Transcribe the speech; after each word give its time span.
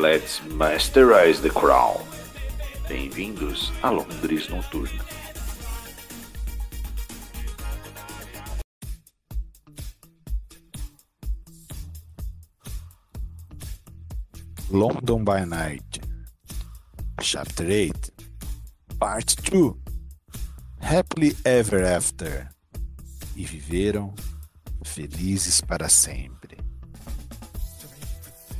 Let's 0.00 0.40
Masterize 0.48 1.42
the 1.42 1.50
Crown. 1.50 2.00
Bem-vindos 2.88 3.70
a 3.82 3.90
Londres 3.92 4.48
Noturna. 4.48 5.04
London 14.70 15.22
by 15.22 15.44
Night, 15.44 16.00
Chapter 17.20 17.70
8, 17.70 17.92
Part 18.98 19.36
2, 19.42 19.76
Happily 20.80 21.36
Ever 21.44 21.84
After. 21.84 22.48
E 23.36 23.44
viveram 23.44 24.14
felizes 24.82 25.60
para 25.60 25.90
sempre. 25.90 26.59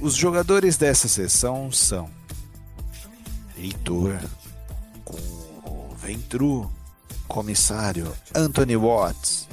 Os 0.01 0.15
jogadores 0.15 0.79
dessa 0.79 1.07
sessão 1.09 1.71
são 1.71 2.09
Heitor, 3.55 4.19
com 5.05 5.19
o 5.19 5.95
Ventru, 5.95 6.71
comissário 7.29 8.11
Anthony 8.35 8.77
Watts 8.77 9.47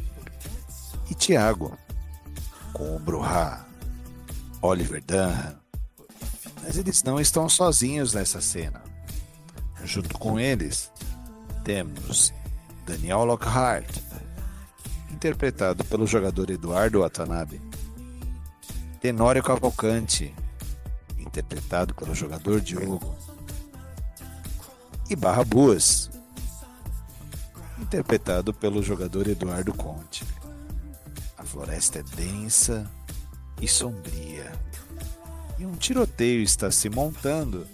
e 1.11 1.13
Tiago, 1.13 1.77
com 2.71 2.95
o 2.95 2.99
Bruhá, 2.99 3.65
Oliver 4.61 5.03
Dunham. 5.03 5.57
Mas 6.63 6.77
eles 6.77 7.03
não 7.03 7.19
estão 7.19 7.49
sozinhos 7.49 8.13
nessa 8.13 8.39
cena. 8.39 8.81
Junto 9.83 10.17
com 10.17 10.39
eles, 10.39 10.89
temos 11.65 12.33
Daniel 12.85 13.25
Lockhart, 13.25 13.97
interpretado 15.11 15.83
pelo 15.83 16.07
jogador 16.07 16.49
Eduardo 16.49 17.01
Watanabe, 17.01 17.61
Tenório 18.99 19.43
Cavalcante, 19.43 20.33
interpretado 21.19 21.93
pelo 21.93 22.15
jogador 22.15 22.59
Diogo, 22.59 23.15
e 25.07 25.15
Barra 25.15 25.43
Boas, 25.43 26.09
interpretado 27.79 28.53
pelo 28.53 28.81
jogador 28.81 29.27
Eduardo 29.27 29.71
Conte. 29.71 30.25
A 31.37 31.43
floresta 31.43 31.99
é 31.99 32.03
densa 32.15 32.89
e 33.61 33.67
sombria, 33.67 34.51
e 35.59 35.65
um 35.65 35.75
tiroteio 35.75 36.41
está 36.41 36.71
se 36.71 36.89
montando 36.89 37.67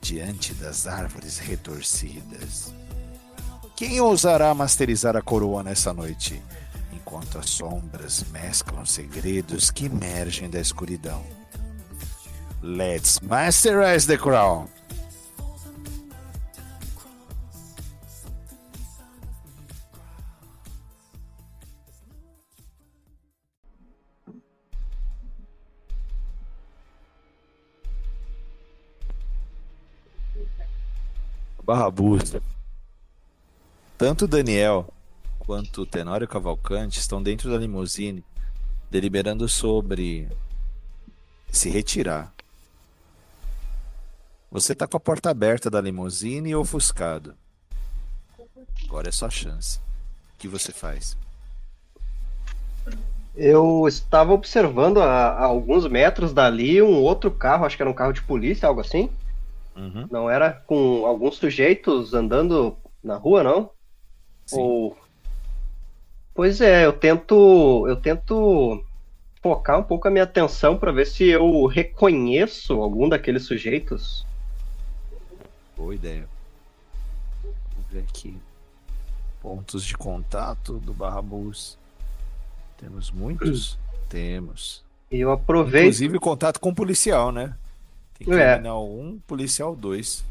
diante 0.00 0.54
das 0.54 0.86
árvores 0.86 1.38
retorcidas. 1.38 2.72
Quem 3.74 4.00
ousará 4.00 4.54
masterizar 4.54 5.16
a 5.16 5.22
coroa 5.22 5.64
nessa 5.64 5.92
noite? 5.92 6.40
Enquanto 7.12 7.38
as 7.38 7.50
sombras 7.50 8.24
mesclam 8.30 8.86
segredos 8.86 9.70
que 9.70 9.84
emergem 9.84 10.48
da 10.48 10.58
escuridão. 10.58 11.22
Let's 12.62 13.20
masterize 13.20 14.06
the 14.06 14.16
crown! 14.16 14.66
Barra 31.62 31.90
Busta. 31.90 32.42
Tanto 33.98 34.26
Daniel 34.26 34.86
quanto 35.44 35.84
Tenório 35.84 36.28
Cavalcante 36.28 37.00
estão 37.00 37.20
dentro 37.20 37.50
da 37.50 37.58
limusine 37.58 38.24
deliberando 38.88 39.48
sobre 39.48 40.28
se 41.50 41.68
retirar. 41.68 42.32
Você 44.52 44.72
está 44.72 44.86
com 44.86 44.96
a 44.96 45.00
porta 45.00 45.30
aberta 45.30 45.68
da 45.68 45.80
limusine 45.80 46.50
e 46.50 46.54
ofuscado. 46.54 47.34
Agora 48.84 49.08
é 49.08 49.12
sua 49.12 49.30
chance. 49.30 49.78
O 49.78 50.38
que 50.38 50.46
você 50.46 50.70
faz? 50.70 51.16
Eu 53.34 53.88
estava 53.88 54.32
observando 54.32 55.00
a, 55.00 55.30
a, 55.30 55.44
alguns 55.44 55.88
metros 55.88 56.32
dali 56.32 56.80
um 56.80 57.00
outro 57.00 57.30
carro, 57.30 57.64
acho 57.64 57.76
que 57.76 57.82
era 57.82 57.90
um 57.90 57.94
carro 57.94 58.12
de 58.12 58.22
polícia, 58.22 58.68
algo 58.68 58.80
assim. 58.80 59.10
Uhum. 59.74 60.06
Não 60.10 60.30
era 60.30 60.52
com 60.52 61.04
alguns 61.04 61.36
sujeitos 61.36 62.14
andando 62.14 62.76
na 63.02 63.16
rua, 63.16 63.42
não? 63.42 63.70
Sim. 64.46 64.60
Ou 64.60 65.01
Pois 66.34 66.60
é, 66.60 66.86
eu 66.86 66.92
tento, 66.92 67.86
eu 67.86 67.96
tento 67.96 68.84
focar 69.42 69.78
um 69.78 69.82
pouco 69.82 70.08
a 70.08 70.10
minha 70.10 70.24
atenção 70.24 70.78
para 70.78 70.92
ver 70.92 71.06
se 71.06 71.24
eu 71.28 71.66
reconheço 71.66 72.74
algum 72.74 73.08
daqueles 73.08 73.44
sujeitos. 73.44 74.24
Boa 75.76 75.94
ideia. 75.94 76.26
Vamos 77.42 77.90
ver 77.90 78.00
aqui. 78.08 78.36
Pontos 79.40 79.84
de 79.84 79.96
contato 79.96 80.78
do 80.78 80.94
Barra 80.94 81.20
Bus. 81.20 81.76
Temos 82.78 83.10
muitos? 83.10 83.78
Temos. 84.08 84.82
E 85.10 85.20
eu 85.20 85.32
aproveito. 85.32 85.84
Inclusive 85.86 86.18
contato 86.18 86.60
com 86.60 86.72
policial, 86.72 87.32
né? 87.32 87.54
Tem 88.18 88.32
É. 88.32 88.52
criminal 88.52 88.88
1, 88.88 89.18
policial 89.26 89.74
2. 89.74 90.24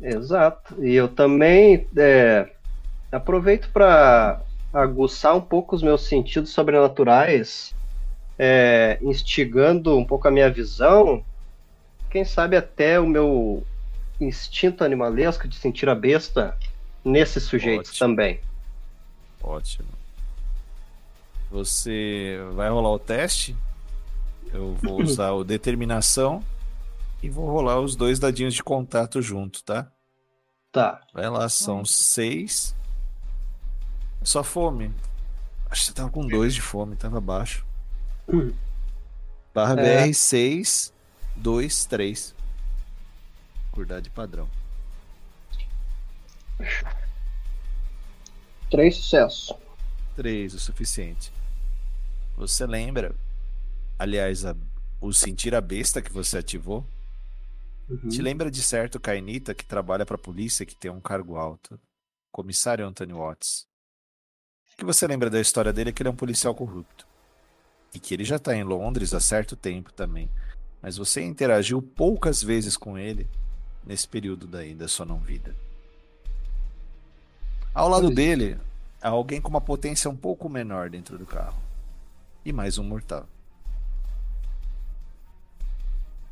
Exato. 0.00 0.82
E 0.82 0.94
eu 0.94 1.08
também 1.08 1.86
é, 1.96 2.50
aproveito 3.10 3.70
para 3.70 4.40
aguçar 4.72 5.36
um 5.36 5.40
pouco 5.40 5.74
os 5.74 5.82
meus 5.82 6.02
sentidos 6.02 6.50
sobrenaturais, 6.50 7.74
é, 8.38 8.98
instigando 9.02 9.96
um 9.96 10.04
pouco 10.04 10.28
a 10.28 10.30
minha 10.30 10.50
visão, 10.50 11.24
quem 12.10 12.24
sabe 12.24 12.56
até 12.56 12.98
o 12.98 13.06
meu 13.06 13.64
instinto 14.20 14.84
animalesco 14.84 15.48
de 15.48 15.56
sentir 15.56 15.88
a 15.88 15.94
besta 15.94 16.56
nesses 17.04 17.44
sujeitos 17.44 17.90
Ótimo. 17.90 18.08
também. 18.08 18.40
Ótimo. 19.42 19.88
Você 21.50 22.38
vai 22.52 22.68
rolar 22.68 22.92
o 22.92 22.98
teste. 22.98 23.56
Eu 24.52 24.74
vou 24.82 25.00
usar 25.02 25.32
o 25.32 25.44
determinação 25.44 26.42
e 27.22 27.28
vou 27.28 27.50
rolar 27.50 27.80
os 27.80 27.96
dois 27.96 28.18
dadinhos 28.18 28.54
de 28.54 28.62
contato 28.62 29.20
junto, 29.20 29.62
tá? 29.64 29.90
Tá. 30.70 31.00
Vai 31.12 31.28
lá, 31.28 31.48
são 31.48 31.84
seis. 31.84 32.76
Só 34.22 34.42
fome. 34.44 34.92
Acho 35.70 35.82
que 35.82 35.86
você 35.88 35.92
tava 35.92 36.10
com 36.10 36.26
dois 36.26 36.54
de 36.54 36.60
fome, 36.60 36.96
tava 36.96 37.20
baixo. 37.20 37.64
Barra 39.54 39.80
É. 39.80 40.04
BR 40.06 40.14
6, 40.14 40.92
2, 41.36 41.84
3. 41.86 42.34
Acordar 43.72 44.00
padrão. 44.10 44.48
Três 48.70 48.96
sucessos. 48.96 49.52
3 50.14 50.54
o 50.54 50.58
suficiente. 50.60 51.32
Você 52.36 52.66
lembra, 52.66 53.14
aliás, 53.98 54.44
a- 54.44 54.56
o 55.00 55.12
sentir 55.12 55.54
a 55.54 55.60
besta 55.60 56.02
que 56.02 56.12
você 56.12 56.38
ativou? 56.38 56.84
Uhum. 57.88 58.08
Te 58.08 58.22
lembra 58.22 58.50
de 58.50 58.62
certo 58.62 59.00
Cainita 59.00 59.54
que 59.54 59.64
trabalha 59.64 60.06
pra 60.06 60.16
polícia 60.18 60.64
que 60.66 60.76
tem 60.76 60.90
um 60.90 61.00
cargo 61.00 61.36
alto? 61.36 61.80
Comissário 62.30 62.86
Anthony 62.86 63.12
Watts. 63.12 63.66
O 64.80 64.82
que 64.82 64.86
você 64.86 65.06
lembra 65.06 65.28
da 65.28 65.38
história 65.38 65.74
dele 65.74 65.90
é 65.90 65.92
que 65.92 66.00
ele 66.00 66.08
é 66.08 66.10
um 66.10 66.16
policial 66.16 66.54
corrupto. 66.54 67.06
E 67.94 67.98
que 67.98 68.14
ele 68.14 68.24
já 68.24 68.38
tá 68.38 68.56
em 68.56 68.64
Londres 68.64 69.12
há 69.12 69.20
certo 69.20 69.54
tempo 69.54 69.92
também. 69.92 70.26
Mas 70.80 70.96
você 70.96 71.22
interagiu 71.22 71.82
poucas 71.82 72.42
vezes 72.42 72.78
com 72.78 72.96
ele 72.96 73.28
nesse 73.84 74.08
período 74.08 74.46
daí 74.46 74.74
da 74.74 74.88
sua 74.88 75.04
não-vida. 75.04 75.54
Ao 77.74 77.90
lado 77.90 78.04
Pois. 78.04 78.14
dele, 78.14 78.56
há 79.02 79.10
alguém 79.10 79.38
com 79.38 79.50
uma 79.50 79.60
potência 79.60 80.08
um 80.08 80.16
pouco 80.16 80.48
menor 80.48 80.88
dentro 80.88 81.18
do 81.18 81.26
carro. 81.26 81.60
E 82.42 82.50
mais 82.50 82.78
um 82.78 82.82
mortal. 82.82 83.28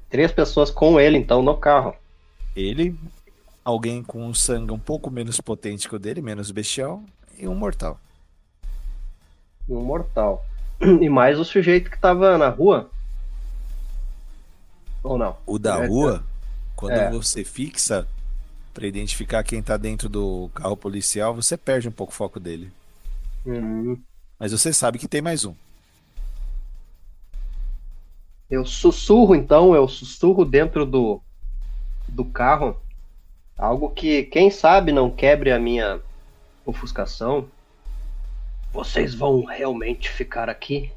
Três 0.08 0.32
pessoas 0.32 0.70
com 0.70 0.98
ele, 0.98 1.18
então, 1.18 1.42
no 1.42 1.54
carro. 1.54 1.94
Ele, 2.56 2.98
alguém 3.62 4.02
com 4.02 4.24
um 4.24 4.32
sangue 4.32 4.72
um 4.72 4.78
pouco 4.78 5.10
menos 5.10 5.38
potente 5.38 5.86
que 5.86 5.94
o 5.94 5.98
dele, 5.98 6.22
menos 6.22 6.50
bestial, 6.50 7.02
e 7.36 7.46
um 7.46 7.54
mortal. 7.54 8.00
Um 9.68 9.82
mortal. 9.84 10.44
E 10.80 11.08
mais 11.08 11.38
o 11.38 11.44
sujeito 11.44 11.90
que 11.90 12.00
tava 12.00 12.36
na 12.38 12.48
rua. 12.48 12.90
Ou 15.02 15.18
não? 15.18 15.36
O 15.44 15.58
da 15.58 15.74
É, 15.74 15.88
rua, 15.88 16.24
quando 16.76 17.02
é. 17.08 17.08
você 17.08 17.44
fixa 17.44 18.08
pra 18.74 18.86
identificar 18.86 19.44
quem 19.44 19.62
tá 19.62 19.76
dentro 19.76 20.08
do 20.08 20.50
carro 20.54 20.76
policial, 20.76 21.34
você 21.34 21.56
perde 21.56 21.88
um 21.88 21.92
pouco 21.92 22.12
o 22.12 22.16
foco 22.16 22.40
dele. 22.40 22.72
Hum, 23.44 24.04
Mas 24.38 24.52
você 24.52 24.72
sabe 24.72 24.98
que 24.98 25.08
tem 25.08 25.22
mais 25.22 25.44
um. 25.44 25.54
eu 28.50 28.64
sussurro, 28.64 29.34
então, 29.34 29.74
eu 29.74 29.86
sussurro 29.88 30.44
dentro 30.44 30.86
do, 30.86 31.22
do 32.08 32.24
carro. 32.26 32.80
Algo 33.58 33.90
que, 33.90 34.24
quem 34.24 34.50
sabe, 34.50 34.92
não 34.92 35.10
quebre 35.10 35.52
a 35.52 35.58
minha 35.60 36.02
ofuscação. 36.64 37.50
Vocês 38.72 39.14
vão 39.14 39.44
realmente 39.44 40.10
ficar 40.10 40.48
aqui? 40.48 40.92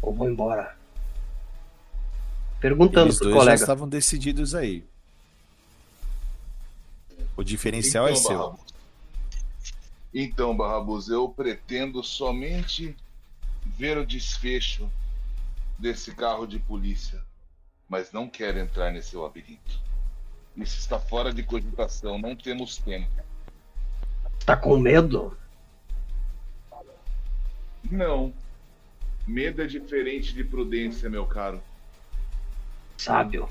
Ou 0.00 0.14
vão 0.14 0.28
embora? 0.30 0.76
Perguntando 2.60 3.06
Eles 3.08 3.18
pro 3.18 3.24
dois 3.26 3.34
já 3.36 3.40
colega. 3.40 3.60
estavam 3.60 3.88
decididos 3.88 4.54
aí. 4.54 4.84
O 7.36 7.42
diferencial 7.42 8.06
é 8.08 8.12
Então, 8.12 8.22
seu. 8.22 8.38
Barrabus. 8.38 8.72
Então, 10.14 10.56
Barrabus, 10.56 11.08
eu 11.08 11.28
pretendo 11.28 12.02
somente 12.04 12.94
ver 13.64 13.96
o 13.98 14.06
desfecho 14.06 14.90
desse 15.78 16.14
carro 16.14 16.46
de 16.46 16.58
polícia, 16.58 17.20
mas 17.88 18.12
não 18.12 18.28
quero 18.28 18.58
entrar 18.58 18.92
nesse 18.92 19.16
labirinto. 19.16 19.80
Isso 20.56 20.78
está 20.78 20.98
fora 20.98 21.32
de 21.32 21.42
cogitação, 21.42 22.18
não 22.18 22.36
temos 22.36 22.76
tempo. 22.76 23.08
Tá 24.44 24.54
com 24.56 24.76
medo? 24.78 25.36
Não. 27.90 28.32
Medo 29.26 29.62
é 29.62 29.66
diferente 29.66 30.34
de 30.34 30.42
prudência, 30.42 31.08
meu 31.08 31.26
caro. 31.26 31.62
Sábio. 32.96 33.48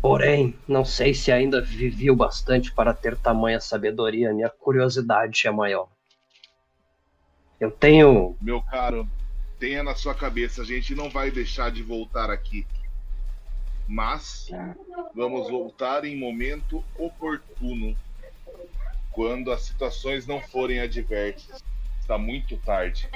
Porém, 0.00 0.58
não 0.66 0.84
sei 0.84 1.14
se 1.14 1.30
ainda 1.30 1.60
vivi 1.60 2.10
o 2.10 2.16
bastante 2.16 2.72
para 2.72 2.92
ter 2.92 3.16
tamanha 3.16 3.60
sabedoria. 3.60 4.32
Minha 4.32 4.50
curiosidade 4.50 5.46
é 5.46 5.50
maior. 5.50 5.88
Eu 7.60 7.70
tenho. 7.70 8.36
Meu 8.40 8.60
caro, 8.60 9.08
tenha 9.60 9.84
na 9.84 9.94
sua 9.94 10.12
cabeça, 10.12 10.62
a 10.62 10.64
gente 10.64 10.92
não 10.92 11.08
vai 11.08 11.30
deixar 11.30 11.70
de 11.70 11.84
voltar 11.84 12.30
aqui. 12.30 12.66
Mas 13.86 14.50
vamos 15.14 15.48
voltar 15.48 16.04
em 16.04 16.18
momento 16.18 16.82
oportuno. 16.98 17.96
Quando 19.12 19.52
as 19.52 19.62
situações 19.62 20.26
não 20.26 20.40
forem 20.40 20.80
adversas. 20.80 21.62
Está 22.12 22.18
muito 22.18 22.56
tarde. 22.58 23.08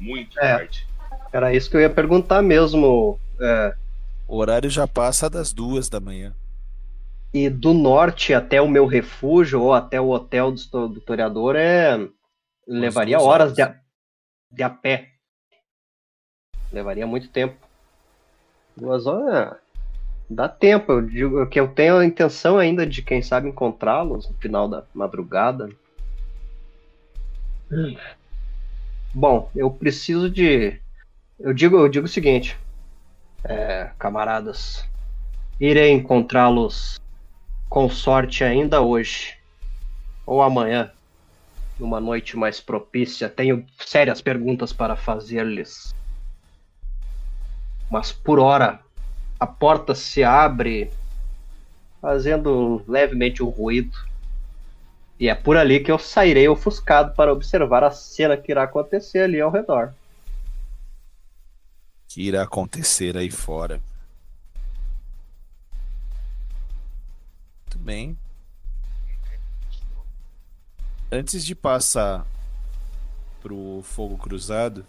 Muito 0.00 0.38
É. 0.40 0.56
tarde. 0.56 0.86
Era 1.30 1.52
isso 1.54 1.68
que 1.68 1.76
eu 1.76 1.80
ia 1.82 1.90
perguntar 1.90 2.40
mesmo. 2.40 3.18
é, 3.38 3.74
O 4.26 4.38
horário 4.38 4.70
já 4.70 4.86
passa 4.86 5.28
das 5.28 5.52
duas 5.52 5.88
da 5.90 6.00
manhã. 6.00 6.34
e 7.32 7.50
do 7.50 7.74
norte 7.74 8.32
até 8.32 8.62
o 8.62 8.68
meu 8.68 8.86
refúgio 8.86 9.60
ou 9.60 9.74
até 9.74 10.00
o 10.00 10.08
hotel 10.10 10.52
do, 10.52 10.88
do 10.88 10.98
historiador 10.98 11.56
é. 11.56 11.98
Levaria 12.66 13.20
horas. 13.20 13.52
de 13.52 13.60
a, 13.60 13.74
de 14.50 14.62
a 14.62 14.70
pé. 14.70 15.10
Levaria 16.72 17.06
muito 17.06 17.28
tempo. 17.28 17.56
Duas 18.76 19.06
horas. 19.06 19.52
é, 19.52 19.56
Dá 20.30 20.48
tempo. 20.48 20.90
Eu 20.92 21.02
digo 21.02 21.46
que 21.48 21.60
eu 21.60 21.68
tenho 21.68 21.98
a 21.98 22.06
intenção 22.06 22.56
ainda 22.56 22.86
de, 22.86 23.02
quem 23.02 23.20
sabe, 23.20 23.48
encontrá-los 23.48 24.26
no 24.30 24.36
final 24.38 24.66
da 24.68 24.84
madrugada. 24.94 25.68
Bom, 29.12 29.50
eu 29.54 29.70
preciso 29.70 30.28
de. 30.28 30.80
Eu 31.38 31.52
digo, 31.52 31.76
eu 31.76 31.88
digo 31.88 32.06
o 32.06 32.08
seguinte, 32.08 32.56
é, 33.44 33.90
camaradas. 33.98 34.88
Irei 35.60 35.92
encontrá-los 35.92 36.98
com 37.68 37.88
sorte 37.88 38.42
ainda 38.42 38.80
hoje 38.80 39.36
ou 40.26 40.42
amanhã, 40.42 40.90
numa 41.78 42.00
noite 42.00 42.36
mais 42.36 42.60
propícia. 42.60 43.28
Tenho 43.28 43.64
sérias 43.78 44.20
perguntas 44.20 44.72
para 44.72 44.96
fazer-lhes. 44.96 45.94
Mas 47.90 48.10
por 48.10 48.38
hora, 48.40 48.80
a 49.38 49.46
porta 49.46 49.94
se 49.94 50.24
abre, 50.24 50.90
fazendo 52.00 52.82
levemente 52.88 53.42
um 53.42 53.48
ruído. 53.48 53.96
E 55.18 55.28
é 55.28 55.34
por 55.34 55.56
ali 55.56 55.80
que 55.80 55.92
eu 55.92 55.98
sairei 55.98 56.48
ofuscado 56.48 57.14
para 57.14 57.32
observar 57.32 57.84
a 57.84 57.90
cena 57.90 58.36
que 58.36 58.50
irá 58.50 58.64
acontecer 58.64 59.20
ali 59.20 59.40
ao 59.40 59.50
redor. 59.50 59.92
que 62.08 62.22
irá 62.22 62.44
acontecer 62.44 63.16
aí 63.16 63.28
fora. 63.28 63.80
Muito 67.62 67.78
bem. 67.78 68.16
Antes 71.10 71.44
de 71.44 71.56
passar 71.56 72.24
pro 73.42 73.82
fogo 73.82 74.16
cruzado, 74.16 74.86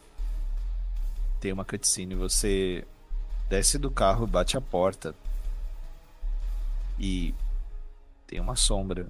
tem 1.40 1.52
uma 1.52 1.66
cutscene. 1.66 2.14
Você 2.14 2.86
desce 3.50 3.80
do 3.80 3.90
carro, 3.90 4.28
bate 4.28 4.56
a 4.56 4.62
porta 4.62 5.16
e 7.00 7.34
tem 8.28 8.40
uma 8.40 8.56
sombra 8.56 9.08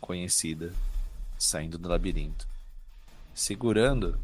conhecida 0.00 0.72
saindo 1.38 1.78
do 1.78 1.88
labirinto. 1.88 2.46
Segurando, 3.34 4.18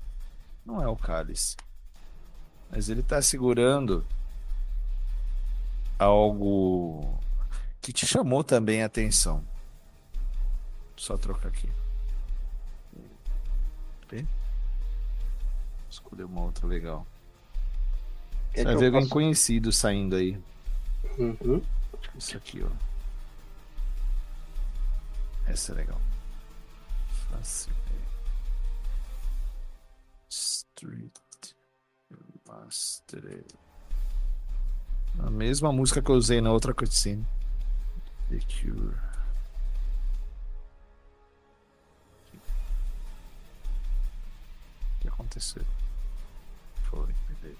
não 0.65 0.83
é 0.83 0.89
o 0.89 0.97
cálice. 0.97 1.57
Mas 2.71 2.89
ele 2.89 3.03
tá 3.03 3.23
segurando 3.23 4.05
algo 5.99 7.19
que 7.81 7.93
te 7.93 8.07
chamou 8.07 8.43
também 8.43 8.83
a 8.83 8.87
atenção. 8.87 9.45
Só 10.97 11.17
trocar 11.17 11.49
aqui. 11.49 11.69
Vê? 14.09 14.25
Escolher 15.91 16.25
uma 16.25 16.43
outra 16.43 16.67
legal. 16.67 17.07
É 18.53 18.65
vai 18.65 18.77
ver 18.77 18.87
alguém 18.87 19.01
posso- 19.03 19.13
conhecido 19.13 19.73
saindo 19.73 20.17
aí. 20.17 20.39
Uhum. 21.19 21.63
Isso 22.17 22.37
aqui, 22.37 22.63
ó. 22.63 22.69
Essa 25.47 25.73
é 25.73 25.75
legal. 25.75 26.01
Fácil. 27.31 27.73
Street 30.29 31.13
Master. 32.47 33.45
A 35.19 35.31
mesma 35.31 35.73
música 35.73 36.03
que 36.03 36.11
eu 36.11 36.17
usei 36.17 36.41
na 36.41 36.51
outra 36.51 36.75
cutscene. 36.75 37.25
The 38.31 38.39
Cure. 38.41 38.97
O 44.97 45.01
que 45.01 45.09
aconteceu? 45.09 45.65
Foi, 46.91 47.15
beleza. 47.29 47.59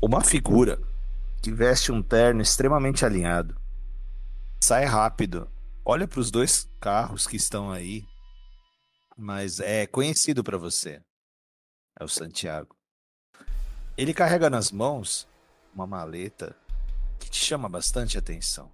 Uma 0.00 0.20
figura 0.20 0.91
que 1.42 1.50
veste 1.50 1.90
um 1.90 2.00
terno 2.00 2.40
extremamente 2.40 3.04
alinhado. 3.04 3.60
Sai 4.60 4.84
rápido. 4.84 5.50
Olha 5.84 6.06
para 6.06 6.20
os 6.20 6.30
dois 6.30 6.70
carros 6.80 7.26
que 7.26 7.36
estão 7.36 7.72
aí. 7.72 8.04
Mas 9.16 9.58
é 9.58 9.84
conhecido 9.84 10.44
para 10.44 10.56
você. 10.56 11.02
É 11.98 12.04
o 12.04 12.08
Santiago. 12.08 12.76
Ele 13.98 14.14
carrega 14.14 14.48
nas 14.48 14.70
mãos 14.70 15.26
uma 15.74 15.84
maleta 15.84 16.56
que 17.18 17.28
te 17.28 17.44
chama 17.44 17.68
bastante 17.68 18.16
atenção. 18.16 18.70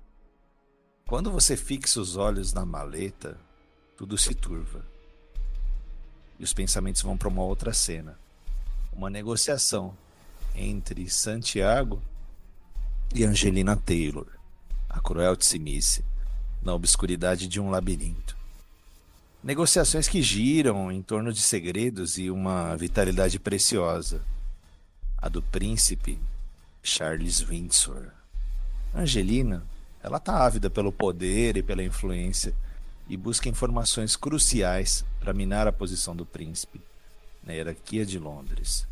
Quando 1.06 1.32
você 1.32 1.56
fixa 1.56 1.98
os 1.98 2.16
olhos 2.16 2.52
na 2.52 2.66
maleta, 2.66 3.40
tudo 3.96 4.18
se 4.18 4.34
turva. 4.34 4.84
E 6.38 6.44
os 6.44 6.52
pensamentos 6.52 7.00
vão 7.00 7.16
para 7.16 7.28
uma 7.28 7.42
outra 7.42 7.72
cena. 7.72 8.18
Uma 8.92 9.08
negociação 9.08 9.96
entre 10.54 11.08
Santiago 11.08 12.02
e 13.14 13.24
Angelina 13.24 13.76
Taylor, 13.76 14.26
a 14.88 15.00
cruel 15.00 15.36
Tsimice, 15.36 16.04
na 16.62 16.74
obscuridade 16.74 17.48
de 17.48 17.60
um 17.60 17.70
labirinto. 17.70 18.36
Negociações 19.42 20.08
que 20.08 20.20
giram 20.20 20.90
em 20.90 21.00
torno 21.00 21.32
de 21.32 21.40
segredos 21.40 22.18
e 22.18 22.30
uma 22.30 22.76
vitalidade 22.76 23.38
preciosa. 23.38 24.20
A 25.16 25.28
do 25.28 25.40
príncipe 25.40 26.18
Charles 26.82 27.40
Windsor. 27.40 28.08
Angelina, 28.94 29.64
ela 30.02 30.18
tá 30.18 30.44
ávida 30.44 30.68
pelo 30.68 30.92
poder 30.92 31.56
e 31.56 31.62
pela 31.62 31.82
influência 31.82 32.54
e 33.08 33.16
busca 33.16 33.48
informações 33.48 34.16
cruciais 34.16 35.04
para 35.20 35.32
minar 35.32 35.66
a 35.66 35.72
posição 35.72 36.14
do 36.14 36.26
príncipe 36.26 36.80
na 37.42 37.52
hierarquia 37.52 38.04
de 38.04 38.18
Londres. 38.18 38.86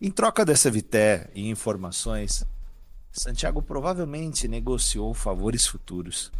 Em 0.00 0.10
troca 0.10 0.44
dessa 0.44 0.70
vité 0.70 1.30
e 1.34 1.48
informações, 1.48 2.44
Santiago 3.14 3.62
provavelmente 3.62 4.48
negociou 4.48 5.14
favores 5.14 5.64
futuros, 5.64 6.32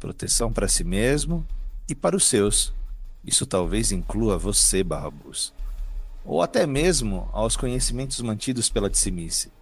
proteção 0.00 0.50
para 0.50 0.66
si 0.66 0.82
mesmo 0.82 1.46
e 1.86 1.94
para 1.94 2.16
os 2.16 2.24
seus. 2.24 2.72
Isso 3.22 3.44
talvez 3.44 3.92
inclua 3.92 4.38
você, 4.38 4.82
Barrabus. 4.82 5.52
ou 6.24 6.42
até 6.42 6.66
mesmo 6.66 7.28
aos 7.32 7.54
conhecimentos 7.54 8.20
mantidos 8.20 8.68
pela 8.68 8.90
Tsimice. 8.90 9.52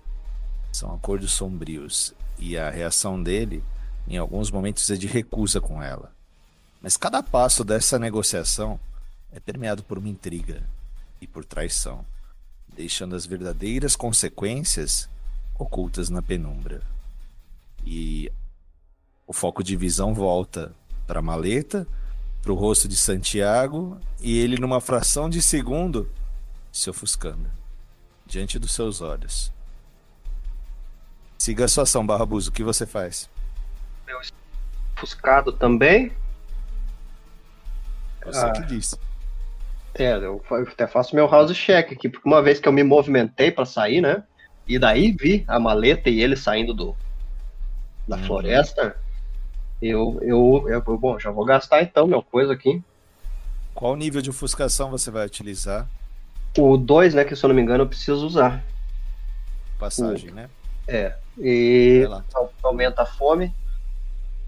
São 0.72 0.94
acordos 0.94 1.32
sombrios 1.32 2.14
e 2.38 2.56
a 2.56 2.70
reação 2.70 3.22
dele, 3.22 3.62
em 4.08 4.16
alguns 4.16 4.50
momentos, 4.50 4.88
é 4.90 4.94
de 4.94 5.06
recusa 5.06 5.60
com 5.60 5.82
ela. 5.82 6.10
Mas 6.80 6.96
cada 6.96 7.22
passo 7.22 7.64
dessa 7.64 7.98
negociação 7.98 8.78
é 9.32 9.40
permeado 9.40 9.82
por 9.82 9.98
uma 9.98 10.08
intriga 10.08 10.62
e 11.20 11.26
por 11.26 11.44
traição, 11.44 12.06
deixando 12.74 13.14
as 13.14 13.26
verdadeiras 13.26 13.94
consequências 13.94 15.08
ocultas 15.58 16.10
na 16.10 16.22
penumbra. 16.22 16.82
E 17.84 18.30
o 19.26 19.32
foco 19.32 19.62
de 19.62 19.76
visão 19.76 20.14
volta 20.14 20.72
para 21.06 21.20
a 21.20 21.22
maleta, 21.22 21.86
para 22.42 22.52
o 22.52 22.56
rosto 22.56 22.88
de 22.88 22.96
Santiago, 22.96 23.98
e 24.20 24.38
ele, 24.38 24.58
numa 24.58 24.80
fração 24.80 25.28
de 25.28 25.40
segundo, 25.40 26.10
se 26.72 26.90
ofuscando 26.90 27.48
diante 28.26 28.58
dos 28.58 28.72
seus 28.72 29.00
olhos. 29.00 29.52
Siga 31.38 31.66
a 31.66 31.68
sua 31.68 31.82
ação, 31.82 32.06
Barrabuso. 32.06 32.50
O 32.50 32.52
que 32.52 32.62
você 32.62 32.86
faz? 32.86 33.28
Eu 34.06 34.18
ofuscado 34.96 35.52
também. 35.52 36.12
Você 38.24 38.38
ah. 38.38 38.52
que 38.52 38.62
disse. 38.62 38.98
É, 39.94 40.16
eu 40.16 40.42
até 40.50 40.86
faço 40.86 41.14
meu 41.14 41.28
house 41.28 41.54
check 41.54 41.92
aqui, 41.92 42.08
porque 42.08 42.28
uma 42.28 42.42
vez 42.42 42.58
que 42.58 42.66
eu 42.66 42.72
me 42.72 42.82
movimentei 42.82 43.50
para 43.50 43.64
sair, 43.64 44.00
né? 44.00 44.24
E 44.66 44.78
daí 44.78 45.12
vi 45.12 45.44
a 45.46 45.58
maleta 45.58 46.08
e 46.08 46.20
ele 46.20 46.36
saindo 46.36 46.72
do 46.72 46.96
da 48.06 48.16
hum. 48.16 48.24
floresta. 48.24 48.96
Eu, 49.80 50.18
eu, 50.22 50.66
eu, 50.68 50.98
bom, 50.98 51.18
já 51.18 51.30
vou 51.30 51.44
gastar 51.44 51.82
então 51.82 52.06
meu 52.06 52.22
coisa 52.22 52.52
aqui. 52.52 52.82
Qual 53.74 53.96
nível 53.96 54.22
de 54.22 54.30
ofuscação 54.30 54.90
você 54.90 55.10
vai 55.10 55.26
utilizar? 55.26 55.88
O 56.56 56.76
2, 56.76 57.14
né, 57.14 57.24
que 57.24 57.34
se 57.34 57.44
eu 57.44 57.48
não 57.48 57.54
me 57.54 57.62
engano 57.62 57.82
eu 57.82 57.88
preciso 57.88 58.24
usar. 58.24 58.64
Passagem, 59.78 60.30
o, 60.30 60.34
né? 60.34 60.48
É. 60.86 61.16
E 61.38 62.06
aumenta 62.62 63.02
a 63.02 63.06
fome. 63.06 63.52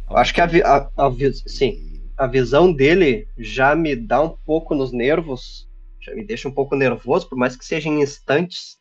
Aumenta. 0.07 0.21
Acho 0.21 0.33
que 0.33 0.41
a, 0.41 0.47
a, 0.47 1.07
a, 1.07 1.13
sim, 1.47 2.01
a 2.17 2.27
visão 2.27 2.73
dele 2.73 3.29
já 3.37 3.75
me 3.75 3.97
dá 3.97 4.23
um 4.23 4.37
pouco 4.47 4.75
nos 4.75 4.93
nervos, 4.93 5.69
já 6.01 6.15
me 6.15 6.25
deixa 6.25 6.49
um 6.49 6.53
pouco 6.53 6.77
nervoso, 6.77 7.29
por 7.29 7.37
mais 7.37 7.57
que 7.57 7.65
seja 7.65 7.89
em 7.89 8.01
instantes. 8.01 8.79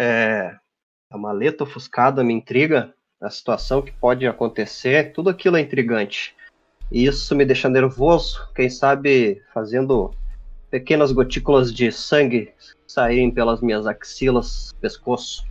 É, 0.00 0.54
a 1.10 1.18
maleta 1.18 1.64
ofuscada 1.64 2.22
me 2.22 2.32
intriga, 2.32 2.94
a 3.20 3.28
situação 3.28 3.82
que 3.82 3.90
pode 3.90 4.24
acontecer, 4.28 5.12
tudo 5.12 5.28
aquilo 5.28 5.56
é 5.56 5.60
intrigante. 5.60 6.36
E 6.92 7.04
isso 7.04 7.34
me 7.34 7.44
deixa 7.44 7.68
nervoso, 7.68 8.48
quem 8.54 8.70
sabe 8.70 9.42
fazendo 9.52 10.14
pequenas 10.70 11.10
gotículas 11.10 11.74
de 11.74 11.90
sangue 11.90 12.54
saírem 12.86 13.28
pelas 13.28 13.60
minhas 13.60 13.88
axilas, 13.88 14.72
pescoço. 14.80 15.44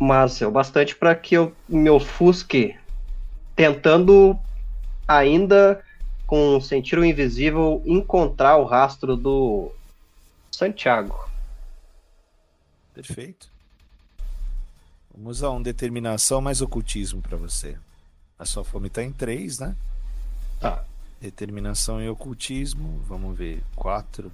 Mas 0.00 0.42
é 0.42 0.46
o 0.46 0.50
bastante 0.50 0.96
para 0.96 1.14
que 1.14 1.36
eu 1.36 1.54
me 1.68 1.90
ofusque 1.90 2.76
tentando 3.54 4.36
ainda 5.06 5.80
com 6.26 6.60
sentir 6.60 6.98
o 6.98 7.04
invisível 7.04 7.80
encontrar 7.86 8.56
o 8.56 8.64
rastro 8.64 9.16
do 9.16 9.70
Santiago. 10.50 11.31
Perfeito. 12.94 13.50
Vamos 15.14 15.38
usar 15.38 15.50
um 15.50 15.62
determinação 15.62 16.40
mais 16.40 16.60
ocultismo 16.60 17.20
para 17.20 17.36
você. 17.36 17.78
A 18.38 18.44
sua 18.44 18.64
fome 18.64 18.88
está 18.88 19.02
em 19.02 19.12
3, 19.12 19.58
né? 19.58 19.76
Tá. 20.60 20.84
Determinação 21.20 22.02
e 22.02 22.08
ocultismo, 22.08 22.98
vamos 23.06 23.36
ver, 23.36 23.62
4. 23.76 24.32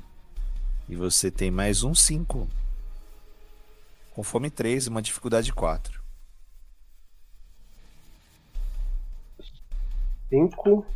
E 0.89 0.97
você 0.97 1.31
tem 1.31 1.51
mais 1.51 1.83
um 1.83 1.95
5. 1.95 2.49
Com 4.15 4.23
fome 4.23 4.51
3 4.51 4.87
e 4.87 4.89
uma 4.89 5.03
dificuldade 5.03 5.53
4. 5.53 6.01
5. 10.31 10.87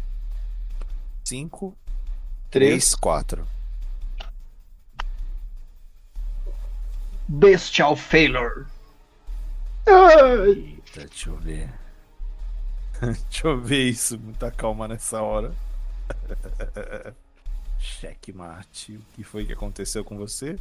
5. 1.24 1.76
3, 2.50 2.94
4. 2.94 3.46
Bestial 7.32 7.96
Failure. 7.96 8.66
Eita, 9.86 11.06
deixa 11.08 11.30
eu 11.30 11.36
ver. 11.36 11.70
deixa 13.00 13.48
eu 13.48 13.58
ver 13.58 13.88
isso. 13.88 14.18
Muita 14.18 14.50
calma 14.50 14.86
nessa 14.86 15.22
hora. 15.22 15.50
Checkmate. 17.80 18.96
O 18.96 19.02
que 19.14 19.24
foi 19.24 19.46
que 19.46 19.54
aconteceu 19.54 20.04
com 20.04 20.18
você? 20.18 20.58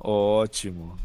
Ótimo. 0.00 0.96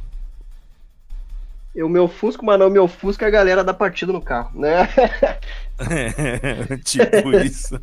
Eu 1.76 1.88
me 1.88 2.00
ofusco, 2.00 2.44
mas 2.44 2.58
não 2.60 2.72
me 2.72 2.80
ofusco 2.80 3.24
a 3.24 3.30
galera 3.30 3.64
da 3.64 3.76
partida 3.76 4.12
no 4.12 4.22
carro, 4.24 4.60
né? 4.60 4.88
tipo 6.84 7.32
isso. 7.44 7.80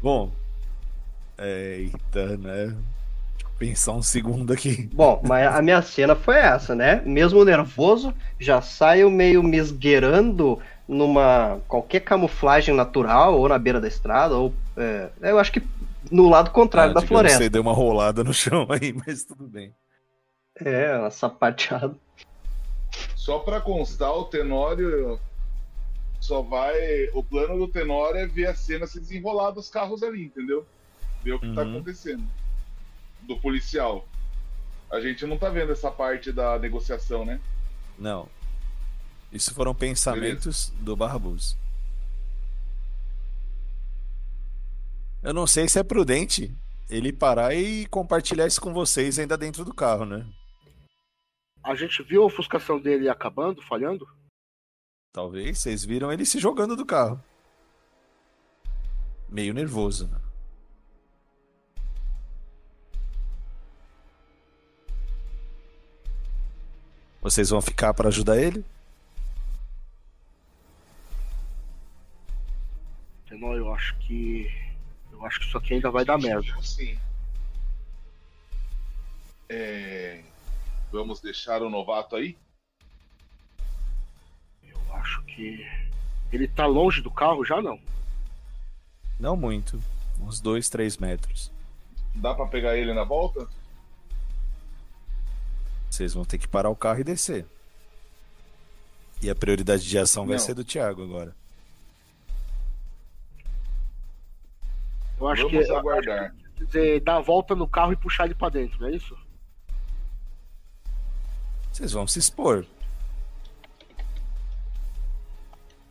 Bom. 0.00 0.45
Eita, 1.38 2.36
né? 2.38 2.76
pensar 3.58 3.92
um 3.92 4.02
segundo 4.02 4.52
aqui. 4.52 4.88
Bom, 4.92 5.20
mas 5.26 5.46
a 5.46 5.62
minha 5.62 5.80
cena 5.82 6.14
foi 6.14 6.36
essa, 6.36 6.74
né? 6.74 7.02
Mesmo 7.04 7.44
nervoso, 7.44 8.14
já 8.38 8.60
saio 8.60 9.10
meio 9.10 9.42
me 9.42 9.56
esgueirando 9.56 10.60
numa 10.86 11.58
qualquer 11.66 12.00
camuflagem 12.00 12.74
natural, 12.74 13.38
ou 13.38 13.48
na 13.48 13.58
beira 13.58 13.80
da 13.80 13.88
estrada, 13.88 14.36
ou 14.36 14.54
é, 14.76 15.08
eu 15.22 15.38
acho 15.38 15.52
que 15.52 15.62
no 16.10 16.28
lado 16.28 16.50
contrário 16.50 16.92
ah, 16.92 16.94
da 16.94 17.02
floresta. 17.02 17.38
Você 17.38 17.48
deu 17.48 17.62
uma 17.62 17.72
rolada 17.72 18.22
no 18.22 18.32
chão 18.32 18.66
aí, 18.70 18.92
mas 18.92 19.24
tudo 19.24 19.46
bem. 19.48 19.74
É, 20.54 20.96
uma 20.96 21.10
sapateada. 21.10 21.94
Só 23.14 23.40
para 23.40 23.60
constar, 23.60 24.12
o 24.12 24.24
Tenório 24.24 25.18
só 26.20 26.42
vai. 26.42 27.08
O 27.12 27.22
plano 27.22 27.58
do 27.58 27.68
Tenório 27.68 28.18
é 28.20 28.26
ver 28.26 28.46
a 28.46 28.54
cena 28.54 28.86
se 28.86 29.00
desenrolar 29.00 29.50
dos 29.50 29.68
carros 29.68 30.02
ali, 30.02 30.24
entendeu? 30.24 30.64
Ver 31.26 31.32
o 31.32 31.40
que 31.40 31.46
tá 31.46 31.48
uhum. 31.48 31.54
tá 31.56 31.62
acontecendo. 31.62 32.24
Do 33.22 33.36
policial. 33.40 34.06
A 34.88 35.00
gente 35.00 35.26
não 35.26 35.36
tá 35.36 35.50
vendo 35.50 35.72
essa 35.72 35.90
parte 35.90 36.30
da 36.30 36.56
negociação, 36.56 37.24
né? 37.24 37.40
Não. 37.98 38.28
Isso 39.32 39.52
foram 39.52 39.74
pensamentos 39.74 40.66
Beleza. 40.68 40.84
do 40.84 40.94
Barbus. 40.94 41.56
Eu 45.20 45.34
não 45.34 45.48
sei 45.48 45.68
se 45.68 45.80
é 45.80 45.82
prudente 45.82 46.56
ele 46.88 47.12
parar 47.12 47.52
e 47.52 47.86
compartilhar 47.86 48.46
isso 48.46 48.60
com 48.60 48.72
vocês 48.72 49.18
ainda 49.18 49.36
dentro 49.36 49.64
do 49.64 49.74
carro, 49.74 50.04
né? 50.04 50.24
A 51.60 51.74
gente 51.74 52.04
viu 52.04 52.22
a 52.22 52.26
ofuscação 52.26 52.80
dele 52.80 53.08
acabando, 53.08 53.60
falhando? 53.62 54.06
Talvez, 55.12 55.58
vocês 55.58 55.84
viram 55.84 56.12
ele 56.12 56.24
se 56.24 56.38
jogando 56.38 56.76
do 56.76 56.86
carro. 56.86 57.20
Meio 59.28 59.52
nervoso, 59.52 60.06
né? 60.06 60.25
Vocês 67.26 67.50
vão 67.50 67.60
ficar 67.60 67.92
para 67.92 68.06
ajudar 68.06 68.40
ele? 68.40 68.64
Não, 73.32 73.52
eu 73.52 73.74
acho 73.74 73.98
que. 73.98 74.46
Eu 75.10 75.26
acho 75.26 75.40
que 75.40 75.46
isso 75.46 75.58
aqui 75.58 75.74
ainda 75.74 75.90
vai 75.90 76.04
dar 76.04 76.18
merda. 76.18 76.46
Sim. 76.62 76.96
É... 79.48 80.22
Vamos 80.92 81.20
deixar 81.20 81.62
o 81.62 81.68
novato 81.68 82.14
aí? 82.14 82.38
Eu 84.62 84.94
acho 84.94 85.20
que. 85.24 85.66
Ele 86.32 86.46
tá 86.46 86.64
longe 86.64 87.02
do 87.02 87.10
carro 87.10 87.44
já 87.44 87.60
não? 87.60 87.80
Não 89.18 89.36
muito. 89.36 89.82
Uns 90.20 90.38
dois, 90.38 90.68
três 90.68 90.96
metros. 90.96 91.50
Dá 92.14 92.32
para 92.36 92.46
pegar 92.46 92.76
ele 92.76 92.94
na 92.94 93.02
volta? 93.02 93.48
Vocês 95.96 96.12
vão 96.12 96.26
ter 96.26 96.36
que 96.36 96.46
parar 96.46 96.68
o 96.68 96.76
carro 96.76 97.00
e 97.00 97.04
descer. 97.04 97.46
E 99.22 99.30
a 99.30 99.34
prioridade 99.34 99.88
de 99.88 99.98
ação 99.98 100.26
vai 100.26 100.36
não. 100.36 100.44
ser 100.44 100.52
do 100.52 100.62
Thiago 100.62 101.02
agora. 101.02 101.34
Eu 105.18 105.26
acho 105.28 105.48
Vamos 105.48 105.66
que 105.66 105.72
aguardar. 105.72 106.34
dizer, 106.54 107.00
dar 107.00 107.16
a 107.16 107.20
volta 107.20 107.54
no 107.54 107.66
carro 107.66 107.94
e 107.94 107.96
puxar 107.96 108.26
ele 108.26 108.34
para 108.34 108.50
dentro, 108.50 108.78
não 108.78 108.88
é 108.88 108.90
isso? 108.90 109.16
Vocês 111.72 111.92
vão 111.92 112.06
se 112.06 112.18
expor. 112.18 112.66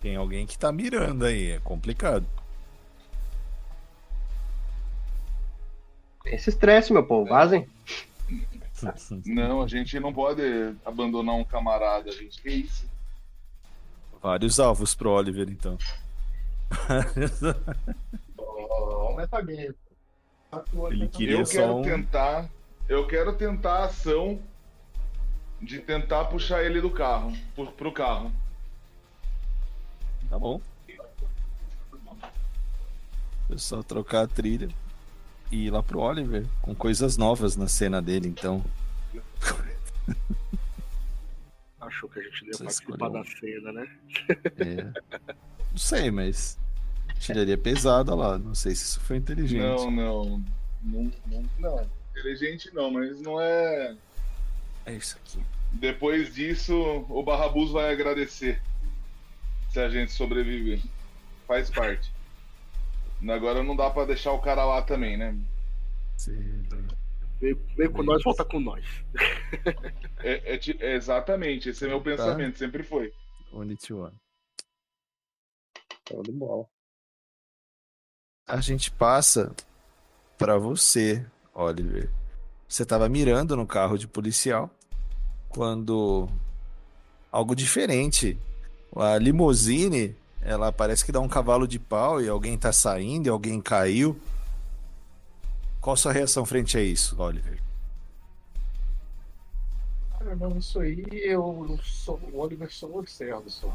Tem 0.01 0.15
alguém 0.15 0.45
que 0.45 0.55
tá 0.55 0.71
mirando 0.71 1.25
aí, 1.25 1.53
é 1.53 1.59
complicado. 1.61 2.27
Esse 6.23 6.51
estresse, 6.51 6.93
meu 6.93 7.03
povo, 7.03 7.27
vazem. 7.27 7.67
Não, 9.25 9.61
a 9.61 9.67
gente 9.67 9.99
não 9.99 10.13
pode 10.13 10.41
abandonar 10.83 11.35
um 11.35 11.43
camarada, 11.43 12.11
gente. 12.11 12.41
Que 12.41 12.49
isso? 12.49 12.89
Vários 14.21 14.59
alvos 14.59 14.93
pro 14.93 15.11
Oliver, 15.11 15.49
então. 15.49 15.77
oh, 18.37 19.15
tá. 19.27 19.39
Ele 20.91 21.07
queria 21.07 21.37
Eu 21.37 21.45
só 21.45 21.53
quero 21.53 21.75
um... 21.77 21.81
tentar. 21.83 22.49
Eu 22.87 23.07
quero 23.07 23.35
tentar 23.35 23.79
a 23.79 23.85
ação 23.85 24.39
de 25.61 25.79
tentar 25.79 26.25
puxar 26.25 26.63
ele 26.63 26.81
do 26.81 26.89
carro. 26.89 27.33
Pro, 27.55 27.71
pro 27.71 27.91
carro. 27.91 28.31
Tá 30.29 30.37
bom. 30.37 30.59
Eu 33.49 33.59
só 33.59 33.81
trocar 33.83 34.23
a 34.23 34.27
trilha 34.27 34.69
e 35.51 35.67
ir 35.67 35.71
lá 35.71 35.83
pro 35.83 35.99
Oliver 35.99 36.45
com 36.61 36.73
coisas 36.75 37.17
novas 37.17 37.55
na 37.55 37.67
cena 37.67 38.01
dele, 38.01 38.27
então. 38.27 38.63
Achou 41.79 42.09
que 42.09 42.19
a 42.19 42.23
gente 42.23 42.41
não 42.41 42.51
ia 42.51 42.57
participar 42.57 43.09
da 43.09 43.23
cena, 43.23 43.71
né? 43.71 43.87
É. 44.57 44.83
Não 45.71 45.77
sei, 45.77 46.09
mas. 46.09 46.57
Tiraria 47.19 47.57
pesada 47.57 48.13
lá. 48.15 48.37
Não 48.37 48.55
sei 48.55 48.75
se 48.75 48.83
isso 48.85 48.99
foi 48.99 49.17
inteligente. 49.17 49.61
Não, 49.61 49.91
não. 49.91 50.43
Não, 50.81 51.11
não, 51.27 51.45
não. 51.59 51.89
Inteligente 52.11 52.73
não, 52.73 52.91
mas 52.91 53.21
não 53.21 53.39
é. 53.39 53.95
É 54.85 54.93
isso 54.93 55.17
aqui. 55.17 55.43
Depois 55.73 56.33
disso, 56.33 56.73
o 57.09 57.23
Barrabus 57.23 57.71
vai 57.71 57.91
agradecer. 57.91 58.61
Se 59.71 59.79
a 59.79 59.89
gente 59.89 60.11
sobreviver. 60.11 60.81
Faz 61.47 61.69
parte. 61.69 62.14
Agora 63.21 63.63
não 63.63 63.75
dá 63.75 63.89
pra 63.89 64.05
deixar 64.05 64.31
o 64.33 64.41
cara 64.41 64.63
lá 64.65 64.81
também, 64.81 65.17
né? 65.17 65.37
Veio, 67.39 67.59
veio 67.75 67.91
com 67.91 67.99
Bem. 67.99 68.07
nós, 68.07 68.23
volta 68.23 68.45
com 68.45 68.59
nós. 68.59 68.85
É, 70.23 70.55
é 70.55 70.59
é 70.79 70.95
exatamente, 70.95 71.69
esse 71.69 71.85
é 71.85 71.87
meu 71.87 72.01
pensamento, 72.01 72.57
sempre 72.57 72.81
foi. 72.81 73.13
Only 73.53 73.77
to 73.77 73.99
one. 73.99 74.15
Show 76.09 76.23
de 76.23 76.31
bola. 76.31 76.65
A 78.47 78.59
gente 78.61 78.89
passa 78.91 79.55
pra 80.37 80.57
você, 80.57 81.25
Oliver. 81.53 82.09
Você 82.67 82.85
tava 82.85 83.07
mirando 83.07 83.55
no 83.55 83.67
carro 83.67 83.97
de 83.97 84.07
policial 84.07 84.69
quando 85.49 86.27
algo 87.31 87.55
diferente. 87.55 88.37
A 88.95 89.17
limousine, 89.17 90.15
ela 90.45 90.71
parece 90.71 91.03
que 91.03 91.11
dá 91.11 91.19
um 91.19 91.27
cavalo 91.27 91.67
de 91.67 91.79
pau 91.79 92.21
e 92.21 92.29
alguém 92.29 92.57
tá 92.57 92.71
saindo 92.71 93.25
e 93.25 93.29
alguém 93.29 93.59
caiu. 93.59 94.19
Qual 95.81 95.95
a 95.95 95.97
sua 95.97 96.11
reação 96.13 96.45
frente 96.45 96.77
a 96.77 96.81
isso, 96.81 97.19
Oliver? 97.21 97.59
Cara, 100.17 100.35
não, 100.35 100.57
isso 100.57 100.79
aí 100.79 101.03
eu, 101.11 101.77
sou 101.83 102.19
o 102.31 102.39
Oliver 102.39 102.71
só 102.71 102.87
observo 102.87 103.49
só. 103.49 103.73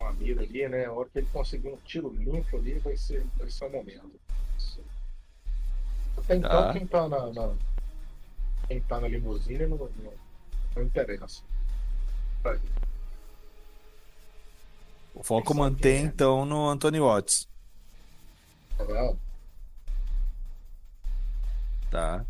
Uma 0.00 0.12
mira 0.14 0.42
ali, 0.42 0.68
né? 0.68 0.84
A 0.86 0.92
hora 0.92 1.08
que 1.08 1.18
ele 1.20 1.28
conseguir 1.32 1.68
um 1.68 1.76
tiro 1.78 2.08
limpo 2.12 2.56
ali 2.56 2.78
vai 2.78 2.96
ser, 2.96 3.24
vai 3.38 3.50
ser 3.50 3.64
o 3.66 3.70
momento. 3.70 4.20
Até 6.18 6.36
então, 6.36 6.50
Tá. 6.50 6.72
quem 6.72 6.86
tá 6.86 7.08
na, 7.08 7.32
na- 7.32 7.54
quem 8.68 8.80
tá 8.82 9.00
na 9.00 9.08
limusine 9.08 9.66
não, 9.66 9.76
não, 9.78 10.12
não 10.76 10.82
interessa. 10.82 11.42
Pra 12.42 12.52
ele. 12.54 12.62
O 15.14 15.22
foco 15.22 15.54
mantém 15.54 16.04
então 16.04 16.44
no 16.44 16.68
Anthony 16.68 17.00
Watts, 17.00 17.46
Tá 18.76 19.14
tá? 21.92 22.24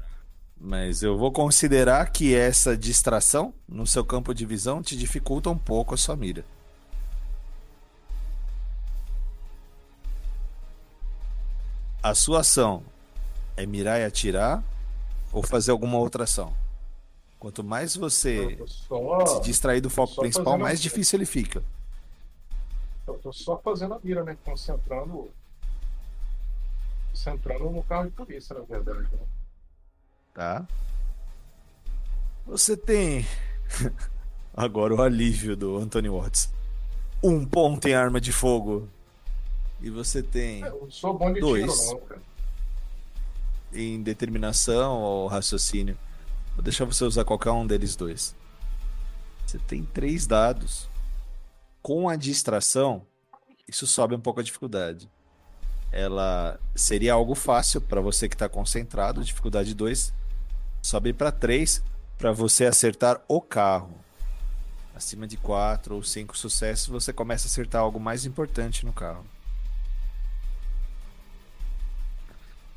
Mas 0.61 1.03
eu 1.03 1.17
vou 1.17 1.33
considerar 1.33 2.11
que 2.11 2.35
essa 2.35 2.77
distração 2.77 3.55
no 3.67 3.87
seu 3.87 4.05
campo 4.05 4.35
de 4.35 4.45
visão 4.45 4.83
te 4.83 4.97
dificulta 4.97 5.49
um 5.49 5.59
pouco 5.59 5.95
a 5.95 5.97
sua 5.97 6.15
mira. 6.15 6.45
A 12.03 12.15
sua 12.15 12.41
ação 12.41 12.83
é 13.57 13.65
mirar 13.65 14.01
e 14.01 14.05
atirar 14.05 14.63
ou 15.33 15.43
fazer 15.43 15.71
alguma 15.71 15.99
outra 15.99 16.25
ação? 16.25 16.53
Quanto 17.39 17.65
mais 17.65 17.97
você 17.97 18.59
só, 18.67 19.27
se 19.27 19.41
distrair 19.43 19.81
do 19.81 19.91
foco 19.91 20.17
principal, 20.17 20.59
mais 20.59 20.81
difícil 20.81 21.17
ele 21.17 21.27
fica. 21.27 21.63
Eu 23.07 23.15
tô 23.19 23.33
só 23.33 23.59
fazendo 23.59 23.95
a 23.95 24.01
mira, 24.03 24.23
né? 24.25 24.37
Concentrando. 24.45 25.31
Concentrando 27.11 27.71
no 27.71 27.83
carro 27.83 28.07
de 28.07 28.11
polícia, 28.13 28.55
na 28.55 28.63
verdade. 28.65 29.01
Né? 29.13 29.19
Tá? 30.35 30.67
Você 32.47 32.77
tem 32.77 33.27
agora 34.55 34.95
o 34.95 35.03
alívio 35.03 35.57
do 35.57 35.77
Anthony 35.77 36.09
Watts. 36.09 36.53
Um 37.23 37.45
ponto 37.47 37.87
em 37.87 37.95
arma 37.95 38.21
de 38.21 38.33
fogo. 38.33 38.89
E 39.81 39.91
você 39.91 40.23
tem 40.23 40.61
Eu 40.63 40.83
não 40.83 40.91
sou 40.91 41.17
bom 41.17 41.33
de 41.33 41.41
Dois. 41.41 41.81
tiro, 41.81 41.93
não, 41.93 42.07
cara. 42.07 42.23
em 43.73 44.03
determinação 44.03 45.01
ou 45.01 45.27
raciocínio. 45.27 45.99
Vou 46.55 46.63
deixar 46.63 46.85
você 46.85 47.05
usar 47.05 47.25
qualquer 47.25 47.51
um 47.51 47.67
deles 47.67 47.97
dois. 47.97 48.35
Você 49.47 49.59
tem 49.59 49.85
três 49.85 50.27
dados. 50.27 50.89
Com 51.83 52.09
a 52.09 52.15
distração, 52.15 53.05
isso 53.67 53.89
sobe 53.89 54.15
um 54.15 54.21
pouco 54.21 54.39
a 54.39 54.43
dificuldade. 54.43 55.11
Ela 55.91 56.59
seria 56.77 57.13
algo 57.13 57.35
fácil 57.35 57.81
para 57.81 58.01
você 58.01 58.29
que 58.29 58.37
está 58.37 58.49
concentrado, 58.49 59.25
dificuldade 59.25 59.75
2. 59.75 60.15
Sobe 60.81 61.13
para 61.13 61.33
3 61.33 61.83
para 62.17 62.31
você 62.31 62.67
acertar 62.67 63.21
o 63.27 63.41
carro. 63.41 63.99
Acima 64.95 65.27
de 65.27 65.37
4 65.37 65.97
ou 65.97 66.03
5 66.03 66.39
sucessos, 66.39 66.87
você 66.87 67.13
começa 67.13 67.47
a 67.47 67.51
acertar 67.51 67.83
algo 67.83 67.99
mais 67.99 68.25
importante 68.25 68.87
no 68.87 68.93
carro. 68.93 69.27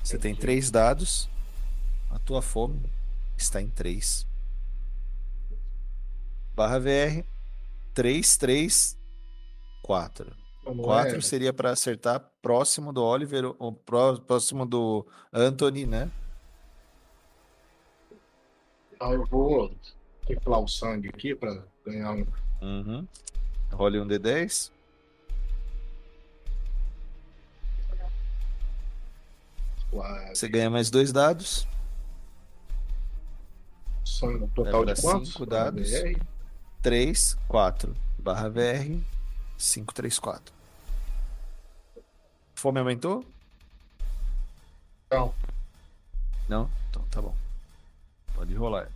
Você 0.04 0.18
tem 0.18 0.36
três 0.36 0.72
dados. 0.72 1.30
A 2.10 2.18
tua 2.18 2.42
fome 2.42 2.82
está 3.38 3.62
em 3.62 3.70
3. 3.70 4.26
Barra 6.56 6.80
VR 6.80 7.35
3, 7.96 8.38
3, 8.38 8.98
4. 9.82 10.36
Não 10.66 10.78
4 10.78 11.18
é- 11.18 11.22
seria 11.22 11.54
para 11.54 11.72
acertar 11.72 12.20
próximo 12.42 12.92
do 12.92 13.04
Oliver, 13.04 13.56
ou 13.58 13.72
pró- 13.72 14.18
próximo 14.20 14.66
do 14.66 15.06
Anthony, 15.32 15.86
né? 15.86 16.12
Ah, 19.00 19.12
eu 19.12 19.26
vou 19.26 19.74
inflar 20.30 20.60
o 20.60 20.68
sangue 20.68 21.10
aqui 21.10 21.34
pra 21.36 21.64
ganhar 21.86 22.12
um. 22.14 22.26
Uhum. 22.62 23.08
Role 23.72 24.00
um 24.00 24.08
D10. 24.08 24.72
Quase. 29.92 30.36
Você 30.36 30.48
ganha 30.50 30.70
mais 30.70 30.90
dois 30.90 31.12
dados. 31.12 31.68
Sangue 34.04 34.40
no 34.40 34.48
total 34.50 34.82
Leva 34.82 34.94
de 34.94 35.02
quantos? 35.02 35.30
cinco 35.32 35.46
dados. 35.46 35.90
VR. 35.92 36.20
3, 36.86 37.36
4. 37.48 37.96
Barra 38.20 38.48
VR 38.48 39.02
5, 39.58 39.92
3, 39.92 40.20
4. 40.20 40.54
Fome 42.54 42.78
aumentou? 42.80 43.26
Não. 45.10 45.34
Não? 46.48 46.70
Então 46.88 47.02
tá 47.10 47.20
bom. 47.24 47.36
Pode 48.36 48.54
rolar. 48.54 48.88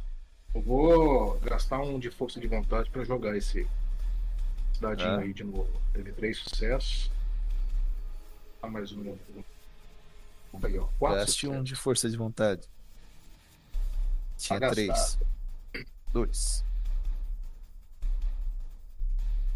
Eu 0.54 0.62
vou 0.62 1.40
gastar 1.40 1.80
um 1.80 1.98
de 1.98 2.12
força 2.12 2.40
de 2.40 2.46
vontade 2.48 2.92
pra 2.92 3.04
jogar 3.04 3.36
esse 3.36 3.68
dadinho 4.80 5.10
Ah. 5.10 5.20
aí 5.22 5.34
de 5.34 5.44
novo. 5.44 5.82
Teve 5.92 6.12
três 6.12 6.38
sucessos. 6.38 7.10
Ah, 8.62 8.68
mais 8.68 8.92
um. 8.92 9.18
Aí, 10.62 10.78
ó. 10.78 10.86
Quatro 11.00 11.18
Gaste 11.22 11.48
um 11.48 11.50
sucessos. 11.54 11.68
de 11.70 11.76
força 11.76 12.08
de 12.08 12.18
vontade. 12.18 12.70
Tinha 14.38 14.60
três. 14.60 15.18
Dois. 16.14 16.64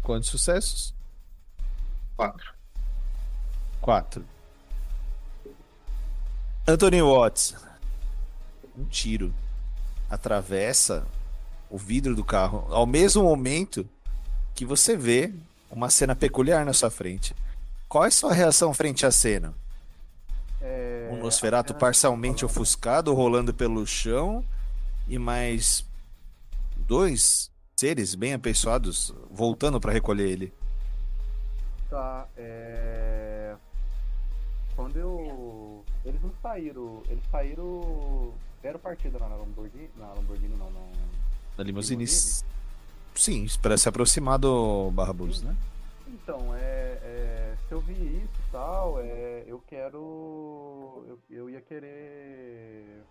Quantos 0.04 0.28
sucessos? 0.28 0.94
Quatro. 2.16 2.52
Quatro. 3.80 4.24
Anthony 6.68 7.02
Watts. 7.02 7.54
Um 8.76 8.84
tiro 8.84 9.34
atravessa 10.10 11.06
o 11.70 11.78
vidro 11.78 12.14
do 12.14 12.24
carro 12.24 12.66
ao 12.70 12.86
mesmo 12.86 13.22
momento 13.22 13.88
que 14.54 14.64
você 14.66 14.96
vê 14.96 15.32
uma 15.70 15.88
cena 15.90 16.14
peculiar 16.14 16.64
na 16.64 16.72
sua 16.72 16.90
frente. 16.90 17.34
Qual 17.88 18.04
é 18.04 18.08
a 18.08 18.10
sua 18.10 18.32
reação 18.32 18.74
frente 18.74 19.06
à 19.06 19.10
cena? 19.10 19.54
É, 20.60 21.08
Um 21.12 21.16
cena- 21.72 21.78
parcialmente 21.80 22.44
ofuscado, 22.44 23.12
rolando 23.14 23.52
pelo 23.54 23.86
chão, 23.86 24.44
e 25.08 25.18
mais 25.18 25.84
dois 26.76 27.50
seres 27.76 28.14
bem 28.14 28.32
apessoados 28.34 29.14
voltando 29.30 29.80
para 29.80 29.92
recolher 29.92 30.28
ele. 30.28 30.52
Tá, 31.90 32.26
é. 32.36 33.56
Quando 34.74 34.96
eu. 34.96 35.84
Eles 36.04 36.20
não 36.22 36.32
saíram. 36.42 37.02
Eles 37.08 37.24
saíram. 37.30 38.34
Deram 38.62 38.78
partida 38.78 39.18
lá 39.20 39.28
na 39.28 39.36
Lamborghini. 39.36 39.90
Na 39.96 40.12
Lamborghini 40.12 40.56
não, 40.56 40.70
na. 40.70 40.80
Na. 41.58 41.64
Limusine? 41.64 42.06
Sim, 43.14 43.46
para 43.62 43.76
se 43.78 43.88
aproximar 43.88 44.38
do 44.38 44.90
Barrabus, 44.90 45.40
né? 45.42 45.56
Então, 46.08 46.54
é, 46.54 46.98
é, 47.02 47.56
se 47.68 47.74
eu 47.74 47.80
vi 47.80 47.92
isso, 47.92 48.42
tal, 48.50 49.00
é, 49.00 49.44
eu 49.46 49.62
quero. 49.68 51.04
Eu, 51.08 51.18
eu 51.30 51.50
ia 51.50 51.60
querer. 51.60 53.04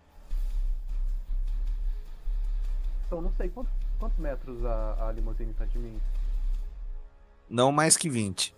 Então, 3.06 3.22
não 3.22 3.32
sei 3.36 3.48
quantos, 3.48 3.72
quantos 3.98 4.18
metros 4.18 4.64
a, 4.64 5.08
a 5.08 5.12
limusine 5.12 5.50
está 5.50 5.64
de 5.64 5.78
mim. 5.78 6.00
Não 7.48 7.70
mais 7.70 7.96
que 7.96 8.08
20. 8.08 8.54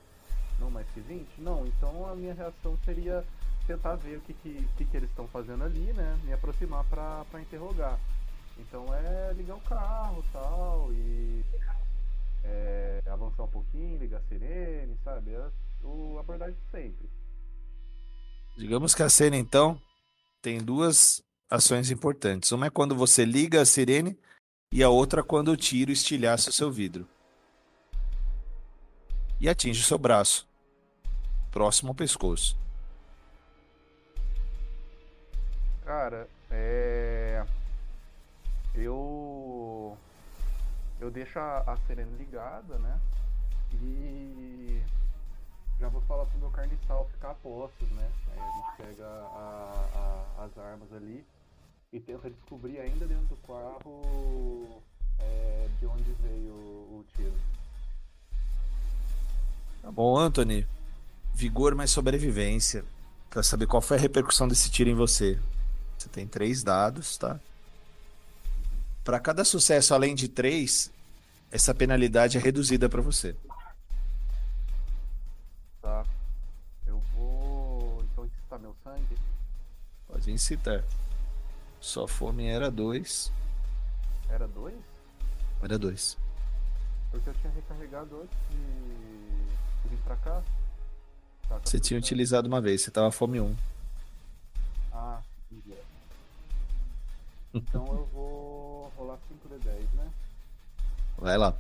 Não 0.58 0.70
mais 0.70 0.86
que 0.94 1.00
20? 1.00 1.26
Não, 1.38 1.66
então 1.66 2.08
a 2.08 2.14
minha 2.14 2.34
reação 2.34 2.78
seria 2.84 3.24
tentar 3.66 3.96
ver 3.96 4.18
o 4.18 4.20
que, 4.20 4.32
que, 4.32 4.68
que, 4.76 4.84
que 4.84 4.96
eles 4.96 5.10
estão 5.10 5.26
fazendo 5.28 5.64
ali, 5.64 5.92
né? 5.92 6.18
Me 6.24 6.32
aproximar 6.32 6.84
pra, 6.84 7.24
pra 7.30 7.40
interrogar. 7.40 7.98
Então 8.58 8.86
é 8.94 9.32
ligar 9.34 9.56
o 9.56 9.60
carro 9.60 10.24
tal, 10.32 10.90
e 10.92 11.44
é, 12.44 13.02
avançar 13.06 13.44
um 13.44 13.48
pouquinho, 13.48 13.98
ligar 13.98 14.18
a 14.18 14.28
sirene, 14.28 14.96
sabe? 15.04 15.32
É 15.32 15.50
o 15.82 16.18
abordagem 16.18 16.56
sempre. 16.70 17.10
Digamos 18.56 18.94
que 18.94 19.02
a 19.02 19.10
cena, 19.10 19.36
então, 19.36 19.80
tem 20.40 20.58
duas 20.58 21.22
ações 21.50 21.90
importantes. 21.90 22.52
Uma 22.52 22.66
é 22.66 22.70
quando 22.70 22.94
você 22.94 23.24
liga 23.24 23.60
a 23.60 23.66
sirene 23.66 24.18
e 24.72 24.82
a 24.82 24.88
outra 24.88 25.22
quando 25.22 25.52
o 25.52 25.56
tiro 25.56 25.90
estilhaça 25.90 26.50
o 26.50 26.52
seu 26.52 26.70
vidro. 26.70 27.06
E 29.40 29.48
atinge 29.48 29.80
o 29.80 29.84
seu 29.84 29.98
braço, 29.98 30.48
próximo 31.50 31.90
ao 31.90 31.94
pescoço. 31.94 32.56
Cara, 35.84 36.28
é. 36.50 37.44
Eu. 38.74 39.96
Eu 40.98 41.10
deixo 41.10 41.38
a, 41.38 41.58
a 41.58 41.76
sirene 41.86 42.16
ligada, 42.16 42.78
né? 42.78 43.00
E. 43.74 44.82
Já 45.78 45.88
vou 45.88 46.00
falar 46.02 46.24
pro 46.24 46.38
meu 46.38 46.50
carniçal 46.50 47.06
ficar 47.12 47.32
a 47.32 47.34
postos, 47.34 47.88
né? 47.90 48.10
Aí 48.32 48.40
a 48.40 48.50
gente 48.52 48.76
pega 48.78 49.06
a, 49.06 50.24
a, 50.38 50.44
as 50.44 50.58
armas 50.58 50.90
ali 50.94 51.24
e 51.92 52.00
tenta 52.00 52.30
descobrir 52.30 52.78
ainda 52.80 53.06
dentro 53.06 53.26
do 53.26 53.36
carro 53.36 54.82
é, 55.18 55.68
de 55.78 55.86
onde 55.86 56.12
veio 56.22 56.52
o, 56.52 57.04
tiro. 57.16 57.32
Tá 59.82 59.90
bom, 59.90 60.18
Anthony. 60.18 60.66
Vigor 61.34 61.74
mais 61.74 61.90
sobrevivência. 61.90 62.84
Pra 63.30 63.42
saber 63.42 63.66
qual 63.66 63.82
foi 63.82 63.96
a 63.96 64.00
repercussão 64.00 64.48
desse 64.48 64.70
tiro 64.70 64.90
em 64.90 64.94
você. 64.94 65.38
Você 65.96 66.08
tem 66.08 66.26
três 66.26 66.62
dados, 66.62 67.16
tá? 67.16 67.38
Para 69.04 69.20
cada 69.20 69.44
sucesso 69.44 69.94
além 69.94 70.14
de 70.14 70.28
três, 70.28 70.90
essa 71.50 71.74
penalidade 71.74 72.36
é 72.36 72.40
reduzida 72.40 72.88
para 72.88 73.00
você. 73.00 73.36
Tá. 75.80 76.04
Eu 76.86 76.98
vou 77.14 78.02
então 78.04 78.26
incitar 78.26 78.58
meu 78.58 78.74
sangue. 78.82 79.16
Pode 80.08 80.30
incitar. 80.30 80.82
Sua 81.80 82.08
fome 82.08 82.46
era 82.46 82.70
dois. 82.70 83.32
Era 84.28 84.46
dois? 84.48 84.76
Era 85.62 85.78
dois. 85.78 86.16
Porque 87.10 87.30
eu 87.30 87.34
tinha 87.34 87.52
recarregado 87.52 88.22
antes 88.22 88.38
de, 88.50 88.56
de 89.82 89.88
vir 89.88 89.98
pra 90.04 90.16
cá. 90.16 90.42
Tá, 91.48 91.56
tá 91.56 91.60
Você 91.64 91.78
tinha 91.78 91.98
utilizado 91.98 92.48
uma 92.48 92.60
vez, 92.60 92.82
você 92.82 92.90
tava 92.90 93.10
fome 93.10 93.40
um. 93.40 93.56
Ah, 94.92 95.20
entendi. 95.50 95.78
Então 97.54 97.86
eu 97.86 98.08
vou 98.12 98.92
rolar 98.96 99.18
5d10, 99.30 99.94
né? 99.94 100.10
Vai 101.16 101.38
lá. 101.38 101.56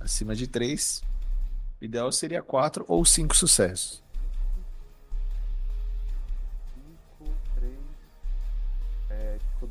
Acima 0.00 0.34
de 0.34 0.46
três. 0.46 1.02
O 1.80 1.84
ideal 1.84 2.10
seria 2.12 2.42
quatro 2.42 2.84
ou 2.88 3.04
cinco 3.04 3.36
sucessos. 3.36 4.02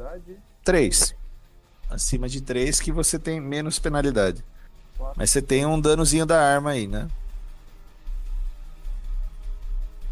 Dificuldade? 0.08 0.38
Três. 0.64 1.16
Acima 1.90 2.30
de 2.30 2.42
três 2.42 2.80
que 2.80 2.92
você 2.92 3.20
tem 3.20 3.40
menos 3.40 3.80
penalidade. 3.80 4.44
4. 4.98 5.16
Mas 5.18 5.30
você 5.30 5.42
tem 5.42 5.66
um 5.66 5.80
danozinho 5.80 6.26
da 6.26 6.42
arma 6.42 6.72
aí, 6.72 6.88
né? 6.88 7.08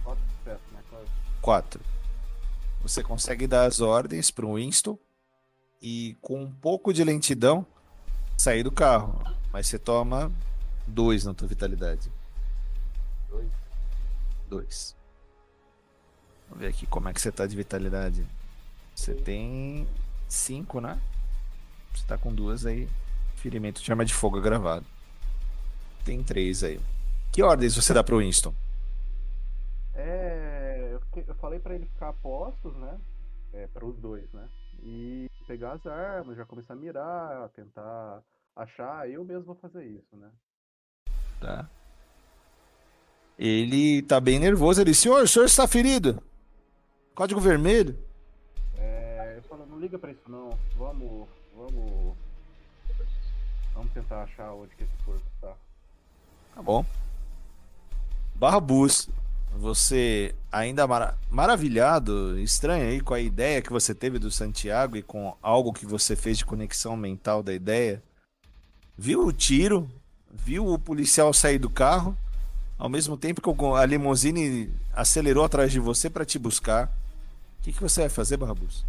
4 0.04 0.24
sucessos, 0.38 0.72
né? 0.72 0.80
Quase. 0.90 1.10
4. 1.42 1.82
Você 2.82 3.04
consegue 3.04 3.48
dar 3.48 3.66
as 3.66 3.82
ordens 3.82 4.30
para 4.30 4.46
o 4.46 4.56
Winston 4.56 4.98
e 5.82 6.18
com 6.22 6.44
um 6.44 6.52
pouco 6.52 6.94
de 6.94 7.04
lentidão 7.04 7.66
sair 8.38 8.64
do 8.64 8.72
carro. 8.72 9.22
Mas 9.52 9.68
você 9.68 9.80
toma 9.80 10.32
2 10.88 11.26
na 11.26 11.34
tua 11.34 11.48
vitalidade. 11.48 12.12
Dois. 13.30 13.52
2. 14.50 14.96
Vamos 16.48 16.62
ver 16.62 16.68
aqui 16.68 16.86
como 16.86 17.10
é 17.10 17.14
que 17.14 17.20
você 17.20 17.32
tá 17.32 17.46
de 17.48 17.56
vitalidade. 17.56 18.26
Você 18.96 19.14
tem 19.14 19.88
5, 20.28 20.80
né? 20.80 21.00
Você 21.94 22.06
tá 22.08 22.18
com 22.18 22.34
duas 22.34 22.66
aí. 22.66 22.88
Ferimento 23.36 23.82
de 23.84 23.92
arma 23.92 24.06
de 24.06 24.14
fogo 24.14 24.40
gravado. 24.42 24.86
Tem 26.04 26.24
3 26.24 26.64
aí. 26.64 26.80
Que 27.32 27.44
ordens 27.44 27.76
você 27.76 27.94
dá 27.94 28.04
pro 28.04 28.20
Winston? 28.20 28.54
É, 29.94 30.90
eu, 30.94 31.00
fiquei- 31.02 31.26
eu 31.28 31.36
falei 31.36 31.60
pra 31.60 31.76
ele 31.76 31.86
ficar 31.86 32.10
a 32.10 32.14
postos, 32.14 32.76
né? 32.78 32.98
É, 33.54 33.68
para 33.68 33.86
os 33.86 33.98
dois, 33.98 34.32
né? 34.34 34.48
E 34.82 35.30
pegar 35.48 35.74
as 35.74 35.86
armas, 35.86 36.36
já 36.38 36.46
começar 36.46 36.74
a 36.74 36.78
mirar, 36.78 37.50
tentar 37.50 38.22
achar. 38.56 39.10
Eu 39.10 39.24
mesmo 39.24 39.44
vou 39.44 39.56
fazer 39.56 39.86
isso, 39.86 40.16
né? 40.16 40.30
Tá. 41.40 41.70
Ele 43.38 44.02
tá 44.02 44.20
bem 44.20 44.40
nervoso. 44.40 44.82
Ele, 44.82 44.94
senhor, 44.94 45.24
o 45.24 45.28
senhor 45.28 45.46
está 45.46 45.68
ferido. 45.68 46.22
Código 47.14 47.40
vermelho. 47.40 47.98
Liga 49.86 50.00
pra 50.00 50.12
isso 50.12 50.28
não. 50.28 50.58
Vamos, 50.78 51.28
vamos. 51.56 52.16
Vamos 53.74 53.92
tentar 53.94 54.24
achar 54.24 54.52
onde 54.54 54.76
que 54.76 54.84
esse 54.84 55.04
corpo 55.06 55.22
tá. 55.40 55.54
Tá 56.56 56.62
bom. 56.62 56.84
Barbus, 58.34 59.08
você 59.52 60.34
ainda 60.52 60.88
mara- 60.88 61.16
maravilhado, 61.30 62.40
estranho 62.40 62.88
aí 62.88 63.00
com 63.00 63.14
a 63.14 63.20
ideia 63.20 63.62
que 63.62 63.72
você 63.72 63.94
teve 63.94 64.18
do 64.18 64.32
Santiago 64.32 64.98
e 64.98 65.04
com 65.04 65.36
algo 65.42 65.72
que 65.72 65.86
você 65.86 66.16
fez 66.16 66.38
de 66.38 66.46
conexão 66.46 66.98
mental 66.98 67.44
da 67.44 67.54
ideia, 67.54 68.02
viu 68.98 69.26
o 69.26 69.32
tiro, 69.32 69.90
viu 70.32 70.66
o 70.68 70.80
policial 70.80 71.32
sair 71.34 71.60
do 71.60 71.70
carro, 71.70 72.18
ao 72.78 72.90
mesmo 72.90 73.16
tempo 73.16 73.42
que 73.42 73.66
a 73.78 73.86
limusine 73.86 74.74
acelerou 74.94 75.46
atrás 75.46 75.72
de 75.72 75.80
você 75.80 76.10
para 76.10 76.26
te 76.26 76.40
buscar. 76.40 76.88
O 77.60 77.64
que, 77.64 77.72
que 77.72 77.82
você 77.82 78.02
vai 78.02 78.10
fazer, 78.10 78.38
Barbus? 78.38 78.86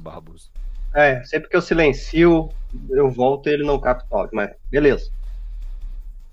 Barbus. 0.00 0.50
É, 0.94 1.24
sempre 1.24 1.48
que 1.48 1.56
eu 1.56 1.62
silencio, 1.62 2.50
eu 2.90 3.10
volto 3.10 3.48
e 3.48 3.52
ele 3.52 3.64
não 3.64 3.80
capta 3.80 4.06
o 4.10 4.18
áudio, 4.18 4.36
mas 4.36 4.50
beleza. 4.70 5.10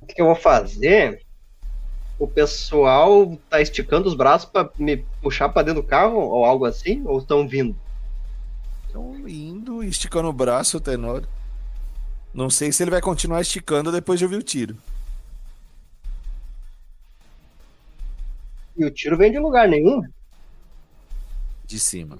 O 0.01 0.05
que 0.05 0.21
eu 0.21 0.25
vou 0.25 0.35
fazer? 0.35 1.23
O 2.17 2.27
pessoal 2.27 3.37
tá 3.49 3.61
esticando 3.61 4.09
os 4.09 4.13
braços 4.13 4.49
pra 4.49 4.69
me 4.77 4.97
puxar 5.21 5.49
pra 5.49 5.61
dentro 5.61 5.81
do 5.81 5.87
carro 5.87 6.17
ou 6.17 6.43
algo 6.43 6.65
assim? 6.65 7.01
Ou 7.05 7.19
estão 7.19 7.47
vindo? 7.47 7.75
Estão 8.87 9.27
indo, 9.27 9.83
esticando 9.83 10.27
o 10.27 10.33
braço, 10.33 10.77
o 10.77 10.81
Tenor. 10.81 11.23
Não 12.33 12.49
sei 12.49 12.71
se 12.71 12.83
ele 12.83 12.91
vai 12.91 13.01
continuar 13.01 13.41
esticando 13.41 13.91
depois 13.91 14.19
de 14.19 14.25
ouvir 14.25 14.37
o 14.37 14.43
tiro. 14.43 14.75
E 18.75 18.85
o 18.85 18.91
tiro 18.91 19.17
vem 19.17 19.31
de 19.31 19.39
lugar 19.39 19.67
nenhum? 19.67 20.01
De 21.65 21.79
cima. 21.79 22.17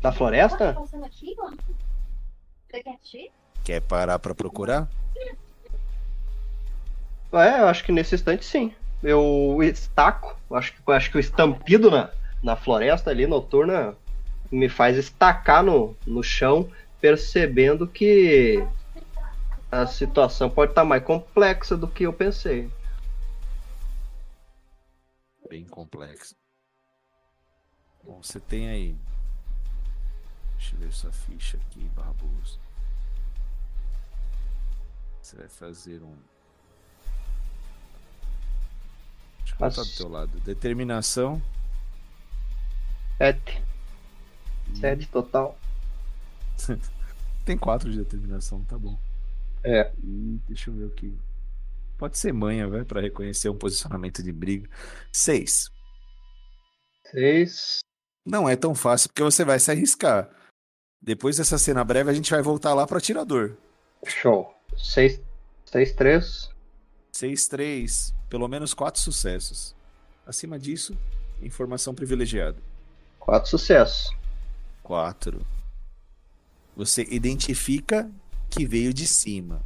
Da 0.00 0.10
floresta? 0.12 0.76
quer 3.64 3.80
parar 3.82 4.18
pra 4.18 4.34
procurar? 4.34 4.88
É, 7.32 7.60
eu 7.60 7.68
acho 7.68 7.84
que 7.84 7.92
nesse 7.92 8.14
instante 8.14 8.44
sim. 8.44 8.74
Eu 9.02 9.58
estaco, 9.62 10.36
acho 10.52 10.74
que, 10.74 10.92
acho 10.92 11.10
que 11.10 11.16
o 11.16 11.20
estampido 11.20 11.90
na, 11.90 12.10
na 12.42 12.56
floresta 12.56 13.10
ali 13.10 13.26
noturna 13.26 13.94
me 14.50 14.68
faz 14.68 14.96
estacar 14.96 15.62
no, 15.62 15.96
no 16.06 16.22
chão, 16.22 16.70
percebendo 17.00 17.86
que 17.86 18.66
a 19.70 19.86
situação 19.86 20.50
pode 20.50 20.72
estar 20.72 20.84
mais 20.84 21.04
complexa 21.04 21.76
do 21.76 21.86
que 21.86 22.04
eu 22.04 22.12
pensei. 22.12 22.68
Bem 25.48 25.64
complexo. 25.64 26.34
Bom, 28.04 28.22
você 28.22 28.40
tem 28.40 28.68
aí. 28.68 28.96
Deixa 30.60 30.76
eu 30.76 30.78
ver 30.80 30.92
sua 30.92 31.10
ficha 31.10 31.56
aqui, 31.56 31.80
Barbosa. 31.96 32.58
Você 35.22 35.36
vai 35.36 35.48
fazer 35.48 36.02
um. 36.02 36.14
Deixa 39.38 39.54
eu 39.54 39.58
botar 39.58 39.82
do 39.82 39.96
teu 39.96 40.08
lado. 40.08 40.40
Determinação 40.40 41.42
Sete. 43.16 43.62
Sete 44.78 45.06
total. 45.08 45.58
Tem 47.44 47.56
quatro 47.56 47.90
de 47.90 47.96
determinação, 47.96 48.62
tá 48.64 48.78
bom. 48.78 48.98
É. 49.64 49.90
E 50.04 50.40
deixa 50.46 50.70
eu 50.70 50.74
ver 50.74 50.84
o 50.84 50.90
que. 50.90 51.18
Pode 51.96 52.18
ser 52.18 52.32
manha, 52.32 52.68
vai, 52.68 52.84
pra 52.84 53.00
reconhecer 53.00 53.48
um 53.48 53.56
posicionamento 53.56 54.22
de 54.22 54.30
briga. 54.30 54.68
Seis. 55.10 55.70
Seis. 57.10 57.80
Não 58.26 58.48
é 58.48 58.56
tão 58.56 58.74
fácil 58.74 59.08
porque 59.08 59.22
você 59.22 59.42
vai 59.42 59.58
se 59.58 59.70
arriscar. 59.70 60.30
Depois 61.02 61.36
dessa 61.36 61.58
cena 61.58 61.82
breve, 61.82 62.10
a 62.10 62.14
gente 62.14 62.30
vai 62.30 62.42
voltar 62.42 62.74
lá 62.74 62.86
pro 62.86 62.98
atirador. 62.98 63.56
Show. 64.06 64.54
Seis. 64.76 65.20
Seis, 65.64 65.92
três. 65.92 66.50
6-3, 67.12 68.14
pelo 68.28 68.48
menos 68.48 68.72
quatro 68.72 69.00
sucessos. 69.00 69.74
Acima 70.26 70.58
disso, 70.58 70.96
informação 71.42 71.94
privilegiada. 71.94 72.56
Quatro 73.18 73.50
sucessos. 73.50 74.10
4. 74.82 75.44
Você 76.76 77.06
identifica 77.10 78.10
que 78.48 78.66
veio 78.66 78.94
de 78.94 79.06
cima. 79.06 79.60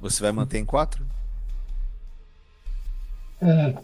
Você 0.00 0.22
vai 0.22 0.32
manter 0.32 0.58
em 0.58 0.64
4? 0.64 1.06
Hum. 3.42 3.74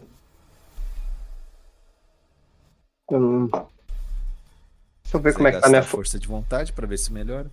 Deixa 5.06 5.16
eu 5.16 5.20
ver 5.20 5.34
como 5.34 5.46
é 5.48 5.52
que 5.52 5.60
tá 5.60 5.68
minha 5.68 5.82
fo- 5.82 5.96
força 5.98 6.18
de 6.18 6.26
vontade 6.26 6.72
para 6.72 6.86
ver 6.86 6.98
se 6.98 7.12
melhora. 7.12 7.50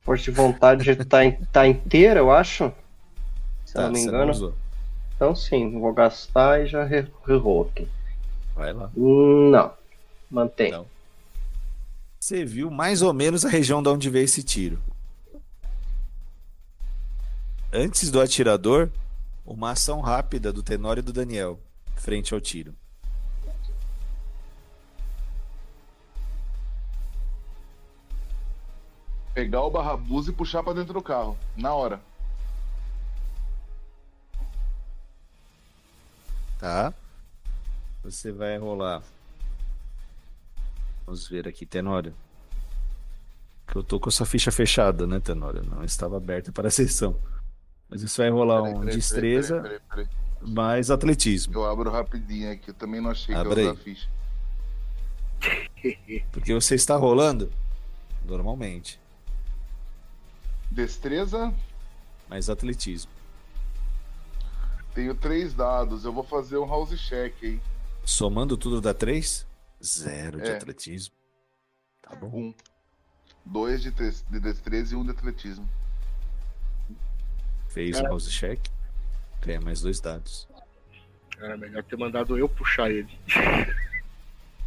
força 0.00 0.24
de 0.24 0.30
vontade. 0.30 1.04
tá, 1.04 1.24
in- 1.24 1.32
tá 1.52 1.66
inteira, 1.66 2.20
eu 2.20 2.30
acho. 2.30 2.72
Se 3.64 3.72
eu 3.76 3.80
Tá, 3.80 3.82
não 3.82 3.92
me 3.92 3.98
você 3.98 4.08
engano. 4.08 4.30
usou. 4.30 4.54
Então 5.16 5.34
sim, 5.34 5.78
vou 5.78 5.92
gastar 5.92 6.60
e 6.62 6.66
já 6.66 6.84
re- 6.84 7.06
rerolo 7.26 7.68
aqui. 7.72 7.88
Vai 8.54 8.72
lá. 8.72 8.90
Não. 8.96 9.72
Mantém. 10.30 10.70
Não. 10.72 10.86
Você 12.20 12.44
viu 12.44 12.70
mais 12.70 13.02
ou 13.02 13.12
menos 13.12 13.44
a 13.44 13.48
região 13.48 13.82
de 13.82 13.88
onde 13.88 14.08
veio 14.10 14.24
esse 14.24 14.42
tiro. 14.42 14.78
Antes 17.72 18.10
do 18.10 18.20
atirador, 18.20 18.88
uma 19.44 19.72
ação 19.72 20.00
rápida 20.00 20.52
do 20.52 20.62
Tenório 20.62 21.00
e 21.00 21.02
do 21.04 21.12
Daniel, 21.12 21.58
frente 21.96 22.32
ao 22.32 22.40
tiro. 22.40 22.74
Pegar 29.34 29.62
o 29.62 29.70
barrabuz 29.70 30.28
e 30.28 30.32
puxar 30.32 30.62
pra 30.62 30.72
dentro 30.72 30.94
do 30.94 31.02
carro. 31.02 31.36
Na 31.56 31.74
hora. 31.74 32.00
Tá? 36.58 36.94
Você 38.04 38.30
vai 38.30 38.56
rolar. 38.56 39.02
Vamos 41.04 41.28
ver 41.28 41.48
aqui, 41.48 41.66
Tenório. 41.66 42.14
Que 43.66 43.76
eu 43.76 43.82
tô 43.82 43.98
com 43.98 44.08
a 44.08 44.12
sua 44.12 44.24
ficha 44.24 44.52
fechada, 44.52 45.06
né, 45.06 45.18
Tenório? 45.18 45.64
Não 45.64 45.82
estava 45.84 46.16
aberta 46.16 46.52
para 46.52 46.68
a 46.68 46.70
sessão. 46.70 47.16
Mas 47.88 48.02
você 48.02 48.22
vai 48.22 48.30
rolar 48.30 48.62
Peraí, 48.62 48.74
um 48.74 48.80
peraí, 48.80 48.94
destreza 48.94 49.60
peraí, 49.60 49.80
peraí, 49.90 50.08
mais 50.40 50.90
atletismo. 50.90 51.54
Eu 51.54 51.64
abro 51.64 51.90
rapidinho 51.90 52.52
aqui. 52.52 52.70
Eu 52.70 52.74
também 52.74 53.00
não 53.00 53.10
achei 53.10 53.34
Abre 53.34 53.54
que 53.54 53.60
eu 53.60 53.70
a 53.70 53.76
ficha. 53.76 54.08
Porque 56.32 56.54
você 56.54 56.74
está 56.74 56.96
rolando 56.96 57.52
normalmente. 58.24 58.98
Destreza, 60.70 61.52
Mais 62.28 62.48
atletismo. 62.50 63.10
tenho 64.94 65.14
três 65.14 65.52
dados. 65.54 66.04
Eu 66.04 66.12
vou 66.12 66.24
fazer 66.24 66.56
um 66.58 66.66
house 66.68 66.98
check 67.00 67.34
aí. 67.42 67.60
Somando 68.04 68.56
tudo 68.56 68.80
dá 68.80 68.92
3? 68.94 69.46
Zero 69.82 70.40
de 70.40 70.48
É. 70.50 70.56
atletismo. 70.56 71.14
Tá 72.02 72.14
bom. 72.16 72.28
Um. 72.28 72.54
Dois 73.44 73.82
de, 73.82 73.90
de 73.90 74.40
destreza 74.40 74.94
e 74.94 74.96
um 74.96 75.04
de 75.04 75.10
atletismo. 75.10 75.68
Fez 77.68 77.98
o 78.00 78.02
house 78.04 78.28
check. 78.30 78.60
Ganha 79.42 79.60
mais 79.60 79.80
dois 79.80 80.00
dados. 80.00 80.48
Era 81.38 81.56
melhor 81.56 81.82
ter 81.84 81.96
mandado 81.96 82.38
eu 82.38 82.48
puxar 82.48 82.90
ele. 82.90 83.18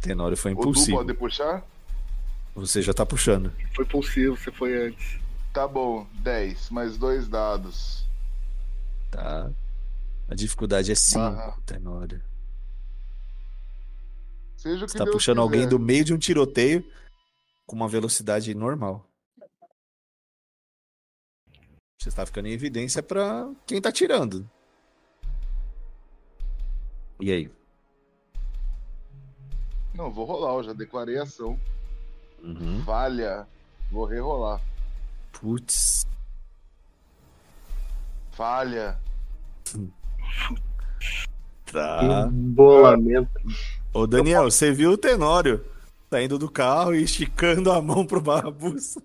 Tenório 0.00 0.36
foi 0.36 0.52
O 0.52 0.54
Du 0.54 0.60
impulsivo. 0.60 0.98
pode 0.98 1.14
puxar? 1.14 1.64
Você 2.54 2.82
já 2.82 2.92
tá 2.94 3.04
puxando. 3.04 3.52
Foi 3.74 3.84
impulsivo, 3.84 4.36
você 4.36 4.52
foi 4.52 4.88
antes. 4.88 5.18
Tá 5.58 5.66
bom. 5.66 6.06
10. 6.20 6.70
Mais 6.70 6.96
dois 6.96 7.28
dados. 7.28 8.06
Tá? 9.10 9.50
A 10.28 10.34
dificuldade 10.36 10.92
é 10.92 10.94
5, 10.94 11.18
Barra. 11.18 11.60
Tenório. 11.66 12.22
Seja 14.56 14.84
o 14.84 14.86
que 14.86 14.92
Você 14.92 14.98
tá 14.98 15.02
Deus 15.02 15.16
puxando 15.16 15.40
alguém 15.40 15.62
quiser. 15.62 15.70
do 15.70 15.80
meio 15.80 16.04
de 16.04 16.14
um 16.14 16.18
tiroteio 16.18 16.88
com 17.66 17.74
uma 17.74 17.88
velocidade 17.88 18.54
normal. 18.54 19.04
Você 22.00 22.08
está 22.08 22.24
ficando 22.24 22.46
em 22.46 22.52
evidência 22.52 23.02
pra 23.02 23.52
quem 23.66 23.82
tá 23.82 23.90
tirando. 23.90 24.48
E 27.18 27.32
aí? 27.32 27.50
Não, 29.92 30.08
vou 30.08 30.24
rolar. 30.24 30.52
Eu 30.52 30.62
já 30.62 30.72
declarei 30.72 31.18
ação. 31.18 31.60
Uhum. 32.44 32.80
Falha. 32.84 33.44
Vou 33.90 34.04
rerolar. 34.04 34.62
Putz. 35.32 36.06
Falha. 38.32 38.98
Tá. 41.70 42.28
Embolamento. 42.32 43.30
Ô, 43.92 44.06
Daniel, 44.06 44.44
você 44.44 44.72
viu 44.72 44.92
o 44.92 44.98
Tenório 44.98 45.64
saindo 46.10 46.38
do 46.38 46.50
carro 46.50 46.94
e 46.94 47.02
esticando 47.02 47.70
a 47.70 47.80
mão 47.82 48.06
pro 48.06 48.20
Barrabus? 48.20 48.96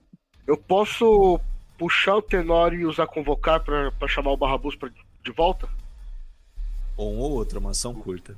Eu 0.47 0.57
posso 0.57 1.39
puxar 1.77 2.15
o 2.17 2.21
Tenório 2.21 2.79
e 2.79 2.85
usar 2.85 3.07
convocar 3.07 3.59
pra, 3.61 3.91
pra 3.91 4.07
chamar 4.07 4.31
o 4.31 4.37
Barrabus 4.37 4.75
pra, 4.75 4.89
de 4.89 5.31
volta? 5.31 5.67
Ou 6.95 7.13
um 7.13 7.19
ou 7.19 7.31
outro, 7.31 7.59
uma 7.59 7.71
ação 7.71 7.93
curta. 7.93 8.35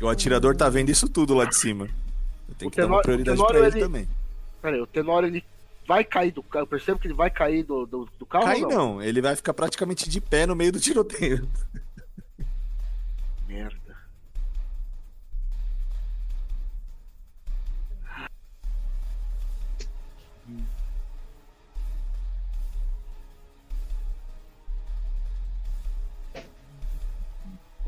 O 0.00 0.08
atirador 0.08 0.56
tá 0.56 0.68
vendo 0.68 0.90
isso 0.90 1.08
tudo 1.08 1.34
lá 1.34 1.44
de 1.44 1.56
cima. 1.56 1.88
Eu 2.48 2.54
tenho 2.54 2.68
O 2.68 2.72
que 2.72 2.80
dar 2.80 2.86
uma 2.86 3.02
prioridade 3.02 3.36
Tenório, 3.36 3.58
pra 3.58 3.66
ele 3.68 3.76
ele- 3.76 3.84
também. 3.84 4.08
Pera 4.62 4.76
aí, 4.76 4.80
o 4.82 4.86
Tenório 4.86 5.26
ele 5.28 5.44
vai 5.88 6.04
cair 6.04 6.30
do 6.30 6.42
carro. 6.42 6.64
Eu 6.64 6.66
percebo 6.66 7.00
que 7.00 7.06
ele 7.06 7.14
vai 7.14 7.30
cair 7.30 7.64
do, 7.64 7.86
do, 7.86 8.04
do 8.18 8.26
carro 8.26 8.44
Cai 8.44 8.62
ou 8.62 8.70
não, 8.70 9.02
ele 9.02 9.22
vai 9.22 9.34
ficar 9.34 9.54
praticamente 9.54 10.08
de 10.08 10.20
pé 10.20 10.46
no 10.46 10.54
meio 10.54 10.70
do 10.70 10.78
tiroteio. 10.78 11.48
Merda. 13.48 13.78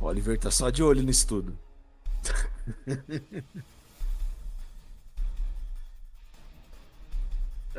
Oliver 0.01 0.39
tá 0.39 0.51
só 0.51 0.71
de 0.71 0.83
olho 0.83 1.03
nisso 1.03 1.27
tudo. 1.27 1.59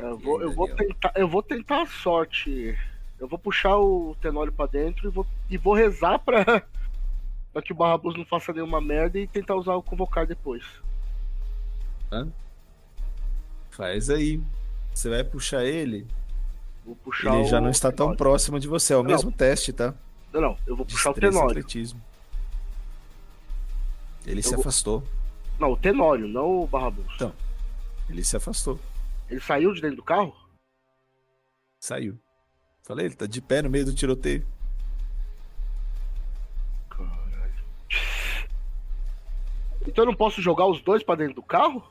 Eu 0.08 0.18
vou, 0.18 0.38
aí, 0.38 0.44
eu 0.44 0.52
vou 0.52 0.68
tentar, 0.68 1.12
eu 1.16 1.28
vou 1.28 1.42
tentar 1.42 1.82
a 1.82 1.86
sorte. 1.86 2.78
Eu 3.18 3.28
vou 3.28 3.38
puxar 3.38 3.76
o 3.78 4.16
Tenório 4.20 4.52
pra 4.52 4.66
dentro 4.66 5.08
e 5.08 5.10
vou, 5.10 5.26
e 5.48 5.56
vou 5.56 5.74
rezar 5.74 6.18
pra, 6.18 6.44
pra 7.52 7.62
que 7.62 7.72
o 7.72 7.76
Barrabus 7.76 8.16
não 8.16 8.24
faça 8.26 8.52
nenhuma 8.52 8.80
merda 8.80 9.18
e 9.18 9.26
tentar 9.26 9.54
usar 9.54 9.74
o 9.74 9.82
convocar 9.82 10.26
depois. 10.26 10.64
Faz 13.70 14.10
aí. 14.10 14.40
Você 14.94 15.08
vai 15.08 15.24
puxar 15.24 15.64
ele, 15.64 16.06
Vou 16.84 16.94
puxar 16.96 17.34
ele 17.36 17.44
já 17.44 17.58
o 17.58 17.60
não 17.62 17.70
está 17.70 17.88
tão 17.90 18.06
Tenório. 18.08 18.18
próximo 18.18 18.60
de 18.60 18.68
você. 18.68 18.92
É 18.92 18.96
o 18.96 19.02
Não. 19.02 19.10
mesmo 19.10 19.32
teste, 19.32 19.72
tá? 19.72 19.94
Não, 20.32 20.40
não, 20.40 20.58
eu 20.66 20.76
vou 20.76 20.84
puxar 20.84 21.10
o 21.10 21.12
Destreza 21.14 21.32
e 21.32 21.38
Tenório. 21.38 21.58
atletismo. 21.58 22.02
Ele 24.26 24.42
se 24.42 24.50
vou- 24.50 24.60
afastou. 24.60 25.02
Não, 25.58 25.72
o 25.72 25.76
Tenório, 25.76 26.26
não 26.28 26.62
o 26.62 26.66
Barrabus. 26.66 27.06
Então. 27.14 27.32
Ele 28.10 28.22
se 28.24 28.36
afastou. 28.36 28.78
Ele 29.32 29.40
saiu 29.40 29.72
de 29.72 29.80
dentro 29.80 29.96
do 29.96 30.02
carro? 30.02 30.36
Saiu. 31.80 32.18
Falei, 32.82 33.06
ele 33.06 33.14
tá 33.14 33.24
de 33.26 33.40
pé 33.40 33.62
no 33.62 33.70
meio 33.70 33.86
do 33.86 33.94
tiroteio. 33.94 34.46
Caralho. 36.90 37.64
Então 39.86 40.04
eu 40.04 40.06
não 40.06 40.14
posso 40.14 40.42
jogar 40.42 40.66
os 40.66 40.82
dois 40.82 41.02
pra 41.02 41.14
dentro 41.14 41.36
do 41.36 41.42
carro? 41.42 41.82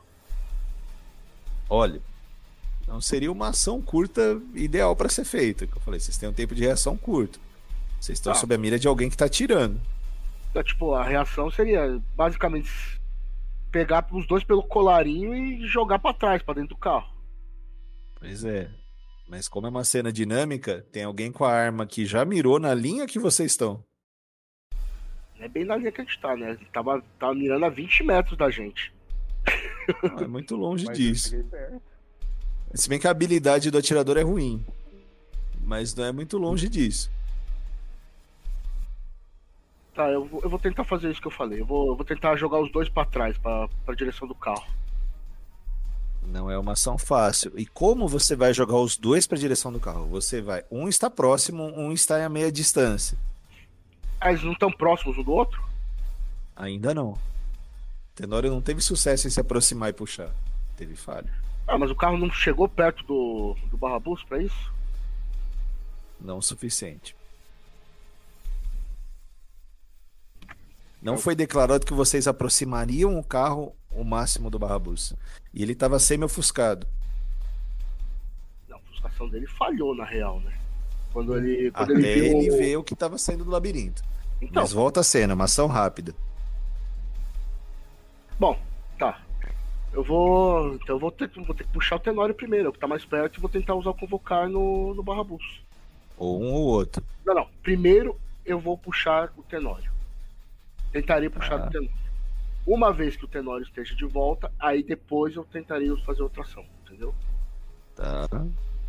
Olha, 1.68 2.00
não 2.86 3.00
seria 3.00 3.32
uma 3.32 3.48
ação 3.48 3.82
curta 3.82 4.40
ideal 4.54 4.94
pra 4.94 5.08
ser 5.08 5.24
feita. 5.24 5.64
Eu 5.64 5.80
falei, 5.80 5.98
vocês 5.98 6.16
têm 6.16 6.28
um 6.28 6.32
tempo 6.32 6.54
de 6.54 6.62
reação 6.62 6.96
curto. 6.96 7.40
Vocês 8.00 8.18
estão 8.18 8.32
Tá. 8.34 8.38
sob 8.38 8.54
a 8.54 8.58
mira 8.58 8.78
de 8.78 8.86
alguém 8.86 9.10
que 9.10 9.16
tá 9.16 9.24
atirando. 9.24 9.80
É, 10.54 10.62
tipo, 10.62 10.94
a 10.94 11.02
reação 11.02 11.50
seria 11.50 12.00
basicamente 12.14 12.70
pegar 13.72 14.06
os 14.12 14.26
dois 14.28 14.44
pelo 14.44 14.62
colarinho 14.62 15.34
e 15.34 15.66
jogar 15.66 15.98
pra 15.98 16.12
trás, 16.12 16.40
pra 16.42 16.54
dentro 16.54 16.70
do 16.70 16.76
carro. 16.76 17.10
Pois 18.22 18.44
é. 18.44 18.70
Mas 19.28 19.48
como 19.48 19.66
é 19.66 19.70
uma 19.70 19.82
cena 19.82 20.12
dinâmica, 20.12 20.86
tem 20.92 21.02
alguém 21.02 21.32
com 21.32 21.44
a 21.44 21.52
arma 21.52 21.84
que 21.84 22.06
já 22.06 22.24
mirou 22.24 22.60
na 22.60 22.72
linha 22.72 23.06
que 23.06 23.18
vocês 23.18 23.50
estão. 23.50 23.82
É 25.40 25.48
bem 25.48 25.64
na 25.64 25.74
linha 25.76 25.90
que 25.90 26.00
a 26.00 26.04
gente 26.04 26.20
tá, 26.20 26.36
né? 26.36 26.52
Ele 26.52 26.64
tava, 26.72 27.02
tava 27.18 27.34
mirando 27.34 27.64
a 27.64 27.68
20 27.68 28.04
metros 28.04 28.38
da 28.38 28.48
gente. 28.48 28.94
Não, 30.04 30.18
é 30.20 30.28
muito 30.28 30.54
longe 30.54 30.86
disso. 30.94 31.34
Se 32.72 32.88
bem 32.88 33.00
que 33.00 33.08
a 33.08 33.10
habilidade 33.10 33.72
do 33.72 33.78
atirador 33.78 34.16
é 34.16 34.22
ruim. 34.22 34.64
Mas 35.60 35.92
não 35.92 36.04
é 36.04 36.12
muito 36.12 36.38
longe 36.38 36.68
disso. 36.68 37.10
Tá, 39.94 40.08
eu 40.08 40.24
vou, 40.24 40.40
eu 40.42 40.48
vou 40.48 40.60
tentar 40.60 40.84
fazer 40.84 41.10
isso 41.10 41.20
que 41.20 41.26
eu 41.26 41.32
falei. 41.32 41.60
Eu 41.60 41.66
vou, 41.66 41.88
eu 41.88 41.96
vou 41.96 42.04
tentar 42.04 42.36
jogar 42.36 42.60
os 42.60 42.70
dois 42.70 42.88
pra 42.88 43.04
trás, 43.04 43.36
pra, 43.36 43.68
pra 43.84 43.96
direção 43.96 44.28
do 44.28 44.34
carro. 44.34 44.64
Não 46.26 46.50
é 46.50 46.58
uma 46.58 46.72
ação 46.72 46.96
fácil. 46.96 47.52
E 47.56 47.66
como 47.66 48.08
você 48.08 48.36
vai 48.36 48.54
jogar 48.54 48.76
os 48.76 48.96
dois 48.96 49.26
para 49.26 49.36
a 49.36 49.40
direção 49.40 49.72
do 49.72 49.80
carro? 49.80 50.06
Você 50.06 50.40
vai. 50.40 50.64
Um 50.70 50.88
está 50.88 51.10
próximo, 51.10 51.64
um 51.64 51.92
está 51.92 52.24
a 52.24 52.28
meia 52.28 52.50
distância. 52.50 53.18
Ah, 54.20 54.30
eles 54.30 54.44
não 54.44 54.52
estão 54.52 54.70
próximos 54.70 55.18
um 55.18 55.22
do 55.22 55.32
outro? 55.32 55.62
Ainda 56.54 56.94
não. 56.94 57.18
Tenório 58.14 58.50
não 58.50 58.62
teve 58.62 58.80
sucesso 58.80 59.26
em 59.26 59.30
se 59.30 59.40
aproximar 59.40 59.90
e 59.90 59.92
puxar. 59.92 60.30
Teve 60.76 60.94
falha. 60.94 61.30
Ah, 61.66 61.78
mas 61.78 61.90
o 61.90 61.96
carro 61.96 62.16
não 62.16 62.30
chegou 62.30 62.68
perto 62.68 63.04
do, 63.04 63.56
do 63.70 63.76
Barrabus 63.76 64.22
pra 64.24 64.42
isso? 64.42 64.72
Não 66.20 66.38
o 66.38 66.42
suficiente. 66.42 67.16
Não 71.00 71.18
foi 71.18 71.34
declarado 71.34 71.84
que 71.84 71.92
vocês 71.92 72.28
aproximariam 72.28 73.18
o 73.18 73.24
carro 73.24 73.74
o 73.94 74.04
máximo 74.04 74.50
do 74.50 74.58
Barrabus. 74.58 75.14
E 75.52 75.62
ele 75.62 75.72
estava 75.72 75.98
semi-ofuscado. 75.98 76.86
Não, 78.68 78.76
a 78.76 78.80
ofuscação 78.80 79.28
dele 79.28 79.46
falhou, 79.46 79.94
na 79.94 80.04
real, 80.04 80.40
né? 80.40 80.52
Quando 81.12 81.36
ele. 81.36 81.70
Quando 81.70 81.92
Até 81.92 82.00
ele 82.00 82.20
viu. 82.28 82.38
ele 82.38 82.50
ver 82.56 82.76
o 82.76 82.84
que 82.84 82.94
estava 82.94 83.18
saindo 83.18 83.44
do 83.44 83.50
labirinto. 83.50 84.02
Então, 84.40 84.62
Mas 84.62 84.72
volta 84.72 85.00
a 85.00 85.04
cena, 85.04 85.34
uma 85.34 85.44
ação 85.44 85.66
rápida. 85.66 86.14
bom, 88.38 88.58
tá. 88.98 89.20
Eu 89.92 90.02
vou. 90.02 90.74
Então 90.76 90.96
eu 90.96 90.98
vou 90.98 91.10
ter, 91.12 91.28
vou 91.28 91.54
ter 91.54 91.64
que 91.64 91.72
puxar 91.72 91.96
o 91.96 92.00
Tenório 92.00 92.34
primeiro, 92.34 92.70
o 92.70 92.72
que 92.72 92.78
tá 92.78 92.88
mais 92.88 93.04
perto, 93.04 93.36
e 93.36 93.40
vou 93.40 93.50
tentar 93.50 93.74
usar 93.74 93.90
o 93.90 93.94
convocar 93.94 94.48
no, 94.48 94.94
no 94.94 95.02
Barrabus. 95.02 95.62
Ou 96.16 96.42
um 96.42 96.52
ou 96.52 96.62
outro. 96.64 97.04
Não, 97.26 97.34
não. 97.34 97.46
Primeiro 97.62 98.18
eu 98.44 98.58
vou 98.58 98.76
puxar 98.78 99.30
o 99.36 99.42
Tenório. 99.42 99.90
Tentarei 100.92 101.28
puxar 101.28 101.60
Ah. 101.60 101.66
o 101.66 101.70
Tenório. 101.70 102.01
Uma 102.66 102.92
vez 102.92 103.16
que 103.16 103.24
o 103.24 103.28
Tenório 103.28 103.64
esteja 103.64 103.94
de 103.94 104.04
volta, 104.04 104.52
aí 104.58 104.82
depois 104.82 105.34
eu 105.34 105.44
tentaria 105.44 105.94
fazer 106.04 106.22
outra 106.22 106.42
ação, 106.42 106.64
entendeu? 106.86 107.14
Tá. 107.96 108.26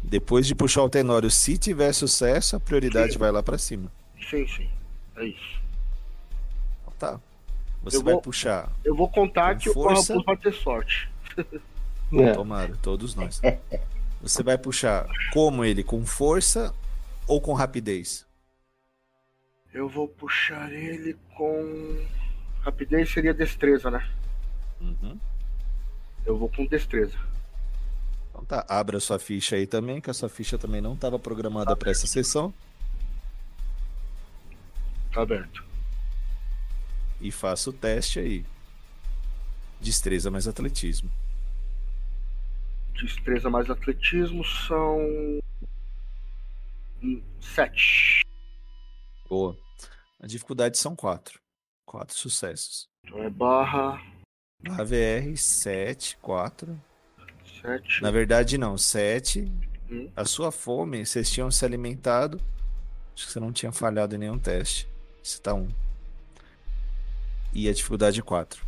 Depois 0.03 0.45
de 0.45 0.53
puxar 0.53 0.83
o 0.83 0.89
Tenório, 0.89 1.31
se 1.31 1.57
tiver 1.57 1.91
sucesso, 1.93 2.55
a 2.55 2.59
prioridade 2.59 3.17
vai 3.17 3.31
lá 3.31 3.41
pra 3.41 3.57
cima. 3.57 3.91
Sim, 4.29 4.45
sim. 4.47 4.69
É 5.15 5.25
isso. 5.25 5.61
Então 6.81 6.93
tá. 6.99 7.19
Você 7.83 7.97
Eu 7.97 8.03
vai 8.03 8.13
vou- 8.13 8.21
puxar. 8.21 8.71
Eu 8.83 8.95
vou 8.95 9.09
contar 9.09 9.55
que 9.57 9.71
força. 9.73 10.15
o 10.17 10.23
vai 10.23 10.37
ter 10.37 10.53
sorte. 10.53 11.09
É. 12.15 12.31
Tomara, 12.33 12.77
todos 12.79 13.15
nós. 13.15 13.41
Você 14.21 14.43
vai 14.43 14.55
puxar 14.55 15.07
como 15.33 15.65
ele? 15.65 15.83
Com 15.83 16.05
força 16.05 16.71
ou 17.27 17.41
com 17.41 17.53
rapidez? 17.53 18.23
Eu 19.73 19.89
vou 19.89 20.07
puxar 20.07 20.71
ele 20.71 21.17
com. 21.35 22.05
Rapidez 22.63 23.11
seria 23.11 23.33
destreza, 23.33 23.91
né? 23.91 24.09
Uhum. 24.79 25.19
Eu 26.25 26.37
vou 26.37 26.49
com 26.49 26.65
destreza. 26.65 27.17
Então 28.29 28.45
tá, 28.45 28.65
abra 28.69 28.99
sua 28.99 29.19
ficha 29.19 29.57
aí 29.57 29.67
também, 29.67 29.99
que 29.99 30.09
a 30.09 30.13
sua 30.13 30.29
ficha 30.29 30.57
também 30.57 30.81
não 30.81 30.93
estava 30.93 31.19
programada 31.19 31.75
para 31.75 31.91
essa 31.91 32.07
sessão. 32.07 32.53
Tá 35.11 35.21
aberto. 35.21 35.63
E 37.19 37.31
faça 37.31 37.69
o 37.69 37.73
teste 37.73 38.19
aí. 38.19 38.45
Destreza 39.79 40.31
mais 40.31 40.47
atletismo. 40.47 41.11
Destreza 42.93 43.49
mais 43.49 43.69
atletismo 43.69 44.43
são. 44.45 44.99
Sete. 47.41 48.21
Boa. 49.29 49.57
A 50.21 50.27
dificuldade 50.27 50.77
são 50.77 50.95
quatro. 50.95 51.42
Quatro 51.85 52.15
sucessos. 52.15 52.87
Então 53.05 53.21
é 53.23 53.29
barra 53.29 54.01
A 54.69 54.83
VR, 54.83 55.35
7, 55.35 56.17
4. 56.17 56.81
sete. 57.61 58.01
Na 58.01 58.09
verdade, 58.11 58.57
não, 58.57 58.77
7. 58.77 59.51
Hum. 59.91 60.09
A 60.15 60.25
sua 60.25 60.51
fome, 60.51 61.05
vocês 61.05 61.29
tinham 61.29 61.51
se 61.51 61.63
alimentado. 61.65 62.41
Acho 63.13 63.27
que 63.27 63.31
você 63.31 63.39
não 63.39 63.51
tinha 63.51 63.71
falhado 63.71 64.15
em 64.15 64.19
nenhum 64.19 64.39
teste. 64.39 64.87
Você 65.21 65.39
tá 65.39 65.53
1. 65.53 65.69
E 67.53 67.69
a 67.69 67.73
dificuldade 67.73 68.21
4. 68.23 68.65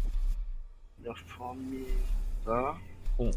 Minha 1.00 1.16
fome 1.16 1.88
tá. 2.44 2.78
Um. 3.18 3.32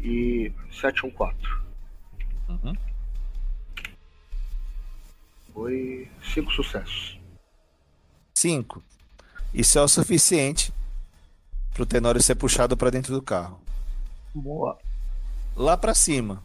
E 0.00 0.52
7, 0.70 1.06
1, 1.06 1.10
4. 1.10 1.62
Uhum. 2.48 2.76
Foi 5.54 6.08
5 6.34 6.52
sucessos. 6.52 7.18
5. 8.38 8.80
Isso 9.52 9.78
é 9.78 9.82
o 9.82 9.88
suficiente 9.88 10.72
pro 11.74 11.84
Tenório 11.84 12.22
ser 12.22 12.36
puxado 12.36 12.76
para 12.76 12.90
dentro 12.90 13.12
do 13.12 13.20
carro. 13.20 13.58
Boa. 14.32 14.78
Lá 15.56 15.76
para 15.76 15.92
cima, 15.92 16.42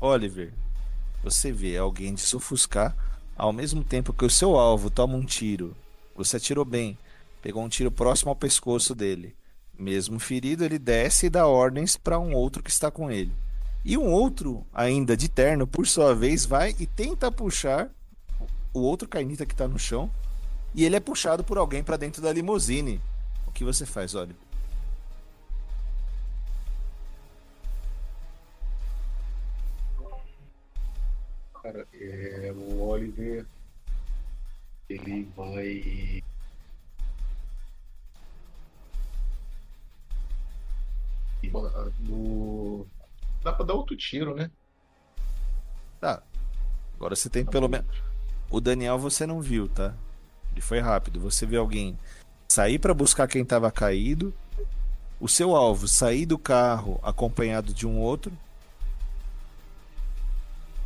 Oliver, 0.00 0.52
você 1.22 1.50
vê 1.50 1.76
alguém 1.76 2.16
se 2.16 2.36
ofuscar 2.36 2.94
ao 3.36 3.52
mesmo 3.52 3.82
tempo 3.82 4.12
que 4.12 4.24
o 4.24 4.30
seu 4.30 4.56
alvo 4.56 4.90
toma 4.90 5.16
um 5.16 5.24
tiro. 5.24 5.76
Você 6.14 6.36
atirou 6.36 6.64
bem, 6.64 6.96
pegou 7.42 7.64
um 7.64 7.68
tiro 7.68 7.90
próximo 7.90 8.30
ao 8.30 8.36
pescoço 8.36 8.94
dele. 8.94 9.34
Mesmo 9.76 10.20
ferido, 10.20 10.64
ele 10.64 10.78
desce 10.78 11.26
e 11.26 11.30
dá 11.30 11.48
ordens 11.48 11.96
para 11.96 12.18
um 12.18 12.32
outro 12.32 12.62
que 12.62 12.70
está 12.70 12.92
com 12.92 13.10
ele. 13.10 13.32
E 13.84 13.98
um 13.98 14.06
outro, 14.06 14.64
ainda 14.72 15.16
de 15.16 15.28
terno, 15.28 15.66
por 15.66 15.86
sua 15.86 16.14
vez, 16.14 16.46
vai 16.46 16.76
e 16.78 16.86
tenta 16.86 17.30
puxar 17.30 17.88
o 18.72 18.80
outro 18.80 19.08
carnita 19.08 19.44
que 19.44 19.54
está 19.54 19.66
no 19.66 19.78
chão. 19.78 20.10
E 20.74 20.84
ele 20.84 20.96
é 20.96 21.00
puxado 21.00 21.42
por 21.42 21.58
alguém 21.58 21.82
para 21.82 21.96
dentro 21.96 22.22
da 22.22 22.32
limusine. 22.32 23.00
O 23.46 23.50
que 23.50 23.64
você 23.64 23.84
faz, 23.84 24.14
Oliver? 24.14 24.36
Cara, 31.62 31.86
é, 31.92 32.52
o 32.56 32.80
Oliver. 32.80 33.44
Ele 34.88 35.30
vai. 35.36 36.22
No... 42.00 42.86
Dá 43.42 43.52
pra 43.52 43.64
dar 43.64 43.74
outro 43.74 43.96
tiro, 43.96 44.34
né? 44.34 44.50
Tá. 46.00 46.22
Agora 46.96 47.14
você 47.14 47.28
tem 47.28 47.44
pelo 47.44 47.68
menos. 47.68 47.86
O 48.50 48.60
Daniel 48.60 48.98
você 48.98 49.26
não 49.26 49.40
viu, 49.40 49.68
tá? 49.68 49.94
Foi 50.60 50.80
rápido. 50.80 51.20
Você 51.20 51.46
vê 51.46 51.56
alguém 51.56 51.98
sair 52.48 52.78
pra 52.78 52.92
buscar 52.94 53.26
quem 53.28 53.44
tava 53.44 53.70
caído. 53.70 54.32
O 55.20 55.28
seu 55.28 55.54
alvo 55.56 55.88
sair 55.88 56.26
do 56.26 56.38
carro 56.38 57.00
acompanhado 57.02 57.74
de 57.74 57.86
um 57.86 57.98
outro. 57.98 58.32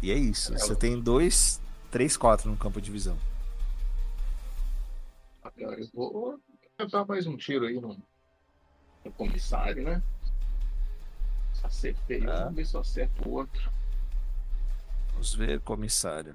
E 0.00 0.10
é 0.10 0.14
isso. 0.14 0.52
Você 0.52 0.74
tem 0.74 1.00
dois, 1.00 1.60
três, 1.90 2.16
quatro 2.16 2.50
no 2.50 2.56
campo 2.56 2.80
de 2.80 2.90
visão. 2.90 3.16
Ah, 5.44 5.50
Eu 5.56 5.88
vou 5.92 6.40
tentar 6.76 7.04
mais 7.04 7.26
um 7.26 7.36
tiro 7.36 7.66
aí 7.66 7.80
no, 7.80 7.96
no 9.04 9.12
comissário, 9.12 9.84
né? 9.84 10.02
Acertei, 11.62 12.22
um, 12.22 12.26
Tá. 12.26 12.38
vamos 12.44 12.54
ver 12.56 12.66
se 12.66 12.74
eu 12.74 12.80
acerto 12.80 13.28
o 13.28 13.32
outro. 13.34 13.70
Vamos 15.12 15.34
ver, 15.34 15.60
comissário. 15.60 16.34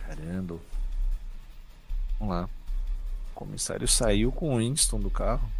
Caramba. 0.00 0.58
Vamos 2.18 2.34
lá. 2.34 2.48
O 3.32 3.34
comissário 3.34 3.86
saiu 3.86 4.32
com 4.32 4.54
o 4.54 4.58
Winston 4.58 4.98
do 5.00 5.10
carro. 5.10 5.50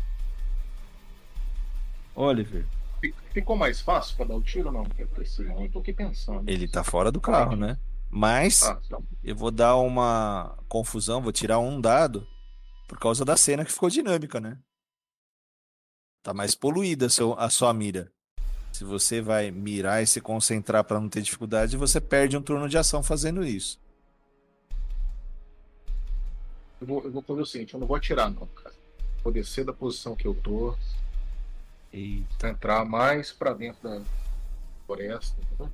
Oliver, 2.15 2.65
Fi- 3.01 3.15
Ficou 3.33 3.57
mais 3.57 3.81
fácil 3.81 4.17
pra 4.17 4.25
dar 4.25 4.37
o 4.37 4.43
tiro 4.43 4.69
ou 4.69 4.73
não? 4.73 4.85
Porque 4.85 5.03
eu 5.03 5.71
tô 5.71 5.79
aqui 5.81 5.93
pensando. 5.93 6.49
ele 6.49 6.67
tá 6.67 6.83
fora 6.83 7.13
do 7.13 7.21
carro, 7.21 7.55
né? 7.57 7.79
Mas 8.09 8.63
Ah, 8.63 8.81
então, 8.87 9.05
eu 9.23 9.37
vou 9.37 9.51
dar 9.51 9.77
uma 9.77 10.57
confusão, 10.69 11.21
vou 11.21 11.33
tirar 11.33 11.59
um 11.59 11.79
dado 11.81 12.27
por 12.89 12.99
causa 12.99 13.25
da 13.25 13.37
cena 13.37 13.65
que 13.65 13.73
ficou 13.73 13.91
dinâmica, 13.91 14.41
né? 14.41 14.59
Tá 16.23 16.33
mais 16.33 16.55
poluída 16.55 17.07
a, 17.07 17.11
seu- 17.11 17.39
a 17.39 17.51
sua 17.51 17.73
mira. 17.75 18.11
Se 18.73 18.85
você 18.85 19.21
vai 19.21 19.51
mirar 19.51 20.03
e 20.03 20.07
se 20.07 20.21
concentrar 20.21 20.85
pra 20.85 21.01
não 21.01 21.09
ter 21.09 21.21
dificuldade, 21.23 21.77
você 21.77 22.01
perde 22.01 22.37
um 22.37 22.43
turno 22.43 22.69
de 22.69 22.79
ação 22.79 23.03
fazendo 23.03 23.45
isso. 23.45 23.79
Eu, 26.81 26.87
vou, 26.87 27.05
eu 27.05 27.11
vou 27.11 27.23
fazer 27.23 27.41
o 27.41 27.47
seguinte, 27.47 27.75
eu 27.75 27.81
não 27.81 27.87
vou 27.87 27.97
atirar 27.97 28.31
não, 28.31 28.47
cara. 28.47 28.75
Vou 29.23 29.33
descer 29.33 29.65
da 29.65 29.73
posição 29.73 30.15
que 30.15 30.27
eu 30.27 30.35
tô, 30.35 30.77
E 31.93 32.25
entrar 32.45 32.85
mais 32.85 33.33
pra 33.33 33.53
dentro 33.53 33.83
da 33.89 34.03
floresta, 34.87 35.41
entendeu? 35.41 35.71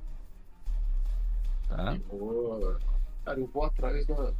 tá? 1.67 1.95
E 1.95 1.99
vou. 1.99 2.77
Cara, 3.25 3.39
eu 3.39 3.47
vou 3.47 3.63
atrás 3.63 4.05
da 4.05 4.33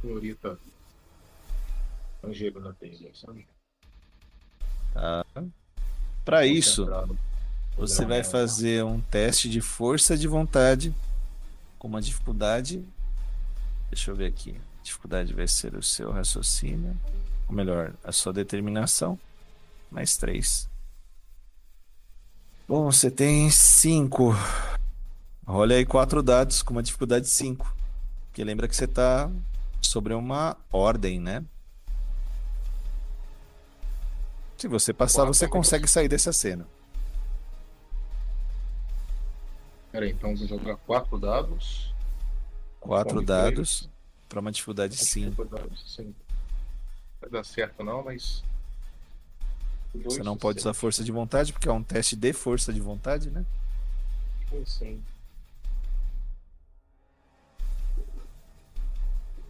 senhorita 0.00 0.58
Angelo 2.22 2.60
na 2.60 2.72
telha, 2.72 3.10
sabe? 3.14 3.46
Tá. 4.92 5.24
Para 6.24 6.46
isso, 6.46 6.86
você 7.76 8.04
vai 8.04 8.24
fazer 8.24 8.84
um 8.84 9.00
teste 9.00 9.48
de 9.50 9.60
força 9.60 10.16
de 10.16 10.26
vontade 10.26 10.94
com 11.78 11.88
uma 11.88 12.00
dificuldade. 12.00 12.82
Deixa 13.90 14.10
eu 14.10 14.16
ver 14.16 14.26
aqui. 14.26 14.58
Dificuldade 14.84 15.32
vai 15.32 15.48
ser 15.48 15.74
o 15.74 15.82
seu 15.82 16.12
raciocínio, 16.12 16.94
ou 17.48 17.54
melhor, 17.54 17.94
a 18.04 18.12
sua 18.12 18.34
determinação, 18.34 19.18
mais 19.90 20.14
três. 20.18 20.68
Bom, 22.68 22.84
você 22.92 23.10
tem 23.10 23.50
cinco. 23.50 24.34
Olha 25.46 25.76
aí 25.76 25.86
quatro 25.86 26.22
dados 26.22 26.62
com 26.62 26.74
uma 26.74 26.82
dificuldade 26.82 27.26
cinco. 27.26 27.74
Porque 28.26 28.44
lembra 28.44 28.68
que 28.68 28.76
você 28.76 28.86
tá 28.86 29.30
sobre 29.80 30.12
uma 30.12 30.54
ordem, 30.70 31.18
né? 31.18 31.42
Se 34.58 34.68
você 34.68 34.92
passar, 34.92 35.24
você 35.24 35.48
consegue 35.48 35.88
sair 35.88 36.08
dessa 36.08 36.30
cena. 36.30 36.68
Peraí, 39.90 40.10
então 40.10 40.36
vou 40.36 40.46
jogar 40.46 40.76
quatro 40.76 41.18
dados. 41.18 41.94
Quatro 42.80 43.22
dados 43.22 43.93
para 44.34 44.40
uma 44.40 44.50
dificuldade 44.50 44.96
sim. 44.96 45.32
Vai 47.20 47.30
dar 47.30 47.44
certo 47.44 47.84
não, 47.84 48.02
mas. 48.02 48.42
Você 50.02 50.24
não 50.24 50.36
pode 50.36 50.58
usar 50.58 50.74
força 50.74 51.04
de 51.04 51.12
vontade, 51.12 51.52
porque 51.52 51.68
é 51.68 51.72
um 51.72 51.84
teste 51.84 52.16
de 52.16 52.32
força 52.32 52.72
de 52.72 52.80
vontade, 52.80 53.30
né? 53.30 53.46
Sim, 54.50 54.64
sim. 54.66 55.02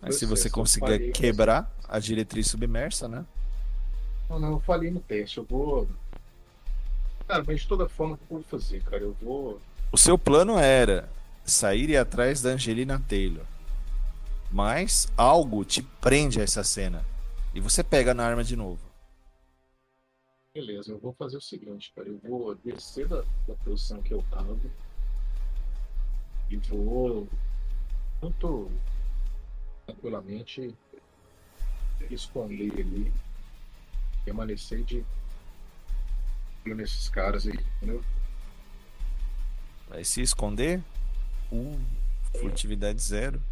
Mas 0.03 0.16
se 0.16 0.26
você 0.26 0.51
conseguir 0.51 1.12
quebrar 1.12 1.74
a 1.89 1.99
diretriz 1.99 2.49
submersa, 2.49 3.09
né? 3.09 3.24
Não, 4.28 4.39
não, 4.39 4.53
eu 4.53 4.61
falei 4.61 4.91
no 4.91 5.01
teste. 5.01 5.39
Eu 5.39 5.45
vou. 5.45 5.89
Cara, 7.26 7.43
mas 7.47 7.62
de 7.62 7.66
toda 7.68 7.89
forma, 7.89 8.16
o 8.16 8.18
que 8.18 8.24
eu 8.24 8.37
vou 8.37 8.43
fazer, 8.43 8.82
cara? 8.82 9.03
Eu 9.03 9.16
vou. 9.22 9.59
O 9.91 9.97
seu 9.97 10.18
plano 10.18 10.59
era 10.59 11.09
sair 11.43 11.89
e 11.89 11.93
ir 11.93 11.97
atrás 11.97 12.43
da 12.43 12.51
Angelina 12.51 13.03
Taylor. 13.09 13.47
Mas 14.55 15.09
algo 15.16 15.64
te 15.64 15.82
prende 15.82 16.40
a 16.40 16.44
essa 16.44 16.62
cena. 16.62 17.05
E 17.52 17.59
você 17.59 17.82
pega 17.82 18.14
na 18.14 18.24
arma 18.24 18.44
de 18.44 18.55
novo. 18.55 18.78
Beleza, 20.55 20.92
eu 20.92 20.98
vou 21.00 21.12
fazer 21.12 21.38
o 21.38 21.40
seguinte, 21.40 21.92
cara. 21.92 22.09
Eu 22.09 22.20
vou 22.20 22.55
descer 22.55 23.09
da, 23.09 23.22
da 23.48 23.55
posição 23.64 24.00
que 24.00 24.14
eu 24.14 24.22
tava. 24.30 24.57
E 26.48 26.57
vou. 26.57 27.28
Muito 28.22 28.70
tranquilamente 29.86 30.72
esconder 32.09 32.70
ali. 32.74 33.12
Permanecer 34.24 34.84
de. 34.84 35.05
olho 36.64 36.76
nesses 36.76 37.09
caras 37.09 37.44
aí, 37.44 37.59
entendeu? 37.78 38.05
Vai 39.88 40.05
se 40.05 40.22
esconder. 40.22 40.80
Um, 41.50 41.76
furtividade 42.40 43.02
zero. 43.02 43.42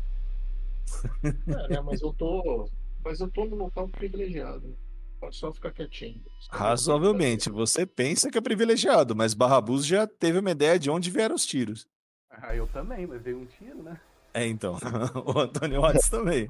É, 1.24 1.68
né, 1.68 1.80
mas 1.80 2.00
eu 2.02 2.12
tô. 2.12 2.68
Mas 3.04 3.20
eu 3.20 3.30
tô 3.30 3.44
no 3.44 3.56
local 3.56 3.88
privilegiado. 3.88 4.76
Pode 5.20 5.36
só 5.36 5.52
ficar 5.52 5.72
quietinho. 5.72 6.20
Razoavelmente. 6.50 7.48
Você 7.50 7.86
pensa 7.86 8.30
que 8.30 8.38
é 8.38 8.40
privilegiado, 8.40 9.14
mas 9.14 9.34
Barrabus 9.34 9.86
já 9.86 10.06
teve 10.06 10.38
uma 10.38 10.50
ideia 10.50 10.78
de 10.78 10.90
onde 10.90 11.10
vieram 11.10 11.34
os 11.34 11.46
tiros. 11.46 11.86
Ah, 12.30 12.54
eu 12.56 12.66
também, 12.68 13.06
mas 13.06 13.22
veio 13.22 13.38
um 13.38 13.46
tiro, 13.46 13.82
né? 13.82 14.00
É, 14.34 14.46
então. 14.46 14.78
o 15.26 15.38
Antônio 15.38 15.80
Watts 15.80 16.08
também. 16.08 16.48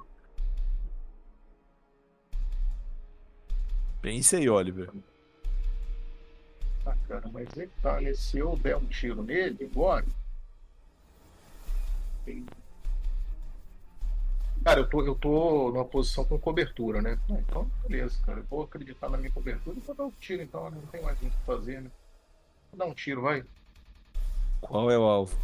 Pense 4.00 4.36
aí, 4.36 4.48
Oliver. 4.48 4.90
Ah, 6.84 6.96
cara, 7.06 7.28
mas 7.32 7.48
que 7.50 7.68
né? 8.00 8.14
Se 8.14 8.38
eu 8.38 8.56
der 8.56 8.76
um 8.76 8.86
tiro 8.86 9.22
nele, 9.22 9.70
agora. 9.72 10.04
tem- 12.24 12.46
Cara, 14.64 14.80
eu 14.80 14.88
tô, 14.88 15.04
eu 15.04 15.14
tô 15.16 15.72
numa 15.72 15.84
posição 15.84 16.24
com 16.24 16.38
cobertura, 16.38 17.02
né? 17.02 17.18
Ah, 17.30 17.34
então, 17.34 17.68
beleza, 17.86 18.16
cara. 18.24 18.38
Eu 18.38 18.44
vou 18.44 18.62
acreditar 18.62 19.08
na 19.08 19.18
minha 19.18 19.30
cobertura 19.30 19.76
e 19.76 19.80
vou 19.80 19.94
dar 19.94 20.04
um 20.04 20.10
tiro, 20.12 20.42
então. 20.42 20.70
né? 20.70 20.78
Não 20.80 20.86
tem 20.86 21.02
mais 21.02 21.20
muito 21.20 21.34
o 21.34 21.36
que 21.36 21.44
fazer, 21.44 21.80
né? 21.80 21.90
Vou 22.70 22.78
dar 22.78 22.86
um 22.86 22.94
tiro, 22.94 23.22
vai. 23.22 23.44
Qual 24.60 24.90
é 24.90 24.96
o 24.96 25.02
alvo? 25.02 25.36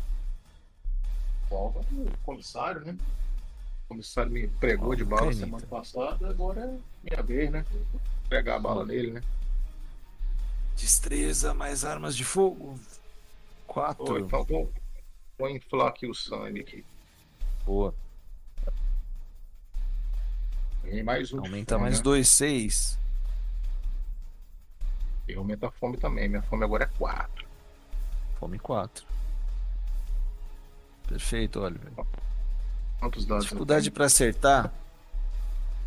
Volta 1.50 1.80
o 1.80 2.18
comissário, 2.22 2.82
né? 2.82 2.96
O 3.84 3.88
comissário 3.88 4.30
me 4.30 4.46
pregou 4.46 4.94
de 4.94 5.04
bala 5.04 5.22
caneta. 5.22 5.40
semana 5.40 5.66
passada, 5.66 6.28
agora 6.28 6.60
é 6.60 6.78
minha 7.02 7.22
vez, 7.22 7.50
né? 7.50 7.64
Vou 7.92 8.00
Pegar 8.28 8.56
a 8.56 8.60
bala 8.60 8.84
nele, 8.84 9.12
né? 9.12 9.22
Destreza 10.76 11.52
mais 11.52 11.84
armas 11.84 12.14
de 12.14 12.24
fogo. 12.24 12.78
Quatro. 13.66 14.20
então 14.20 14.44
vou, 14.44 14.72
vou 15.36 15.50
inflar 15.50 15.88
aqui 15.88 16.06
o 16.06 16.14
sangue 16.14 16.60
aqui. 16.60 16.84
Boa. 17.64 17.92
Ganhei 20.88 21.02
mais 21.02 21.32
um. 21.32 21.40
Aumenta 21.40 21.74
fome, 21.74 21.84
mais 21.84 21.98
né? 21.98 22.02
dois, 22.02 22.28
seis. 22.28 22.98
E 25.28 25.34
aumenta 25.34 25.68
a 25.68 25.70
fome 25.70 25.98
também. 25.98 26.28
Minha 26.28 26.42
fome 26.42 26.64
agora 26.64 26.84
é 26.84 26.98
4. 26.98 27.46
Fome 28.40 28.58
quatro. 28.58 29.04
Perfeito, 31.06 31.60
Oliver. 31.60 31.92
Quantos 32.98 33.26
dados? 33.26 33.44
Dificuldade 33.44 33.90
pra 33.90 34.06
acertar. 34.06 34.72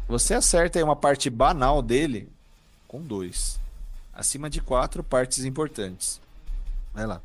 Você 0.07 0.33
acerta 0.33 0.77
aí 0.77 0.83
uma 0.83 0.95
parte 0.95 1.29
banal 1.29 1.81
dele 1.81 2.29
com 2.87 3.01
dois. 3.01 3.59
Acima 4.13 4.49
de 4.49 4.61
quatro 4.61 5.03
partes 5.03 5.43
importantes. 5.45 6.21
Vai 6.93 7.07
lá. 7.07 7.21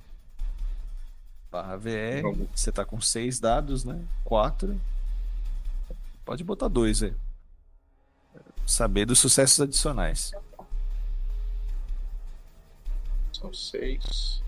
Barra 1.50 1.76
VR. 1.76 2.22
Você 2.54 2.72
tá 2.72 2.84
com 2.84 3.00
seis 3.00 3.38
dados, 3.40 3.84
né? 3.84 4.02
Quatro. 4.24 4.80
Pode 6.24 6.42
botar 6.44 6.68
dois 6.68 7.02
aí. 7.02 7.14
Saber 8.66 9.06
dos 9.06 9.18
sucessos 9.20 9.60
adicionais. 9.60 10.32
São 13.32 13.52
6. 13.52 14.42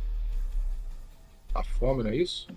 A 1.54 1.62
fome, 1.62 2.02
não 2.02 2.10
é 2.10 2.16
isso? 2.16 2.48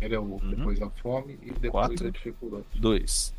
Ele 0.00 0.14
é 0.14 0.18
o 0.18 0.22
Uhum. 0.22 0.50
depois 0.50 0.78
da 0.78 0.90
fome 0.90 1.34
e 1.42 1.50
depois 1.52 1.70
Quatro. 1.70 2.04
da 2.04 2.10
dificuldade. 2.10 2.64
Dois. 2.74 3.34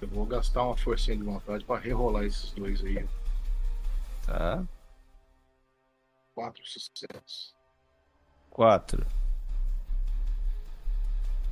Eu 0.00 0.08
vou 0.08 0.26
gastar 0.26 0.62
uma 0.62 0.76
forcinha 0.76 1.16
de 1.16 1.22
vontade 1.22 1.64
pra 1.64 1.78
rerolar 1.78 2.24
esses 2.24 2.52
dois 2.52 2.82
aí. 2.84 3.06
Tá. 4.24 4.64
Quatro 6.34 6.62
sucessos. 6.66 7.54
Quatro. 8.50 9.06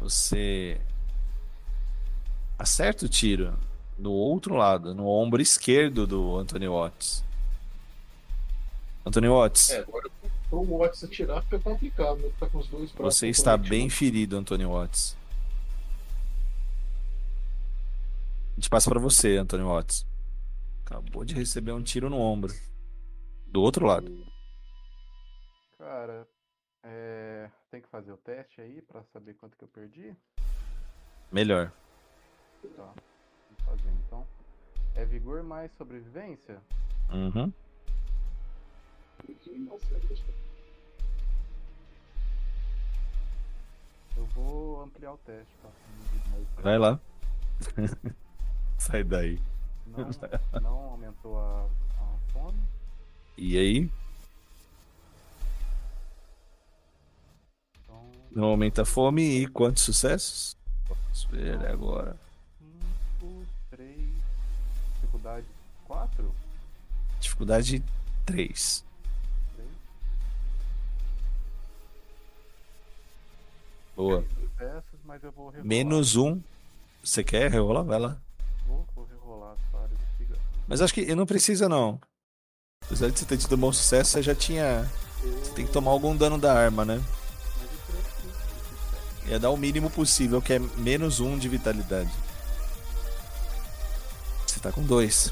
Você 0.01 0.81
acerta 2.59 3.07
o 3.07 3.09
tiro 3.09 3.57
no 3.99 4.13
outro 4.13 4.55
lado, 4.55 4.95
no 4.95 5.07
ombro 5.07 5.41
esquerdo 5.41 6.07
do 6.07 6.37
Anthony 6.37 6.69
Watts. 6.69 7.25
Anthony 9.07 9.29
Watts, 9.29 9.71
É, 9.71 9.79
agora 9.81 10.11
o 10.51 10.79
Watts 10.79 11.05
atirar 11.05 11.43
fica 11.43 11.59
complicado, 11.59 12.17
né? 12.19 12.31
Tá 12.39 12.49
com 12.49 12.59
os 12.59 12.69
dois 12.69 12.91
braços 12.93 13.19
você 13.19 13.29
está 13.29 13.57
bem 13.57 13.89
comprometidos. 13.89 13.99
ferido, 13.99 14.37
Anthony 14.37 14.65
Watts. 14.65 15.17
A 18.53 18.55
gente 18.55 18.71
passa 18.71 18.89
pra 18.89 19.01
você, 19.01 19.37
Anthony 19.37 19.65
Watts. 19.65 20.07
Acabou 20.87 21.25
de 21.25 21.35
receber 21.35 21.73
um 21.73 21.83
tiro 21.83 22.09
no 22.09 22.19
ombro. 22.19 22.53
Do 23.47 23.61
outro 23.63 23.87
lado. 23.87 24.11
Cara, 25.79 26.27
é... 26.83 27.51
tem 27.71 27.81
que 27.81 27.89
fazer 27.89 28.13
o 28.13 28.17
teste 28.17 28.61
aí 28.61 28.81
pra 28.83 29.03
saber 29.13 29.35
quanto 29.35 29.57
que 29.57 29.65
eu 29.65 29.69
perdi? 29.69 30.15
Melhor. 31.33 31.73
Tá, 32.69 32.93
vamos 32.93 33.65
fazer 33.65 33.91
então. 34.07 34.27
É 34.95 35.05
vigor 35.05 35.43
mais 35.43 35.71
sobrevivência? 35.77 36.59
Uhum. 37.13 37.53
Eu 44.17 44.27
vou 44.27 44.83
ampliar 44.83 45.13
o 45.13 45.19
teste, 45.19 45.53
tá? 45.63 45.69
Vai 46.63 46.79
lá. 46.79 47.01
Sai 48.79 49.03
daí. 49.05 49.41
Não, 49.87 50.61
não 50.61 50.79
aumentou 50.91 51.39
a, 51.39 51.65
a 51.99 52.33
fome. 52.33 52.59
E 53.37 53.57
aí? 53.59 53.91
Então, 57.83 58.11
Não 58.31 58.45
aumenta 58.45 58.83
a 58.83 58.87
fome 58.87 59.23
e 59.23 59.47
quantos 59.47 59.83
sucessos? 59.83 60.57
Vamos 60.89 61.25
ver 61.25 61.67
agora. 61.67 62.17
5, 65.25 65.31
3, 65.31 65.45
dificuldade 65.45 65.47
4? 65.87 66.35
Dificuldade 67.21 67.85
3. 68.27 68.85
3. 69.57 69.65
Boa. 73.97 74.25
Rerolar. 75.17 75.65
Menos 75.65 76.17
um 76.17 76.41
Você 77.03 77.25
quer 77.25 77.51
rerolar? 77.51 77.85
Vai 77.85 77.99
lá. 77.99 78.19
Vou, 78.67 78.87
vou 78.95 79.07
rerolar 79.07 79.57
investigação. 79.93 80.43
Mas 80.67 80.81
acho 80.83 80.93
que 80.93 81.15
não 81.15 81.27
precisa, 81.27 81.69
não. 81.69 82.01
Apesar 82.85 83.11
de 83.11 83.19
você 83.19 83.25
ter 83.25 83.39
tido 83.39 83.57
bom 83.57 83.73
sucesso, 83.73 84.11
você 84.11 84.23
já 84.23 84.35
tinha. 84.35 84.91
Você 85.43 85.53
tem 85.55 85.67
que 85.67 85.73
tomar 85.73 85.91
algum 85.91 86.15
dano 86.15 86.37
da 86.37 86.53
arma, 86.53 86.85
né? 86.85 87.03
Ia 89.27 89.39
dar 89.39 89.51
o 89.51 89.57
mínimo 89.57 89.89
possível, 89.89 90.43
que 90.43 90.53
é 90.53 90.59
menos 90.59 91.19
um 91.19 91.39
de 91.39 91.49
vitalidade. 91.49 92.11
Você 94.65 94.71
tá 94.71 94.73
com 94.73 94.83
dois. 94.83 95.31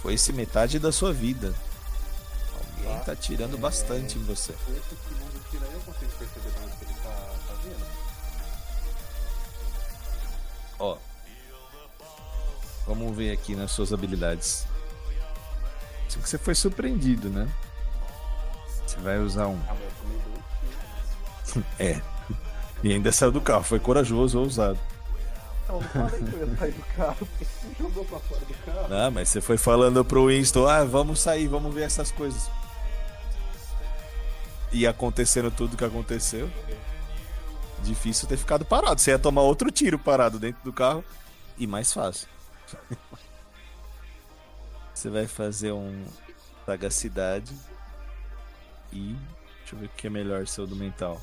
Foi 0.00 0.14
esse 0.14 0.32
metade 0.32 0.78
da 0.78 0.90
sua 0.90 1.12
vida. 1.12 1.54
Alguém 2.54 2.98
tá 3.04 3.14
tirando 3.14 3.58
bastante 3.58 4.16
em 4.16 4.24
você. 4.24 4.54
Ó. 10.78 10.96
Vamos 12.86 13.14
ver 13.14 13.32
aqui 13.32 13.54
nas 13.54 13.72
suas 13.72 13.92
habilidades. 13.92 14.66
Só 16.08 16.18
que 16.18 16.30
você 16.30 16.38
foi 16.38 16.54
surpreendido, 16.54 17.28
né? 17.28 17.46
Você 18.86 18.96
vai 19.00 19.18
usar 19.18 19.48
um. 19.48 19.60
É. 21.78 22.00
E 22.82 22.92
ainda 22.92 23.12
saiu 23.12 23.32
do 23.32 23.40
carro. 23.40 23.64
Foi 23.64 23.78
corajoso, 23.78 24.38
ousado. 24.38 24.78
Não, 25.70 25.80
não 25.80 26.38
eu 26.38 26.56
sair 26.56 26.72
do 26.72 26.82
carro, 26.96 27.28
você 27.38 27.46
jogou 27.78 28.04
pra 28.04 28.18
fora 28.18 28.40
do 28.40 28.54
carro. 28.64 28.92
Ah, 28.92 29.10
mas 29.10 29.28
você 29.28 29.40
foi 29.40 29.56
falando 29.56 30.04
pro 30.04 30.26
Winston, 30.26 30.66
ah, 30.66 30.84
vamos 30.84 31.20
sair, 31.20 31.46
vamos 31.46 31.72
ver 31.72 31.82
essas 31.82 32.10
coisas. 32.10 32.50
E 34.72 34.86
acontecendo 34.86 35.50
tudo 35.50 35.76
que 35.76 35.84
aconteceu. 35.84 36.50
Difícil 37.82 38.28
ter 38.28 38.36
ficado 38.36 38.64
parado. 38.64 39.00
Você 39.00 39.10
ia 39.10 39.18
tomar 39.18 39.42
outro 39.42 39.70
tiro 39.70 39.98
parado 39.98 40.38
dentro 40.38 40.62
do 40.62 40.72
carro. 40.72 41.04
E 41.58 41.66
mais 41.66 41.92
fácil. 41.92 42.28
Você 44.94 45.08
vai 45.08 45.26
fazer 45.26 45.72
um 45.72 46.04
sagacidade. 46.66 47.54
E. 48.92 49.16
Deixa 49.60 49.74
eu 49.74 49.78
ver 49.78 49.86
o 49.86 49.90
que 49.90 50.06
é 50.06 50.10
melhor 50.10 50.46
seu 50.46 50.66
do 50.66 50.76
mental. 50.76 51.20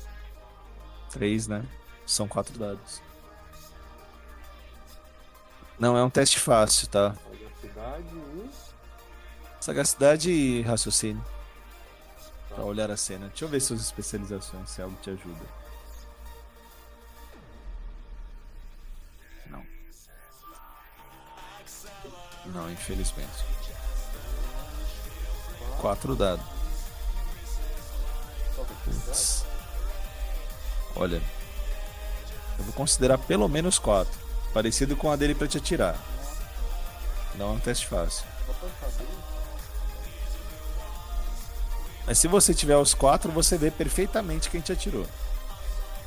Três, 1.10 1.46
né? 1.46 1.64
São 2.04 2.26
quatro 2.26 2.58
dados. 2.58 3.00
Não 5.78 5.96
é 5.96 6.02
um 6.02 6.10
teste 6.10 6.40
fácil, 6.40 6.88
tá? 6.88 7.14
Sagacidade 7.14 8.16
e. 8.16 8.50
Sagacidade 9.60 10.30
e 10.30 10.62
raciocínio. 10.62 11.24
Pra 12.48 12.64
olhar 12.64 12.90
a 12.90 12.96
cena. 12.96 13.28
Deixa 13.28 13.44
eu 13.44 13.48
ver 13.48 13.60
suas 13.60 13.80
especializações, 13.80 14.70
se 14.70 14.82
algo 14.82 14.96
te 15.00 15.10
ajuda. 15.10 15.44
Não. 19.46 19.64
Não, 22.46 22.70
infelizmente. 22.72 23.44
Quatro 25.80 26.16
dados. 26.16 26.44
Putz. 28.84 29.44
Olha. 30.96 31.22
Eu 32.58 32.64
vou 32.64 32.72
considerar 32.72 33.18
pelo 33.18 33.48
menos 33.48 33.78
quatro. 33.78 34.27
Parecido 34.52 34.96
com 34.96 35.10
a 35.10 35.16
dele 35.16 35.34
pra 35.34 35.46
te 35.46 35.58
atirar. 35.58 35.96
Não 37.34 37.50
é 37.50 37.52
um 37.52 37.60
teste 37.60 37.86
fácil. 37.86 38.26
Mas 42.06 42.18
se 42.18 42.26
você 42.26 42.54
tiver 42.54 42.76
os 42.76 42.94
quatro, 42.94 43.30
você 43.30 43.58
vê 43.58 43.70
perfeitamente 43.70 44.48
quem 44.48 44.60
te 44.60 44.72
atirou. 44.72 45.06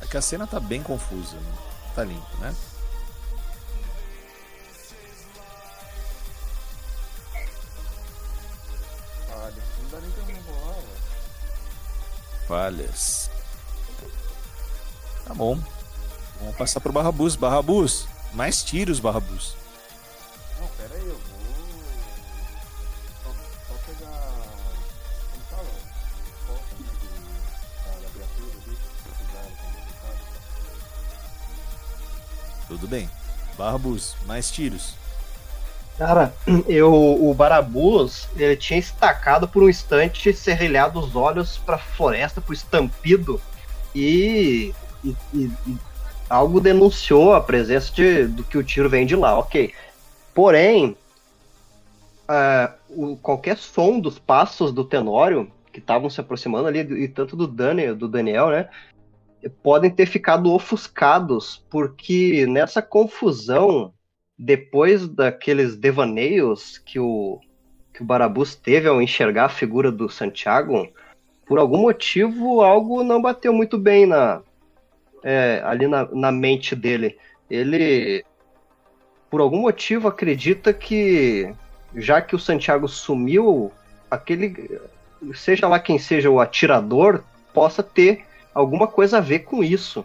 É 0.00 0.06
que 0.06 0.16
a 0.16 0.20
cena 0.20 0.46
tá 0.46 0.58
bem 0.58 0.82
confusa. 0.82 1.36
Né? 1.36 1.52
Tá 1.94 2.04
limpo, 2.04 2.36
né? 2.38 2.54
Olha, 9.30 9.62
não 9.82 9.90
dá 9.90 10.00
nem 10.00 10.10
pra 10.10 10.24
me 10.24 10.32
enrolar, 10.32 10.74
velho. 10.74 12.46
Falhas. 12.48 13.30
Tá 15.24 15.32
bom. 15.34 15.56
Vamos 16.40 16.56
passar 16.56 16.80
pro 16.80 16.92
Barrabus. 16.92 17.36
Barrabus. 17.36 18.08
Mais 18.34 18.62
tiros, 18.62 18.98
Barrabus. 19.00 19.54
Não, 20.58 20.66
pera 20.68 20.94
aí, 20.94 21.06
eu 21.06 21.18
vou. 21.18 21.22
Só, 23.22 23.30
só 23.68 23.74
pegar. 23.86 24.32
Como 26.46 26.60
né, 26.60 26.92
de, 27.00 27.06
da, 27.84 27.90
da 28.00 28.08
criatura 28.12 28.52
ali. 28.64 28.76
Precisar 29.04 29.38
ela 29.38 29.52
como 29.60 29.74
resultado. 29.76 30.18
Tudo 32.68 32.88
bem. 32.88 33.10
Barrabus. 33.58 34.16
Mais 34.26 34.50
tiros. 34.50 34.94
Cara, 35.98 36.34
eu, 36.66 36.90
o 36.92 37.34
Barabus, 37.34 38.26
ele 38.34 38.56
tinha 38.56 38.78
estacado 38.78 39.46
por 39.46 39.62
um 39.62 39.68
instante, 39.68 40.32
serrilhado 40.32 40.98
os 40.98 41.14
olhos 41.14 41.58
pra 41.58 41.76
floresta, 41.76 42.40
pro 42.40 42.54
estampido, 42.54 43.40
e, 43.94 44.74
e- 45.04 45.16
e- 45.34 45.50
e 45.66 45.78
algo 46.32 46.60
denunciou 46.60 47.34
a 47.34 47.40
presença 47.42 47.92
de, 47.92 48.26
do 48.26 48.42
que 48.42 48.56
o 48.56 48.64
tiro 48.64 48.88
vem 48.88 49.04
de 49.04 49.14
lá, 49.14 49.38
ok. 49.38 49.70
Porém, 50.34 50.96
ah, 52.26 52.74
o- 52.88 53.16
qualquer 53.18 53.58
som 53.58 54.00
dos 54.00 54.18
passos 54.18 54.72
do 54.72 54.82
Tenório, 54.82 55.52
que 55.70 55.78
estavam 55.78 56.08
se 56.08 56.20
aproximando 56.20 56.68
ali, 56.68 56.78
e 56.80 57.06
tanto 57.06 57.36
do 57.36 57.46
Daniel, 57.46 57.94
do 57.94 58.08
Daniel, 58.08 58.48
né, 58.48 58.68
podem 59.62 59.90
ter 59.90 60.06
ficado 60.06 60.50
ofuscados, 60.50 61.62
porque 61.68 62.46
nessa 62.46 62.80
confusão 62.80 63.92
depois 64.38 65.06
daqueles 65.06 65.76
devaneios 65.76 66.78
que 66.78 66.98
o, 66.98 67.40
que 67.92 68.02
o 68.02 68.06
Barabus 68.06 68.56
teve 68.56 68.88
ao 68.88 69.02
enxergar 69.02 69.46
a 69.46 69.50
figura 69.50 69.92
do 69.92 70.08
Santiago, 70.08 70.88
por 71.46 71.58
algum 71.58 71.82
motivo 71.82 72.62
algo 72.62 73.04
não 73.04 73.20
bateu 73.20 73.52
muito 73.52 73.76
bem 73.76 74.06
na, 74.06 74.40
é, 75.22 75.62
ali 75.64 75.86
na, 75.86 76.08
na 76.12 76.32
mente 76.32 76.74
dele. 76.74 77.18
Ele, 77.50 78.24
por 79.30 79.40
algum 79.40 79.60
motivo, 79.60 80.08
acredita 80.08 80.72
que, 80.72 81.54
já 81.94 82.20
que 82.20 82.34
o 82.34 82.38
Santiago 82.38 82.88
sumiu, 82.88 83.70
aquele, 84.10 84.80
seja 85.34 85.68
lá 85.68 85.78
quem 85.78 85.98
seja 85.98 86.30
o 86.30 86.40
atirador, 86.40 87.22
possa 87.52 87.82
ter 87.82 88.24
alguma 88.54 88.86
coisa 88.86 89.18
a 89.18 89.20
ver 89.20 89.40
com 89.40 89.62
isso. 89.62 90.04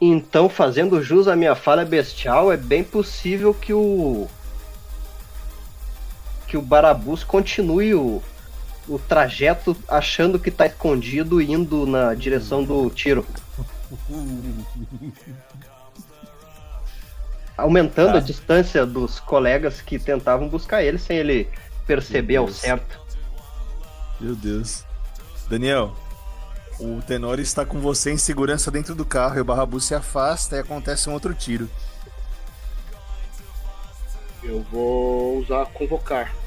Então, 0.00 0.48
fazendo 0.48 1.00
jus 1.00 1.28
à 1.28 1.36
minha 1.36 1.54
falha 1.54 1.84
bestial, 1.84 2.52
é 2.52 2.56
bem 2.56 2.82
possível 2.82 3.54
que 3.54 3.72
o. 3.72 4.26
que 6.48 6.56
o 6.56 6.62
Barabus 6.62 7.22
continue 7.22 7.94
o, 7.94 8.20
o 8.92 8.98
trajeto 8.98 9.74
achando 9.88 10.38
que 10.38 10.50
tá 10.50 10.66
escondido 10.66 11.40
indo 11.40 11.86
na 11.86 12.14
direção 12.14 12.62
do 12.62 12.90
tiro. 12.90 13.26
Aumentando 17.56 18.12
Tá. 18.12 18.18
a 18.18 18.20
distância 18.20 18.84
dos 18.84 19.18
colegas 19.18 19.80
que 19.80 19.98
tentavam 19.98 20.46
buscar 20.48 20.82
ele 20.82 20.98
sem 20.98 21.16
ele 21.16 21.48
perceber 21.86 22.36
ao 22.36 22.48
certo. 22.48 23.00
Meu 24.20 24.34
Deus. 24.34 24.84
Daniel, 25.48 25.96
o 26.78 27.00
Tenório 27.02 27.42
está 27.42 27.64
com 27.64 27.80
você 27.80 28.12
em 28.12 28.18
segurança 28.18 28.70
dentro 28.70 28.94
do 28.94 29.04
carro 29.06 29.38
e 29.38 29.40
o 29.40 29.44
Barrabus 29.44 29.86
se 29.86 29.94
afasta 29.94 30.56
e 30.56 30.60
acontece 30.60 31.08
um 31.08 31.14
outro 31.14 31.32
tiro. 31.32 31.68
Eu 34.42 34.60
vou 34.70 35.38
usar 35.38 35.64
convocar 35.66 36.41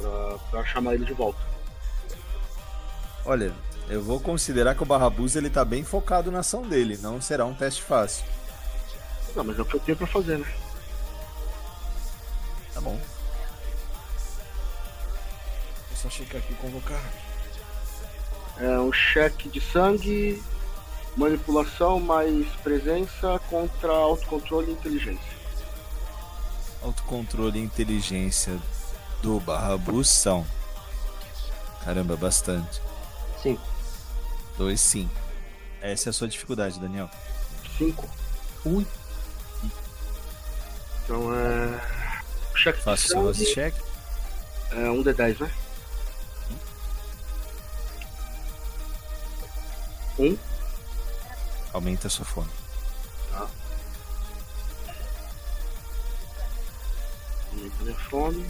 pra, 0.00 0.38
pra 0.50 0.64
chamar 0.64 0.94
ele 0.94 1.04
de 1.04 1.12
volta. 1.12 1.38
Olha, 3.24 3.52
eu 3.88 4.02
vou 4.02 4.20
considerar 4.20 4.74
que 4.74 4.82
o 4.82 4.86
Barrabus 4.86 5.36
ele 5.36 5.50
tá 5.50 5.64
bem 5.64 5.84
focado 5.84 6.30
na 6.30 6.40
ação 6.40 6.62
dele, 6.62 6.96
não 6.98 7.20
será 7.20 7.44
um 7.44 7.54
teste 7.54 7.82
fácil. 7.82 8.24
Não, 9.34 9.44
mas 9.44 9.58
é 9.58 9.62
o 9.62 9.64
que 9.64 9.74
eu 9.74 9.80
tenho 9.80 9.98
pra 9.98 10.06
fazer, 10.06 10.38
né? 10.38 10.46
Tá 12.72 12.80
bom. 12.80 12.98
Vou 15.88 15.96
só 15.96 16.08
checar 16.08 16.40
aqui 16.40 16.52
e 16.52 16.56
convocar. 16.56 17.02
É 18.58 18.78
um 18.78 18.92
cheque 18.92 19.48
de 19.48 19.60
sangue, 19.60 20.42
manipulação 21.16 21.98
mais 21.98 22.46
presença 22.62 23.40
contra 23.48 23.92
autocontrole 23.92 24.70
e 24.70 24.72
inteligência. 24.72 25.40
Autocontrole 26.82 27.58
e 27.58 27.62
inteligência 27.62 28.58
do 29.22 29.38
Barrabus 29.40 30.08
são. 30.08 30.46
Caramba, 31.84 32.16
bastante. 32.16 32.80
Sim. 33.42 33.58
Dois 34.56 34.80
sim. 34.80 35.08
Essa 35.80 36.08
é 36.08 36.10
a 36.10 36.12
sua 36.12 36.28
dificuldade, 36.28 36.78
Daniel. 36.78 37.08
5. 37.78 38.08
Ui. 38.66 38.86
Então 41.04 41.34
é. 41.34 41.80
O 42.52 42.56
cheque 42.56 42.78
de 42.78 42.84
Faça 42.84 43.04
o 43.06 43.08
seu 43.08 43.34
sangue 43.34 43.54
check. 43.54 43.74
é 44.72 44.90
um 44.90 45.02
D10, 45.02 45.40
né? 45.40 45.50
Um. 50.18 50.36
Aumenta 51.72 52.08
a 52.08 52.10
sua 52.10 52.26
fome. 52.26 52.50
Aumenta 57.52 57.82
minha 57.84 57.96
fome. 57.96 58.46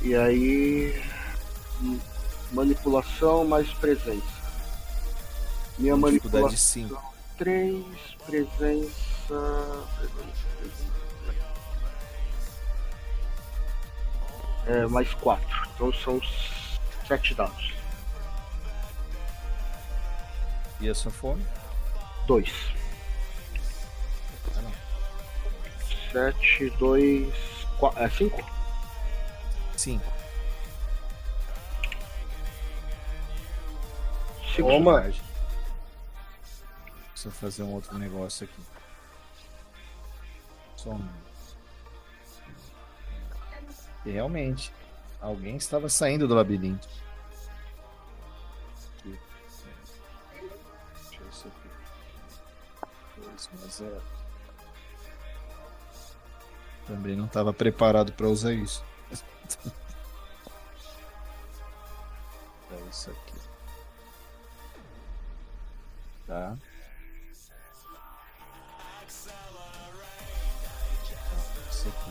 E 0.00 0.14
aí. 0.14 1.02
Manipulação 2.52 3.44
mais 3.44 3.68
presença. 3.74 4.44
Minha 5.76 5.96
manipulação 5.96 6.56
5. 6.56 7.14
3, 7.36 7.84
presença. 8.26 8.90
presença, 9.26 9.86
presença. 10.58 10.94
É, 14.66 14.86
mais 14.86 15.12
4. 15.14 15.68
Então 15.74 15.92
são 15.92 16.20
7 17.08 17.34
dados. 17.34 17.72
E 20.80 20.88
a 20.88 20.94
sua 20.94 21.10
fome? 21.10 21.44
2. 22.26 22.52
Ah, 24.56 24.62
não. 24.62 24.72
7, 26.12 26.70
2. 26.78 27.34
4. 27.78 28.02
É 28.02 28.10
5? 28.10 28.53
5. 29.76 30.04
5 34.56 34.68
Toma. 34.68 35.12
Só 37.14 37.30
fazer 37.30 37.62
um 37.62 37.72
outro 37.72 37.98
negócio 37.98 38.44
aqui. 38.44 38.62
Só 40.76 40.90
um. 40.90 41.08
E 44.04 44.10
realmente, 44.10 44.72
alguém 45.20 45.56
estava 45.56 45.88
saindo 45.88 46.28
do 46.28 46.34
labirinto. 46.34 46.86
Aqui. 48.98 49.18
Deixa 51.02 51.14
eu 51.14 51.24
ver 51.24 51.30
isso 51.30 51.48
aqui. 51.48 51.68
Dois 53.16 53.50
mais 53.58 53.74
zero. 53.74 54.02
Também 56.86 57.16
não 57.16 57.24
estava 57.24 57.52
preparado 57.52 58.12
para 58.12 58.28
usar 58.28 58.52
isso. 58.52 58.84
É 62.70 62.88
isso 62.90 63.10
aqui. 63.10 63.34
Tá. 66.26 66.56
Isso 71.70 71.88
aqui. 71.88 72.10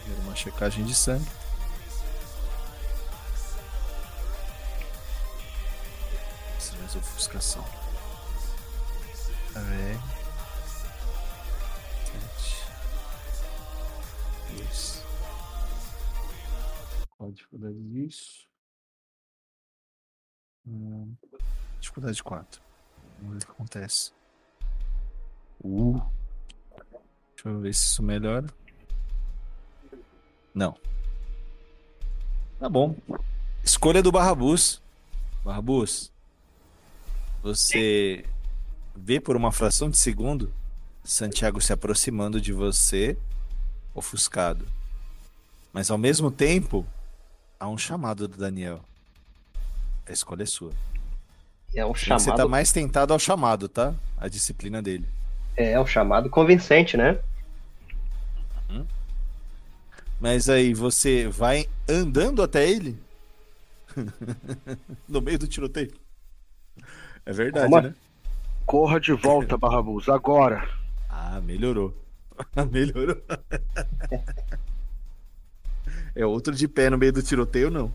Primeiro 0.00 0.22
uma 0.22 0.36
checagem 0.36 0.84
de 0.84 0.94
sangue. 0.94 1.30
Isso 6.58 6.74
é 6.96 6.98
ofuscação. 6.98 7.64
É. 9.56 9.96
Sete. 9.98 10.15
Qual 17.26 17.32
dificuldade 17.32 17.82
disso? 17.88 18.46
Hum, 20.64 21.16
dificuldade 21.80 22.22
4. 22.22 22.62
Vamos 23.18 23.32
ver 23.32 23.42
o 23.42 23.46
que 23.46 23.52
acontece. 23.52 24.12
Uh. 25.64 26.00
Deixa 27.34 27.48
eu 27.48 27.60
ver 27.60 27.74
se 27.74 27.86
isso 27.86 28.00
melhora. 28.00 28.46
Não. 30.54 30.78
Tá 32.60 32.68
bom. 32.68 32.94
Escolha 33.64 34.00
do 34.04 34.12
Barrabus. 34.12 34.80
Barrabus. 35.44 36.12
Você 37.42 38.24
vê 38.94 39.18
por 39.18 39.34
uma 39.34 39.50
fração 39.50 39.90
de 39.90 39.96
segundo 39.96 40.54
Santiago 41.02 41.60
se 41.60 41.72
aproximando 41.72 42.40
de 42.40 42.52
você, 42.52 43.18
ofuscado. 43.96 44.64
Mas 45.72 45.90
ao 45.90 45.98
mesmo 45.98 46.30
tempo, 46.30 46.86
há 47.58 47.68
um 47.68 47.78
chamado 47.78 48.28
do 48.28 48.36
Daniel. 48.36 48.80
A 50.08 50.12
escolha 50.12 50.42
é 50.42 50.46
sua. 50.46 50.72
É 51.74 51.84
um 51.84 51.94
Você 51.94 52.06
tá 52.06 52.18
chamado, 52.18 52.48
mais 52.48 52.72
tentado 52.72 53.12
ao 53.12 53.18
chamado, 53.18 53.68
tá? 53.68 53.94
A 54.16 54.28
disciplina 54.28 54.80
dele. 54.80 55.06
é 55.56 55.78
um 55.78 55.86
chamado 55.86 56.30
convincente, 56.30 56.96
né? 56.96 57.18
Mas 60.18 60.48
aí 60.48 60.72
você 60.72 61.28
vai 61.28 61.68
andando 61.88 62.42
até 62.42 62.68
ele? 62.68 62.98
no 65.08 65.20
meio 65.20 65.38
do 65.38 65.46
tiroteio. 65.46 65.92
É 67.24 67.32
verdade, 67.32 67.70
Calma. 67.70 67.88
né? 67.88 67.94
Corra 68.64 68.98
de 68.98 69.12
volta, 69.12 69.56
Barrabus, 69.58 70.08
agora. 70.08 70.68
Ah, 71.08 71.40
melhorou. 71.40 71.94
melhorou. 72.70 73.20
É 76.16 76.24
outro 76.24 76.54
de 76.54 76.66
pé 76.66 76.88
no 76.88 76.98
meio 76.98 77.12
do 77.12 77.22
tiroteio, 77.22 77.70
não. 77.70 77.92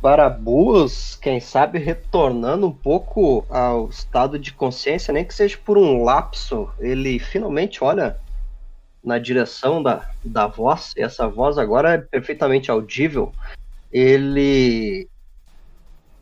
Barabus, 0.00 1.16
quem 1.16 1.40
sabe 1.40 1.78
retornando 1.78 2.66
um 2.66 2.72
pouco 2.72 3.46
ao 3.48 3.88
estado 3.88 4.38
de 4.38 4.52
consciência, 4.52 5.12
nem 5.12 5.24
que 5.24 5.34
seja 5.34 5.58
por 5.64 5.78
um 5.78 6.04
lapso, 6.04 6.68
ele 6.78 7.18
finalmente 7.18 7.82
olha 7.82 8.18
na 9.02 9.18
direção 9.18 9.82
da, 9.82 10.10
da 10.22 10.46
voz, 10.46 10.92
e 10.96 11.02
essa 11.02 11.26
voz 11.26 11.56
agora 11.58 11.94
é 11.94 11.98
perfeitamente 11.98 12.70
audível. 12.70 13.32
Ele 13.90 15.08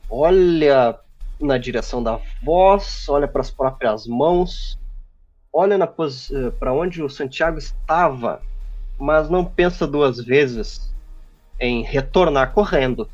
olha 0.08 0.98
na 1.40 1.58
direção 1.58 2.02
da 2.02 2.20
voz, 2.42 3.08
olha 3.08 3.26
para 3.26 3.40
as 3.40 3.50
próprias 3.50 4.06
mãos, 4.06 4.78
olha 5.52 5.76
para 6.58 6.72
onde 6.72 7.02
o 7.02 7.10
Santiago 7.10 7.58
estava, 7.58 8.40
mas 9.00 9.30
não 9.30 9.44
pensa 9.44 9.86
duas 9.86 10.22
vezes 10.22 10.92
em 11.58 11.82
retornar 11.82 12.52
correndo. 12.52 13.10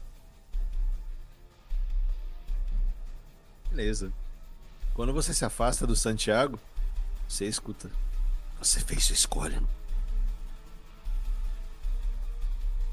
Beleza. 3.70 4.12
Quando 4.94 5.12
você 5.12 5.32
se 5.32 5.44
afasta 5.44 5.86
do 5.86 5.94
Santiago, 5.94 6.58
você 7.28 7.46
escuta. 7.46 7.88
Você 8.58 8.80
fez 8.80 9.04
sua 9.04 9.14
escolha. 9.14 9.62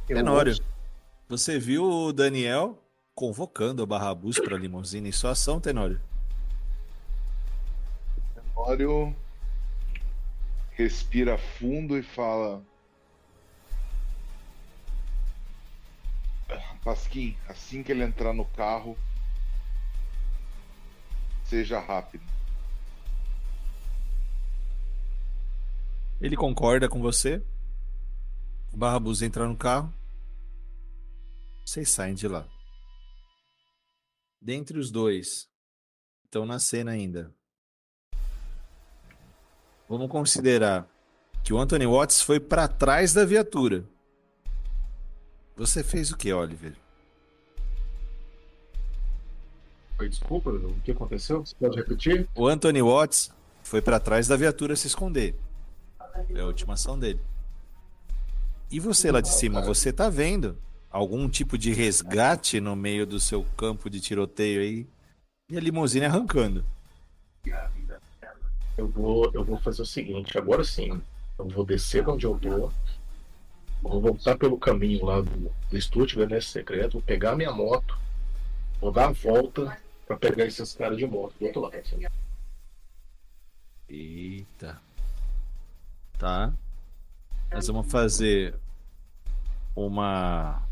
Eu 0.08 0.18
Tenório, 0.18 0.54
você 1.28 1.58
viu 1.58 1.86
o 1.90 2.14
Daniel 2.14 2.78
convocando 3.16 3.82
a 3.82 3.86
Barrabus 3.86 4.38
para 4.38 4.56
a 4.56 4.60
limusine 4.60 5.10
em 5.10 5.14
sua 5.14 5.32
ação, 5.32 5.60
Tenório? 5.60 6.00
Tenório 8.36 9.16
respira 10.72 11.38
fundo 11.38 11.98
e 11.98 12.04
fala: 12.04 12.62
Pasquim, 16.84 17.38
assim 17.48 17.82
que 17.82 17.92
ele 17.92 18.04
entrar 18.04 18.34
no 18.34 18.46
carro, 18.46 18.98
seja 21.46 21.80
rápido. 21.80 22.24
Ele 26.20 26.36
concorda 26.36 26.90
com 26.90 27.02
você. 27.02 27.42
O 28.72 28.78
Barrabus 28.78 29.22
entra 29.22 29.48
no 29.48 29.56
carro. 29.56 29.94
Vocês 31.66 31.90
saem 31.90 32.16
de 32.16 32.28
lá. 32.28 32.48
Dentre 34.42 34.78
os 34.78 34.92
dois, 34.92 35.48
estão 36.26 36.46
na 36.46 36.60
cena 36.60 36.92
ainda. 36.92 37.34
Vamos 39.88 40.10
considerar 40.10 40.88
que 41.44 41.54
o 41.54 41.58
Anthony 41.58 41.86
Watts 41.86 42.22
foi 42.22 42.40
para 42.40 42.68
trás 42.68 43.14
da 43.14 43.24
viatura. 43.24 43.86
Você 45.56 45.84
fez 45.84 46.12
o 46.12 46.18
que, 46.18 46.34
Oliver? 46.34 46.74
Oi, 50.00 50.10
desculpa, 50.10 50.50
o 50.50 50.76
que 50.84 50.92
aconteceu? 50.92 51.46
Você 51.46 51.56
pode 51.60 51.78
repetir? 51.78 52.28
O 52.36 52.48
Anthony 52.48 52.82
Watts 52.82 53.32
foi 53.62 53.82
para 53.82 54.00
trás 54.00 54.28
da 54.28 54.36
viatura 54.36 54.76
se 54.76 54.88
esconder. 54.88 55.36
É 56.34 56.42
a 56.42 56.46
última 56.46 56.74
ação 56.74 56.98
dele. 56.98 57.20
E 58.72 58.80
você 58.80 59.12
lá 59.12 59.22
de 59.22 59.30
cima, 59.30 59.62
você 59.62 59.94
tá 59.94 60.10
vendo 60.10 60.58
algum 60.90 61.30
tipo 61.30 61.58
de 61.58 61.72
resgate 61.72 62.60
no 62.60 62.76
meio 62.76 63.06
do 63.06 63.20
seu 63.20 63.46
campo 63.56 63.90
de 63.90 64.00
tiroteio 64.00 64.62
aí? 64.62 64.88
E 65.50 65.58
a 65.58 65.60
limusine 65.60 66.06
arrancando. 66.06 66.66
Eu 68.76 68.88
vou, 68.88 69.30
eu 69.32 69.44
vou 69.44 69.60
fazer 69.60 69.84
o 69.84 69.86
seguinte, 69.86 70.36
agora 70.36 70.64
sim, 70.64 71.00
eu 71.38 71.48
vou 71.48 71.64
descer 71.64 72.04
de 72.04 72.10
onde 72.10 72.26
eu 72.26 72.40
tô, 72.40 72.72
vou 73.84 74.02
voltar 74.02 74.38
pelo 74.38 74.58
caminho 74.58 75.06
lá 75.06 75.22
do, 75.22 75.52
do 75.70 75.78
estúdio 75.78 76.20
Gabinete 76.20 76.46
Secreto, 76.46 76.94
vou 76.94 77.02
pegar 77.02 77.36
minha 77.36 77.52
moto, 77.52 77.98
vou 78.80 78.92
dar 78.92 79.10
a 79.10 79.12
volta 79.12 79.78
pra 80.08 80.18
pegar 80.18 80.46
esses 80.46 80.74
caras 80.74 80.98
de 80.98 81.06
moto 81.06 81.34
do 81.40 81.46
outro 81.46 81.62
lado. 81.62 81.76
Eita. 83.90 84.82
Tá. 86.18 86.54
Nós 87.52 87.68
vamos 87.68 87.92
fazer 87.92 88.56
uma. 89.76 90.64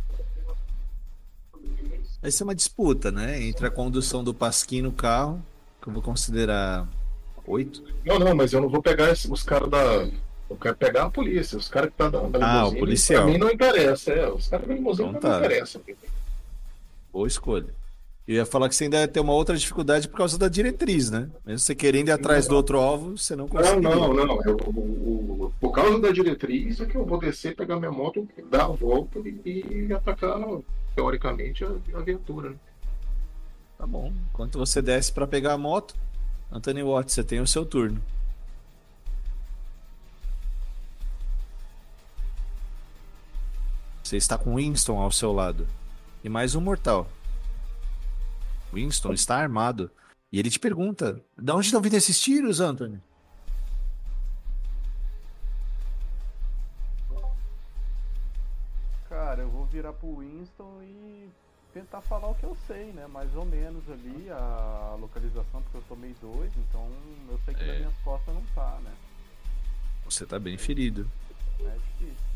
Vai 2.21 2.31
ser 2.31 2.43
uma 2.43 2.55
disputa, 2.55 3.11
né? 3.11 3.41
Entre 3.43 3.65
a 3.65 3.71
condução 3.71 4.23
do 4.23 4.33
Pasquim 4.33 4.81
no 4.81 4.91
carro 4.91 5.43
Que 5.81 5.89
eu 5.89 5.93
vou 5.93 6.01
considerar 6.01 6.87
oito. 7.45 7.83
Não, 8.05 8.19
não, 8.19 8.35
mas 8.35 8.53
eu 8.53 8.61
não 8.61 8.69
vou 8.69 8.81
pegar 8.81 9.11
os 9.11 9.43
caras 9.43 9.69
da. 9.69 10.09
Eu 10.51 10.57
quero 10.57 10.75
pegar 10.75 11.03
a 11.05 11.09
polícia, 11.09 11.57
os 11.57 11.69
caras 11.69 11.89
que 11.91 11.95
tá 11.97 12.09
da, 12.09 12.19
da 12.27 12.45
Ah, 12.45 12.67
o 12.67 12.75
policial. 12.75 13.23
Pra 13.23 13.31
mim 13.31 13.37
não 13.37 13.49
interessa, 13.49 14.11
é. 14.11 14.29
Os 14.29 14.47
caras 14.49 14.67
da 14.67 14.73
limusine 14.73 15.09
Então 15.09 15.13
não 15.13 15.19
tá. 15.19 15.37
interessa. 15.39 15.79
Boa 17.13 17.27
escolha. 17.27 17.67
Eu 18.27 18.35
ia 18.35 18.45
falar 18.45 18.67
que 18.69 18.75
você 18.75 18.83
ainda 18.83 18.99
ia 18.99 19.07
ter 19.07 19.19
uma 19.21 19.33
outra 19.33 19.55
dificuldade 19.57 20.07
por 20.09 20.17
causa 20.17 20.37
da 20.37 20.47
diretriz, 20.47 21.09
né? 21.09 21.29
Mesmo 21.45 21.59
você 21.59 21.73
querendo 21.73 22.09
ir 22.09 22.11
atrás 22.11 22.47
do 22.47 22.55
outro 22.55 22.79
alvo, 22.79 23.17
você 23.17 23.35
não 23.35 23.45
Não, 23.45 23.49
consegue. 23.49 23.81
não, 23.81 24.13
não. 24.13 24.41
Eu, 24.43 24.57
o- 24.67 25.45
o- 25.45 25.53
por 25.59 25.71
causa 25.71 25.99
da 25.99 26.11
diretriz 26.11 26.79
é 26.81 26.85
que 26.85 26.95
eu 26.95 27.05
vou 27.05 27.17
descer, 27.19 27.55
pegar 27.55 27.77
minha 27.77 27.91
moto, 27.91 28.27
dar 28.49 28.65
a 28.65 28.67
volta 28.67 29.19
e, 29.19 29.87
e 29.87 29.93
atacar, 29.93 30.37
teoricamente, 30.95 31.63
a, 31.63 31.69
a 31.95 31.99
viatura. 32.01 32.49
Né? 32.51 32.55
Tá 33.77 33.87
bom. 33.87 34.13
Enquanto 34.29 34.59
você 34.59 34.81
desce 34.81 35.11
pra 35.11 35.25
pegar 35.25 35.53
a 35.53 35.57
moto, 35.57 35.95
Anthony 36.51 36.83
Watts, 36.83 37.15
você 37.15 37.23
tem 37.23 37.39
o 37.39 37.47
seu 37.47 37.65
turno. 37.65 38.01
Você 44.11 44.17
está 44.17 44.37
com 44.37 44.55
Winston 44.57 44.99
ao 44.99 45.09
seu 45.09 45.31
lado. 45.31 45.65
E 46.21 46.27
mais 46.27 46.53
um 46.53 46.59
mortal. 46.59 47.07
Winston 48.73 49.13
está 49.13 49.37
armado. 49.37 49.89
E 50.29 50.37
ele 50.37 50.49
te 50.49 50.59
pergunta: 50.59 51.23
De 51.37 51.49
onde 51.53 51.67
estão 51.67 51.79
vindo 51.79 51.93
esses 51.93 52.19
tiros, 52.19 52.59
Anthony? 52.59 52.99
Cara, 59.07 59.43
eu 59.43 59.49
vou 59.49 59.65
virar 59.67 59.93
pro 59.93 60.17
Winston 60.17 60.83
e 60.83 61.29
tentar 61.73 62.01
falar 62.01 62.27
o 62.27 62.35
que 62.35 62.43
eu 62.43 62.57
sei, 62.67 62.91
né? 62.91 63.07
Mais 63.07 63.33
ou 63.33 63.45
menos 63.45 63.89
ali 63.89 64.29
a 64.29 64.97
localização, 64.99 65.61
porque 65.61 65.77
eu 65.77 65.83
tomei 65.87 66.13
dois, 66.19 66.51
então 66.57 66.91
eu 67.29 67.39
sei 67.45 67.53
que 67.53 67.63
É. 67.63 67.67
nas 67.67 67.77
minhas 67.77 67.97
costas 68.03 68.35
não 68.35 68.43
tá, 68.53 68.77
né? 68.83 68.91
Você 70.03 70.25
tá 70.25 70.37
bem 70.37 70.57
ferido. 70.57 71.09
É 71.61 71.77
difícil. 71.77 72.30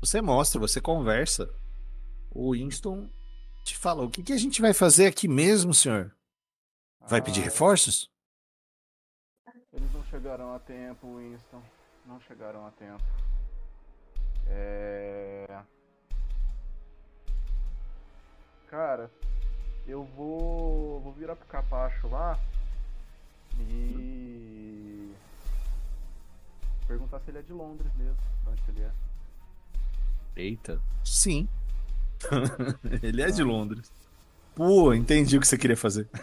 Você 0.00 0.20
mostra, 0.20 0.58
você 0.60 0.80
conversa. 0.80 1.48
O 2.30 2.52
Winston 2.52 3.08
te 3.64 3.76
fala: 3.76 4.02
O 4.04 4.10
que, 4.10 4.22
que 4.22 4.32
a 4.32 4.38
gente 4.38 4.60
vai 4.60 4.74
fazer 4.74 5.06
aqui 5.06 5.28
mesmo, 5.28 5.72
senhor? 5.72 6.14
Vai 7.08 7.22
pedir 7.22 7.40
Ah, 7.40 7.44
reforços? 7.44 8.10
Eles 9.72 9.92
não 9.92 10.04
chegarão 10.04 10.54
a 10.54 10.58
tempo, 10.58 11.16
Winston. 11.18 11.62
Não 12.06 12.20
chegarão 12.20 12.66
a 12.66 12.70
tempo. 12.72 13.02
É. 14.48 15.62
Cara, 18.68 19.10
eu 19.86 20.04
vou. 20.04 21.00
vou 21.00 21.12
virar 21.12 21.36
pro 21.36 21.46
capacho 21.46 22.08
lá 22.08 22.38
e. 23.60 24.71
perguntar 26.86 27.20
se 27.20 27.30
ele 27.30 27.38
é 27.38 27.42
de 27.42 27.52
Londres 27.52 27.90
mesmo, 27.96 28.16
de 28.44 28.50
onde 28.50 28.62
que 28.62 28.70
ele 28.70 28.82
é. 28.82 28.90
Eita. 30.36 30.80
Sim. 31.04 31.46
Ele 33.02 33.20
é 33.20 33.30
de 33.30 33.42
Londres. 33.42 33.92
Pô, 34.54 34.94
entendi 34.94 35.36
o 35.36 35.40
que 35.40 35.46
você 35.48 35.58
queria 35.58 35.76
fazer. 35.76 36.08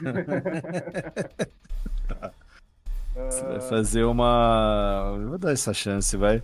Você 3.13 3.41
vai 3.43 3.57
Ah, 3.57 3.61
fazer 3.61 4.03
uma. 4.05 5.15
Eu 5.19 5.29
Vou 5.29 5.37
dar 5.37 5.51
essa 5.51 5.73
chance, 5.73 6.15
vai. 6.15 6.41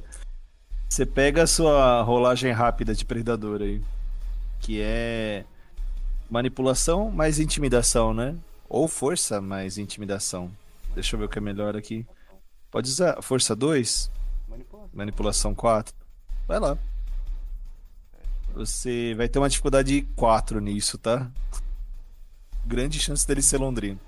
Você 0.90 1.06
pega 1.06 1.44
a 1.44 1.48
sua 1.48 2.02
rolagem 2.02 2.52
rápida 2.52 2.94
de 2.94 3.06
predador 3.06 3.62
aí. 3.62 3.82
Que 4.60 4.82
é 4.82 5.46
manipulação 6.30 7.10
mais 7.12 7.40
intimidação, 7.40 8.14
né? 8.14 8.36
Ou 8.68 8.88
força 8.88 9.40
mais 9.42 9.78
intimidação. 9.78 10.52
Deixa 10.94 11.16
eu 11.16 11.20
ver 11.20 11.26
o 11.26 11.30
que 11.30 11.38
é 11.38 11.42
melhor 11.42 11.76
aqui. 11.78 12.06
Pode 12.72 12.90
usar 12.90 13.22
força 13.22 13.56
2, 13.56 14.12
manipulação. 14.48 14.90
manipulação 14.94 15.56
4. 15.56 15.96
Vai 16.48 16.60
lá. 16.60 16.78
Você 18.54 19.14
vai 19.16 19.28
ter 19.28 19.40
uma 19.40 19.50
dificuldade 19.50 20.02
4 20.16 20.60
nisso, 20.60 20.98
tá? 20.98 21.30
Grande 22.66 23.00
chance 23.00 23.28
dele 23.28 23.42
ser 23.42 23.58
londrino. 23.58 24.00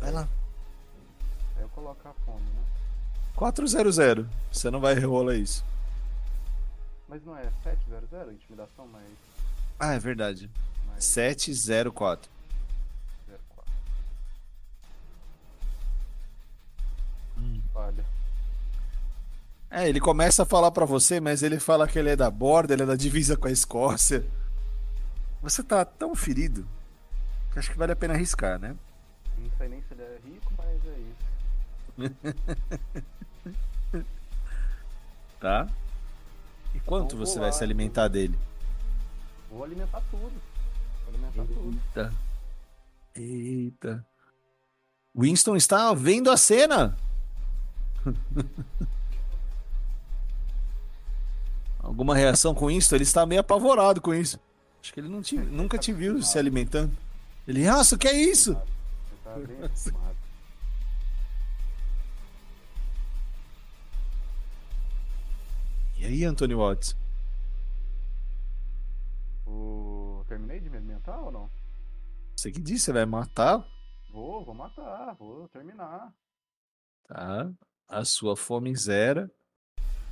Vai 0.00 0.10
lá. 0.12 0.28
Aí 1.56 1.62
eu 1.62 1.68
coloco 1.70 2.08
a 2.08 2.12
fome, 2.24 2.40
né? 2.40 2.62
400. 3.34 4.26
Você 4.50 4.70
não 4.70 4.80
vai 4.80 4.94
rerolar 4.94 5.36
isso. 5.36 5.64
Mas 7.08 7.24
não 7.24 7.36
é 7.36 7.50
700? 7.62 8.32
Intimidação 8.34 8.86
mais. 8.86 9.06
Ah, 9.78 9.94
é 9.94 9.98
verdade. 9.98 10.50
mais 10.86 11.04
704. 11.04 12.30
É, 19.70 19.88
ele 19.88 20.00
começa 20.00 20.42
a 20.44 20.46
falar 20.46 20.70
pra 20.70 20.84
você, 20.84 21.20
mas 21.20 21.42
ele 21.42 21.58
fala 21.58 21.86
que 21.86 21.98
ele 21.98 22.10
é 22.10 22.16
da 22.16 22.30
borda, 22.30 22.72
ele 22.72 22.82
é 22.82 22.86
da 22.86 22.96
divisa 22.96 23.36
com 23.36 23.48
a 23.48 23.50
Escócia. 23.50 24.24
Você 25.42 25.62
tá 25.62 25.84
tão 25.84 26.14
ferido 26.14 26.66
que 27.52 27.58
acho 27.58 27.70
que 27.70 27.78
vale 27.78 27.92
a 27.92 27.96
pena 27.96 28.14
arriscar, 28.14 28.58
né? 28.58 28.76
Não 29.38 29.50
sei 29.58 29.68
nem 29.68 29.82
se 29.82 29.92
ele 29.92 30.02
é 30.02 30.18
rico, 30.24 30.52
mas 30.56 30.80
é 30.86 30.98
isso. 30.98 32.26
Tá? 35.38 35.68
E 36.74 36.80
quanto 36.80 37.14
Então, 37.14 37.18
você 37.18 37.38
lá, 37.38 37.42
vai 37.42 37.52
se 37.52 37.62
alimentar 37.62 38.08
dele? 38.08 38.38
Vou 39.50 39.62
alimentar 39.62 40.02
tudo. 40.10 40.32
Vou 41.04 41.14
alimentar 41.14 41.44
tudo. 41.44 41.80
Eita. 41.94 42.12
Eita. 43.14 44.06
Winston 45.14 45.56
está 45.56 45.92
vendo 45.94 46.30
a 46.30 46.36
cena. 46.36 46.96
Alguma 51.78 52.14
reação 52.14 52.54
com 52.54 52.70
isso? 52.70 52.94
Ele 52.94 53.04
está 53.04 53.24
meio 53.24 53.40
apavorado 53.40 54.00
com 54.00 54.14
isso. 54.14 54.40
Acho 54.82 54.92
que 54.92 55.00
ele 55.00 55.08
não 55.08 55.22
te- 55.22 55.36
nunca 55.36 55.78
te 55.78 55.92
viu 55.92 56.22
se 56.22 56.38
alimentando. 56.38 56.96
Ele, 57.46 57.64
nossa, 57.64 57.94
o 57.94 57.98
que 57.98 58.08
é 58.08 58.12
isso? 58.12 58.50
Ele 58.52 58.60
tá 59.22 59.34
bem. 59.36 59.58
E 65.96 66.04
aí, 66.04 66.24
Anthony 66.24 66.54
Watts? 66.54 66.96
O... 69.46 70.24
Terminei 70.28 70.60
de 70.60 70.68
me 70.68 70.76
alimentar 70.76 71.18
ou 71.20 71.30
não? 71.30 71.50
Você 72.36 72.50
que 72.50 72.60
disse, 72.60 72.86
você 72.86 72.92
vai 72.92 73.06
matar? 73.06 73.64
Vou, 74.12 74.44
vou 74.44 74.54
matar, 74.54 75.14
vou 75.14 75.48
terminar. 75.48 76.12
Tá. 77.08 77.50
A 77.88 78.04
sua 78.04 78.36
fome 78.36 78.74
zera. 78.76 79.30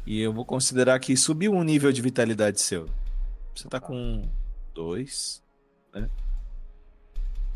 E 0.06 0.20
eu 0.20 0.32
vou 0.32 0.44
considerar 0.44 0.98
que 1.00 1.16
subiu 1.16 1.52
um 1.52 1.62
nível 1.62 1.90
de 1.90 2.02
vitalidade 2.02 2.60
seu. 2.60 2.88
Você 3.54 3.68
tá 3.68 3.80
com 3.80 4.28
dois. 4.74 5.42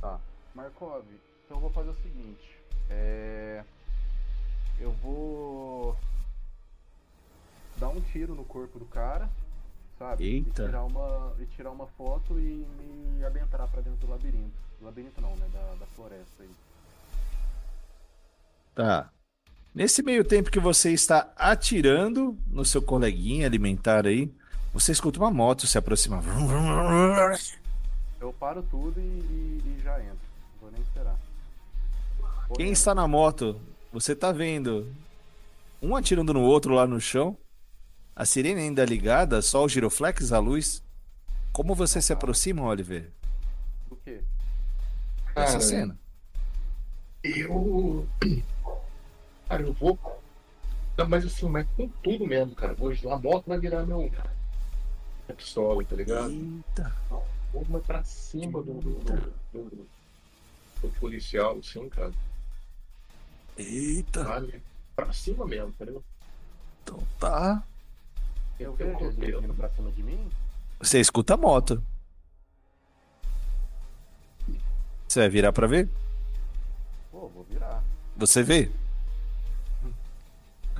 Tá. 0.01 0.21
Markov, 0.55 1.05
então 1.45 1.57
eu 1.57 1.61
vou 1.61 1.71
fazer 1.71 1.91
o 1.91 1.95
seguinte. 1.95 2.59
É... 2.89 3.65
Eu 4.81 4.93
vou 4.93 5.97
dar 7.77 7.89
um 7.89 8.01
tiro 8.01 8.35
no 8.35 8.45
corpo 8.45 8.79
do 8.79 8.87
cara, 8.87 9.29
sabe? 9.99 10.25
Eita. 10.25 10.63
E 10.63 10.67
tirar 10.67 10.85
uma, 10.85 11.37
e 11.39 11.47
tirar 11.47 11.71
uma 11.71 11.87
foto 11.87 12.39
e 12.39 12.67
me 12.79 13.25
adentrar 13.25 13.69
pra 13.69 13.83
dentro 13.83 14.07
do 14.07 14.11
labirinto. 14.11 14.57
Labirinto 14.81 15.21
não, 15.21 15.35
né? 15.37 15.49
Da, 15.53 15.75
da 15.75 15.87
floresta 15.87 16.43
aí. 16.43 16.51
Tá. 18.75 19.11
Nesse 19.75 20.03
meio 20.03 20.25
tempo 20.25 20.51
que 20.51 20.59
você 20.59 20.93
está 20.93 21.33
atirando 21.37 22.37
no 22.49 22.65
seu 22.65 22.83
coleguinha 22.83 23.47
alimentar 23.47 24.07
aí, 24.07 24.31
você 24.73 24.93
escuta 24.93 25.19
uma 25.19 25.31
moto 25.31 25.67
se 25.67 25.79
aproximar. 25.79 26.23
Eu 28.21 28.33
paro 28.33 28.63
tudo 28.63 28.99
e, 28.99 29.03
e- 29.03 29.77
e 29.79 29.83
já 29.83 29.99
entro. 30.01 30.19
Não 30.55 30.61
vou 30.63 30.71
nem 30.73 30.81
esperar. 30.83 31.17
Quem 32.57 32.73
está 32.73 32.95
na 32.95 33.07
moto, 33.07 33.61
você 33.93 34.15
tá 34.17 34.33
vendo 34.33 34.93
um 35.81 35.95
atirando 35.95 36.35
no 36.35 36.43
outro 36.43 36.75
lá 36.75 36.87
no 36.87 37.01
chão, 37.01 37.37
a 38.17 38.25
sirene 38.25 38.61
ainda 38.63 38.85
ligada, 38.85 39.41
só 39.41 39.65
o 39.65 39.69
giroflex, 39.69 40.33
a 40.33 40.41
luz. 40.41 40.83
Como 41.53 41.75
você 41.75 42.03
se 42.03 42.13
aproxima, 42.13 42.63
Oliver, 42.63 43.11
Do 43.89 43.97
quê? 44.05 44.21
dessa 45.35 45.53
Cara, 45.53 45.61
cena? 45.61 45.99
Eu. 47.23 48.07
Cara, 49.49 49.63
eu 49.63 49.73
vou. 49.73 49.99
Não, 50.97 51.09
mas 51.09 51.25
assim, 51.25 51.49
mas 51.49 51.67
com 51.77 51.89
tudo 52.03 52.27
mesmo, 52.27 52.55
cara. 52.55 52.77
Hoje 52.79 53.09
a 53.09 53.17
moto 53.19 53.45
vai 53.47 53.59
virar 53.59 53.85
meu. 53.87 53.99
Minha 53.99 54.13
pistola, 55.37 55.83
tá 55.85 55.97
ligado? 55.97 56.31
Eita. 56.31 56.93
Vou 57.53 57.65
mais 57.69 57.85
pra 57.87 58.05
cima 58.05 58.63
do, 58.63 58.75
do, 58.75 58.91
do, 58.99 59.15
do- 59.53 59.89
do 60.83 60.89
policial, 61.01 61.59
assim, 61.59 61.89
cara. 61.89 62.13
Eita. 63.57 64.25
Sabe? 64.25 64.63
Pra 64.95 65.13
cima 65.13 65.47
mesmo, 65.47 65.69
entendeu? 65.69 66.03
Então 66.83 66.99
tá. 67.19 67.63
Eu 68.59 68.73
Tem 68.73 68.87
vejo 68.97 69.23
ele 69.23 69.41
vindo 69.41 69.55
pra 69.55 69.69
cima 69.71 69.91
de 69.93 70.03
mim? 70.03 70.29
Você 70.81 71.01
escuta 71.01 71.35
a 71.35 71.37
moto. 71.37 71.83
Você 75.07 75.21
vai 75.21 75.29
virar 75.29 75.53
pra 75.53 75.67
ver? 75.67 75.89
Pô, 77.11 77.29
vou 77.29 77.45
virar. 77.45 77.83
Você 78.17 78.43
vê? 78.43 78.71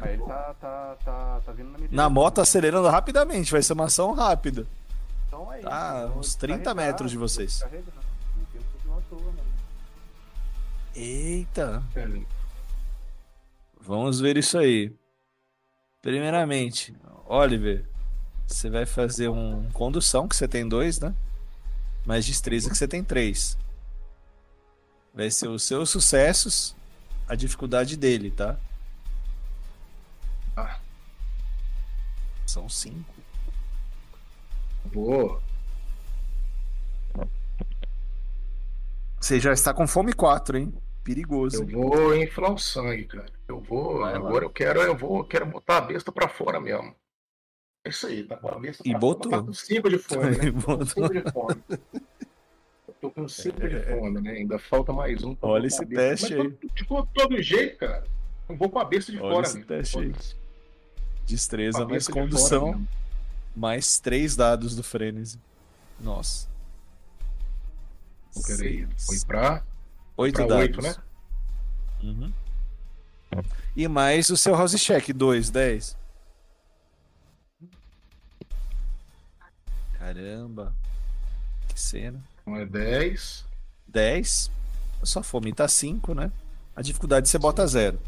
Mas 0.01 0.11
ele 0.11 0.23
tá, 0.23 0.55
tá, 0.61 0.97
tá, 1.05 1.41
tá 1.45 1.53
vindo 1.53 1.71
na 1.71 1.79
minha 1.79 1.91
Na 1.91 2.09
moto 2.09 2.41
acelerando 2.41 2.89
rapidamente, 2.89 3.51
vai 3.53 3.63
ser 3.63 3.73
uma 3.73 3.87
ação 3.87 4.13
rápida. 4.13 4.67
Então 5.27 5.53
é 5.53 5.59
Tá, 5.61 6.01
isso. 6.03 6.09
vou 6.13 6.19
uns 6.21 6.35
30 6.35 6.57
descarregar, 6.59 6.87
metros 6.87 7.11
de 7.11 7.17
vocês. 7.17 7.63
mano. 7.63 9.39
Eita. 10.95 11.83
Vamos 13.81 14.21
ver 14.21 14.37
isso 14.37 14.59
aí. 14.59 14.93
Primeiramente, 16.03 16.95
Oliver, 17.27 17.85
você 18.47 18.71
vai 18.71 18.87
fazer 18.87 19.29
um 19.29 19.69
condução, 19.73 20.29
que 20.29 20.37
você 20.37 20.47
tem 20.49 20.69
dois, 20.69 20.99
né? 21.01 21.15
Mais 22.05 22.25
destreza, 22.25 22.71
que 22.71 22.77
você 22.77 22.89
tem 22.89 23.03
três. 23.05 23.57
Vai 25.15 25.31
ser 25.31 25.49
os 25.49 25.63
seus 25.63 25.91
sucessos, 25.91 26.75
a 27.29 27.35
dificuldade 27.35 27.97
dele, 27.97 28.31
tá? 28.31 28.57
São 32.49 32.67
cinco. 32.67 33.15
Vou. 34.87 35.39
Você 39.21 39.39
já 39.39 39.53
está 39.53 39.75
com 39.75 39.87
fome 39.87 40.15
4, 40.15 40.57
hein? 40.57 40.73
Perigoso. 41.05 41.63
Eu 41.63 41.67
vou 41.67 42.17
inflar 42.17 42.53
o 42.55 42.59
sangue, 42.59 43.05
cara. 43.05 43.27
Eu 43.47 43.61
vou. 43.61 43.99
Vai 43.99 44.13
lá. 44.13 44.19
agora 44.19 44.45
eu 44.47 44.51
quero, 44.51 44.81
eu 44.81 44.97
vou, 44.97 45.19
eu 45.19 45.25
quero 45.25 45.45
botar 45.45 45.77
a 45.79 45.81
besta 45.83 46.11
pra 46.11 46.27
fora 46.27 46.59
mesmo. 46.59 46.95
É 47.85 47.91
isso 47.91 48.07
aí, 48.07 48.25
tá 48.25 48.37
com 48.39 48.49
a 48.49 48.59
besta 48.59 48.83
E 48.87 48.91
pra 48.93 48.99
botou. 48.99 49.31
fora. 49.31 49.43
Tá 49.43 49.47
com 49.47 49.53
cinco 49.53 49.91
de 49.91 49.99
fome, 49.99 50.31
né? 50.31 50.45
E 50.49 50.53
Tô 50.53 50.61
com 50.63 50.77
botou. 50.77 50.87
cinco 50.87 51.13
de 51.13 51.31
fome. 51.33 51.63
Eu 52.89 52.95
tô 53.01 53.11
com 53.11 53.29
cinco 53.29 53.69
de 53.69 53.81
fome, 53.83 54.21
né? 54.23 54.31
Ainda 54.33 54.59
falta 54.59 54.91
mais 54.93 55.23
um. 55.23 55.37
Olha 55.43 55.67
esse 55.67 55.85
teste 55.85 56.35
Mas 56.35 56.47
aí. 56.47 56.51
tô- 56.53 56.69
De 56.75 56.85
todo- 56.87 57.09
todo 57.15 57.43
jeito, 57.43 57.79
cara. 57.79 58.05
Eu 58.49 58.57
vou 58.57 58.71
com 58.71 58.79
a 58.79 58.85
besta 58.87 59.13
de 59.13 59.19
Olha 59.21 59.33
fora 59.35 59.47
esse 59.47 59.55
mesmo. 59.57 59.69
teste 59.69 59.99
aí. 59.99 60.13
Destreza 61.29 61.85
mais 61.87 62.07
de 62.07 62.13
fora 62.13 62.25
condução, 62.25 62.67
mesmo. 62.73 62.89
mais 63.55 63.99
três 64.01 64.35
dados 64.35 64.75
do 64.75 64.83
frenesi. 64.83 65.39
Nossa. 66.01 66.49
Peraí. 68.47 68.87
Foi 69.07 69.19
pra, 69.27 69.63
Oito 70.17 70.35
pra 70.37 70.47
dados. 70.47 70.63
oito, 70.63 70.83
né? 70.83 70.95
Uhum. 72.03 72.33
E 73.77 73.87
mais 73.89 74.31
o 74.31 74.37
seu 74.37 74.55
house 74.57 74.75
check, 74.81 75.13
2, 75.13 75.51
10. 75.51 75.97
Caramba. 79.99 80.75
Que 81.69 81.81
cena. 81.81 82.21
Então 82.43 82.57
é 82.57 82.65
10. 82.65 83.45
10. 83.87 84.51
A 85.03 85.07
sua 85.07 85.23
fome 85.23 85.53
tá 85.53 85.69
5, 85.69 86.15
né? 86.15 86.31
A 86.75 86.83
dificuldade 86.83 87.29
você 87.29 87.39
bota 87.39 87.67
0. 87.67 88.01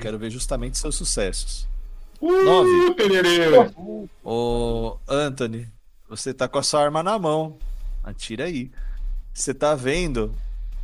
Quero 0.00 0.18
ver 0.18 0.30
justamente 0.30 0.76
seus 0.78 0.96
sucessos. 0.96 1.68
Nove. 2.20 2.70
Uh, 2.90 2.94
tererê! 2.94 3.50
Ô, 4.24 4.96
Anthony, 5.08 5.70
você 6.08 6.34
tá 6.34 6.48
com 6.48 6.58
a 6.58 6.62
sua 6.62 6.82
arma 6.82 7.02
na 7.02 7.18
mão. 7.18 7.56
Atira 8.02 8.44
aí. 8.44 8.70
Você 9.32 9.54
tá 9.54 9.74
vendo 9.74 10.34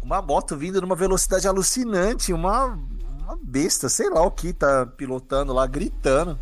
uma 0.01 0.23
moto 0.23 0.57
vindo 0.57 0.81
numa 0.81 0.95
velocidade 0.95 1.49
alucinante, 1.49 2.33
uma, 2.33 2.79
uma 3.21 3.39
besta, 3.43 3.89
sei 3.89 4.09
lá 4.11 4.23
o 4.23 4.31
que 4.31 4.53
tá 4.53 4.87
pilotando 4.87 5.53
lá, 5.53 5.67
gritando. 5.67 6.39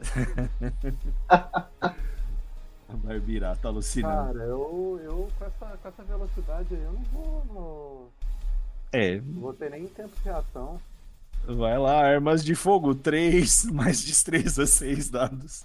A 1.30 2.96
Barbirá 2.96 3.56
tá 3.56 3.68
alucinando. 3.68 4.34
Cara, 4.34 4.44
eu, 4.44 5.00
eu 5.02 5.28
com, 5.38 5.44
essa, 5.46 5.76
com 5.78 5.88
essa 5.88 6.02
velocidade 6.02 6.74
aí, 6.74 6.82
eu 6.82 6.92
não 6.92 7.02
vou, 7.04 7.44
no- 7.46 8.08
É, 8.92 9.20
não 9.20 9.40
vou 9.40 9.54
ter 9.54 9.70
nem 9.70 9.86
tempo 9.88 10.14
de 10.16 10.22
reação. 10.24 10.80
vai 11.46 11.78
lá, 11.78 11.98
armas 12.04 12.44
de 12.44 12.54
fogo, 12.54 12.94
3, 12.94 13.64
mais 13.72 14.02
destreza, 14.04 14.66
6 14.66 15.08
dados. 15.10 15.64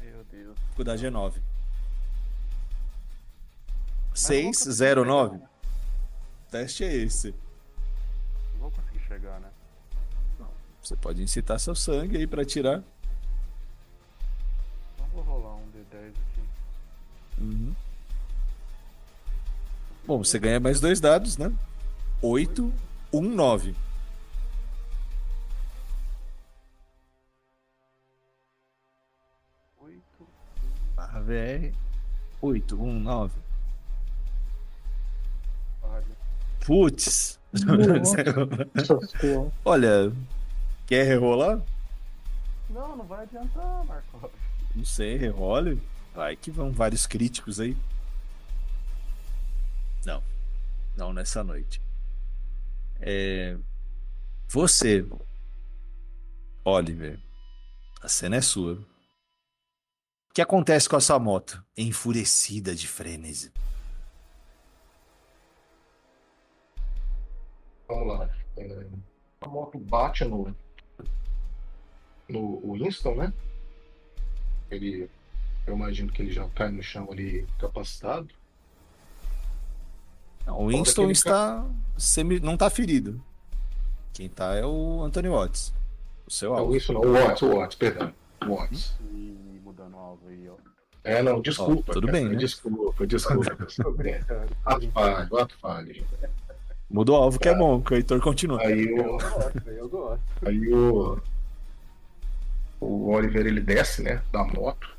Meu 0.00 0.24
Deus. 0.30 0.56
Dificuldade 0.56 1.04
é 1.06 1.10
9. 1.10 1.40
Mas 4.10 4.22
eu 4.22 4.26
6, 4.28 4.42
vou 4.42 4.52
conseguir 4.52 4.72
0, 4.74 5.00
chegar, 5.02 5.12
9. 5.14 5.36
né? 5.38 5.44
O 6.48 6.50
teste 6.50 6.84
é 6.84 6.94
esse. 6.94 7.34
Não 8.54 8.60
vou 8.60 8.70
conseguir 8.70 9.00
chegar, 9.06 9.40
né? 9.40 9.48
Você 10.82 10.96
pode 10.96 11.22
incitar 11.22 11.60
seu 11.60 11.74
sangue 11.74 12.16
aí 12.16 12.26
pra 12.26 12.44
tirar. 12.44 12.82
Então 14.94 15.06
vou 15.14 15.22
rolar 15.22 15.54
um 15.54 15.66
D10 15.70 16.08
aqui. 16.08 16.42
Uhum. 17.38 17.74
Bom, 20.04 20.24
você 20.24 20.38
ganha 20.40 20.58
mais 20.58 20.80
dois 20.80 20.98
dados, 20.98 21.36
né? 21.38 21.52
8, 22.24 22.72
1, 23.12 23.20
9. 23.20 23.74
Oito. 29.80 30.28
Barra 30.94 31.20
VR. 31.20 31.74
8, 32.40 32.80
1, 32.80 33.00
9. 33.00 33.34
Falha. 35.80 36.04
Putz. 36.64 37.40
Nossa 37.52 38.04
senhora. 38.04 39.52
Olha, 39.64 40.12
quer 40.86 41.04
rerolar? 41.04 41.60
Não, 42.70 42.96
não 42.98 43.04
vai 43.04 43.24
adiantar, 43.24 43.84
Marco. 43.84 44.30
Não 44.76 44.84
sei, 44.84 45.16
rerole. 45.16 45.82
Vai 46.14 46.36
que 46.36 46.52
vão 46.52 46.70
vários 46.70 47.04
críticos 47.04 47.58
aí. 47.58 47.76
Não. 50.06 50.22
Não 50.96 51.12
nessa 51.12 51.42
noite. 51.42 51.80
É... 53.02 53.58
Você, 54.48 55.04
Oliver, 56.64 57.20
a 58.00 58.08
cena 58.08 58.36
é 58.36 58.40
sua. 58.40 58.74
O 58.74 60.34
que 60.34 60.40
acontece 60.40 60.88
com 60.88 60.96
a 60.96 61.00
sua 61.00 61.18
moto? 61.18 61.62
Enfurecida 61.76 62.74
de 62.74 62.86
frenesi. 62.86 63.52
Vamos 67.88 68.18
lá. 68.18 68.30
É, 68.56 68.86
a 69.40 69.48
moto 69.48 69.78
bate 69.78 70.24
no, 70.24 70.54
no 72.28 72.72
Winston, 72.72 73.16
né? 73.16 73.32
Ele, 74.70 75.10
eu 75.66 75.74
imagino 75.74 76.10
que 76.12 76.22
ele 76.22 76.32
já 76.32 76.48
cai 76.50 76.70
no 76.70 76.82
chão 76.82 77.10
ali 77.10 77.46
capacitado. 77.58 78.32
Não, 80.46 80.60
o 80.60 80.66
Winston 80.68 81.10
está 81.10 81.64
semi... 81.96 82.40
não 82.40 82.54
está 82.54 82.68
ferido. 82.70 83.22
Quem 84.12 84.28
tá 84.28 84.54
é 84.54 84.64
o 84.64 85.02
Anthony 85.02 85.28
Watts. 85.28 85.72
O 86.26 86.30
seu 86.30 86.50
Não, 86.50 86.56
o 86.56 86.60
alvo. 86.60 86.72
Winston 86.72 86.92
não, 86.94 87.00
o 87.00 87.12
Watts, 87.12 87.42
o 87.42 87.56
Watts, 87.56 87.76
perdão. 87.76 88.12
O 88.46 88.54
Watts. 88.56 88.94
E 89.12 89.60
mudando 89.64 89.94
o 89.94 89.98
alvo 89.98 90.28
aí, 90.28 90.48
ó. 90.48 90.54
É, 91.04 91.22
não, 91.22 91.40
desculpa. 91.40 91.90
Ó, 91.90 91.94
tudo 91.94 92.06
cara, 92.06 92.18
bem, 92.18 92.28
né? 92.28 92.36
Desculpa, 92.36 93.06
desculpa. 93.06 93.56
É, 94.04 94.20
Ato 94.64 94.88
falho, 94.90 95.36
ato 95.38 95.56
falho. 95.58 96.06
Muda 96.88 97.12
o 97.12 97.14
alvo 97.16 97.38
que 97.38 97.48
é 97.48 97.54
bom, 97.54 97.80
que 97.80 97.94
o 97.94 97.96
Heitor 97.96 98.20
continua. 98.20 98.60
Aí 98.60 98.86
Eu 98.86 99.00
o, 99.00 99.18
gosto, 99.18 99.70
eu 99.70 99.88
gosto. 99.88 100.22
aí 100.46 100.72
o, 100.72 101.18
o 102.80 103.10
Oliver 103.10 103.46
ele 103.46 103.60
desce, 103.60 104.02
né, 104.02 104.22
da 104.30 104.44
moto, 104.44 104.94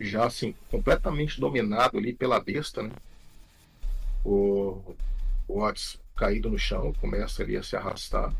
já 0.00 0.26
assim, 0.26 0.54
completamente 0.70 1.40
dominado 1.40 1.96
ali 1.98 2.12
pela 2.12 2.40
besta, 2.40 2.82
né? 2.82 2.90
O, 4.24 4.96
o 5.46 5.60
Watts 5.60 6.00
caído 6.16 6.48
no 6.48 6.58
chão, 6.58 6.92
começa 6.94 7.42
ali 7.42 7.56
a 7.56 7.62
se 7.62 7.76
arrastar. 7.76 8.32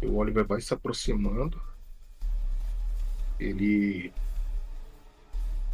E 0.00 0.06
o 0.06 0.16
Oliver 0.16 0.46
vai 0.46 0.60
se 0.60 0.72
aproximando. 0.72 1.60
Ele. 3.38 4.12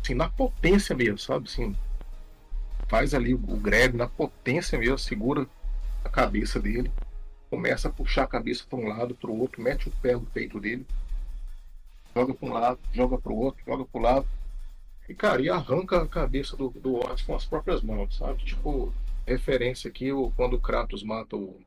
Assim, 0.01 0.15
na 0.15 0.29
potência 0.29 0.97
mesmo, 0.97 1.19
sabe? 1.19 1.49
Assim, 1.49 1.77
faz 2.89 3.15
ali 3.15 3.35
o 3.35 3.39
Greg 3.39 3.97
na 3.97 4.09
potência 4.09 4.79
mesmo, 4.79 4.99
segura 4.99 5.47
a 6.05 6.09
cabeça 6.09 6.61
dele, 6.61 6.91
começa 7.49 7.89
a 7.89 7.93
puxar 7.93 8.25
a 8.25 8.27
cabeça 8.27 8.65
para 8.69 8.79
um 8.79 8.89
lado, 8.89 9.15
para 9.15 9.31
o 9.31 9.41
outro, 9.41 9.63
mete 9.63 9.89
o 9.89 9.93
pé 10.03 10.15
no 10.15 10.27
peito 10.27 10.61
dele, 10.61 10.87
joga 12.15 12.35
para 12.35 12.49
um 12.49 12.53
lado, 12.53 12.79
joga 12.93 13.17
para 13.17 13.33
o 13.33 13.37
outro, 13.37 13.65
joga 13.65 13.85
para 13.85 13.99
o 13.99 14.03
lado. 14.03 14.29
E, 15.09 15.15
cara, 15.15 15.43
e 15.43 15.51
arranca 15.51 16.01
a 16.01 16.07
cabeça 16.07 16.57
do, 16.57 16.71
do 16.71 16.97
Otis 16.97 17.23
com 17.23 17.35
as 17.35 17.45
próprias 17.45 17.83
mãos, 17.83 18.17
sabe? 18.17 18.45
Tipo, 18.45 18.93
referência 19.27 19.89
aqui, 19.89 20.13
o, 20.13 20.31
quando 20.37 20.55
o 20.55 20.61
Kratos 20.61 21.03
mata 21.03 21.37
o, 21.37 21.61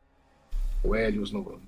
o 0.84 0.96
Helios 0.96 1.32
no 1.32 1.60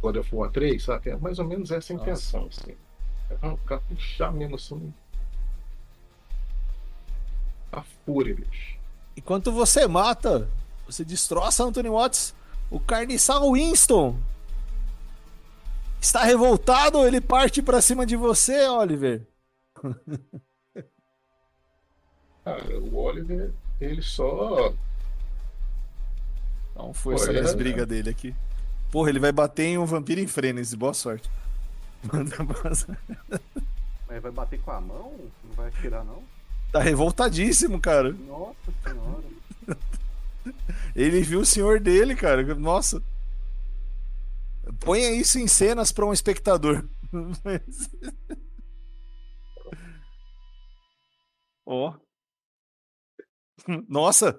God 0.00 0.16
of 0.16 0.34
War 0.34 0.50
3, 0.50 0.82
sabe? 0.82 1.10
É 1.10 1.16
mais 1.16 1.38
ou 1.38 1.44
menos 1.44 1.70
essa 1.70 1.92
a 1.92 1.96
intenção, 1.96 2.46
assim. 2.46 2.74
Arrancar, 3.30 3.80
puxar 3.88 4.32
mesmo 4.32 4.56
assim. 4.56 4.92
A 7.72 7.82
fúria, 8.04 8.34
bicho. 8.34 8.76
Enquanto 9.16 9.50
você 9.50 9.86
mata, 9.86 10.48
você 10.86 11.04
destroça 11.04 11.64
Anthony 11.64 11.88
Watts, 11.88 12.34
o 12.70 12.78
carniçal 12.78 13.52
Winston 13.52 14.16
está 16.00 16.22
revoltado, 16.22 17.06
ele 17.06 17.20
parte 17.20 17.62
pra 17.62 17.80
cima 17.80 18.06
de 18.06 18.16
você, 18.16 18.68
Oliver. 18.68 19.26
Cara, 22.46 22.78
o 22.78 22.96
Oliver, 22.96 23.50
ele 23.80 24.00
só. 24.00 24.72
Dá 26.76 26.84
um 26.84 26.94
força 26.94 27.26
Pô, 27.26 27.32
nas 27.32 27.52
é- 27.52 27.56
brigas 27.56 27.88
dele 27.88 28.10
aqui. 28.10 28.36
Porra, 28.92 29.10
ele 29.10 29.18
vai 29.18 29.32
bater 29.32 29.64
em 29.64 29.78
um 29.78 29.84
vampiro 29.84 30.20
em 30.20 30.28
frênese. 30.28 30.76
Boa 30.76 30.94
sorte. 30.94 31.28
Manda. 32.12 32.36
Mas 34.06 34.22
vai 34.22 34.30
bater 34.30 34.60
com 34.60 34.70
a 34.70 34.80
mão? 34.80 35.12
Não 35.42 35.54
vai 35.56 35.70
atirar, 35.70 36.04
não? 36.04 36.22
Tá 36.70 36.78
revoltadíssimo, 36.78 37.80
cara. 37.80 38.12
Nossa 38.12 38.54
senhora. 38.84 39.24
Ele 40.94 41.22
viu 41.22 41.40
o 41.40 41.46
senhor 41.46 41.80
dele, 41.80 42.14
cara. 42.14 42.44
Nossa. 42.54 43.02
Ponha 44.78 45.10
isso 45.10 45.40
em 45.40 45.48
cenas 45.48 45.90
pra 45.90 46.06
um 46.06 46.12
espectador. 46.12 46.84
Ó. 51.66 52.05
Nossa. 53.88 54.38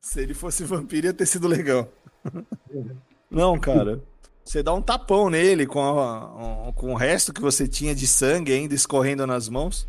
Se 0.00 0.20
ele 0.20 0.34
fosse 0.34 0.64
vampiro 0.64 1.06
ia 1.06 1.12
ter 1.14 1.26
sido 1.26 1.46
legal. 1.46 1.88
Não, 3.30 3.58
cara. 3.58 4.02
Você 4.44 4.62
dá 4.62 4.72
um 4.74 4.82
tapão 4.82 5.30
nele 5.30 5.66
com, 5.66 5.80
a- 5.80 6.72
com 6.74 6.92
o 6.92 6.96
resto 6.96 7.32
que 7.32 7.40
você 7.40 7.68
tinha 7.68 7.94
de 7.94 8.06
sangue 8.06 8.52
ainda 8.52 8.74
escorrendo 8.74 9.26
nas 9.26 9.48
mãos. 9.48 9.86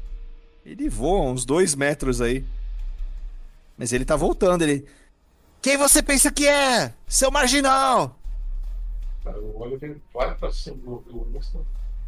Ele 0.65 0.87
voa 0.89 1.29
uns 1.29 1.43
dois 1.45 1.75
metros 1.75 2.21
aí. 2.21 2.45
Mas 3.77 3.91
ele 3.91 4.05
tá 4.05 4.15
voltando, 4.15 4.61
ele. 4.61 4.85
Quem 5.61 5.77
você 5.77 6.03
pensa 6.03 6.31
que 6.31 6.47
é? 6.47 6.93
Seu 7.07 7.31
marginal! 7.31 8.17
Cara, 9.23 9.39
o 9.39 9.61
Oliver 9.61 9.97
vai 10.13 10.35
pra 10.35 10.51
cima 10.51 10.75
do, 10.77 11.27
Winston, 11.31 11.65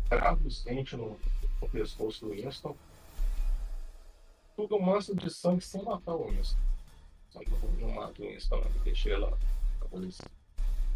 crava 0.09 0.39
os 0.45 0.61
dentes 0.63 0.97
no, 0.99 1.17
no 1.61 1.69
pescoço 1.69 2.25
do 2.25 2.31
Winston. 2.31 2.75
Tudo 4.55 4.79
mostra 4.79 5.13
de 5.15 5.29
sangue 5.29 5.61
sem 5.63 5.83
matar 5.83 6.13
o 6.15 6.29
Winston. 6.29 6.57
Só 7.29 7.39
que 7.39 7.49
não- 7.51 7.87
não 7.87 7.93
mata 7.93 8.21
o 8.21 8.27
Winston, 8.27 8.61
não. 8.61 8.83
Deixa 8.83 9.09
ele 9.09 9.17
lá. 9.19 9.37
A 9.81 9.85
polícia. 9.85 10.25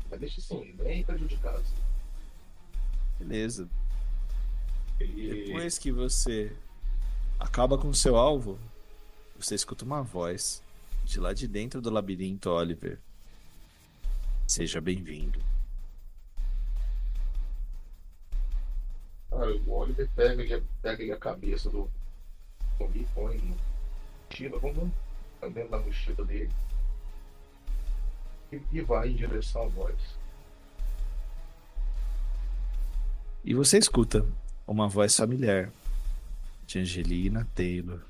Mas 0.09 0.19
deixa 0.19 0.39
assim, 0.39 0.73
bem 0.75 1.03
prejudicado. 1.03 1.63
Beleza. 3.19 3.69
E 4.99 5.45
Depois 5.45 5.77
que 5.77 5.91
você 5.91 6.55
acaba 7.39 7.77
com 7.77 7.93
seu 7.93 8.15
alvo, 8.15 8.57
você 9.37 9.55
escuta 9.55 9.85
uma 9.85 10.01
voz 10.01 10.63
de 11.03 11.19
lá 11.19 11.33
de 11.33 11.47
dentro 11.47 11.81
do 11.81 11.89
labirinto, 11.89 12.49
Oliver. 12.49 12.99
Seja 14.47 14.81
bem-vindo. 14.81 15.39
cara, 19.29 19.55
o 19.55 19.71
Oliver 19.71 20.09
pega, 20.15 20.63
pega 20.81 21.03
ele 21.03 21.11
a 21.11 21.17
cabeça 21.17 21.69
do 21.69 21.89
põe 23.13 23.37
no 23.37 23.57
mochila, 24.29 24.59
vamos 24.59 24.91
dentro 25.53 25.69
da 25.69 25.79
mochila 25.79 26.25
dele. 26.25 26.51
E, 28.51 28.61
e 28.71 28.81
vai 28.81 29.09
em 29.09 29.15
direção 29.15 29.63
à 29.63 29.67
voz. 29.67 29.95
E 33.43 33.53
você 33.53 33.77
escuta 33.77 34.25
uma 34.67 34.87
voz 34.87 35.15
familiar 35.15 35.71
de 36.65 36.79
Angelina 36.79 37.47
Taylor. 37.55 38.01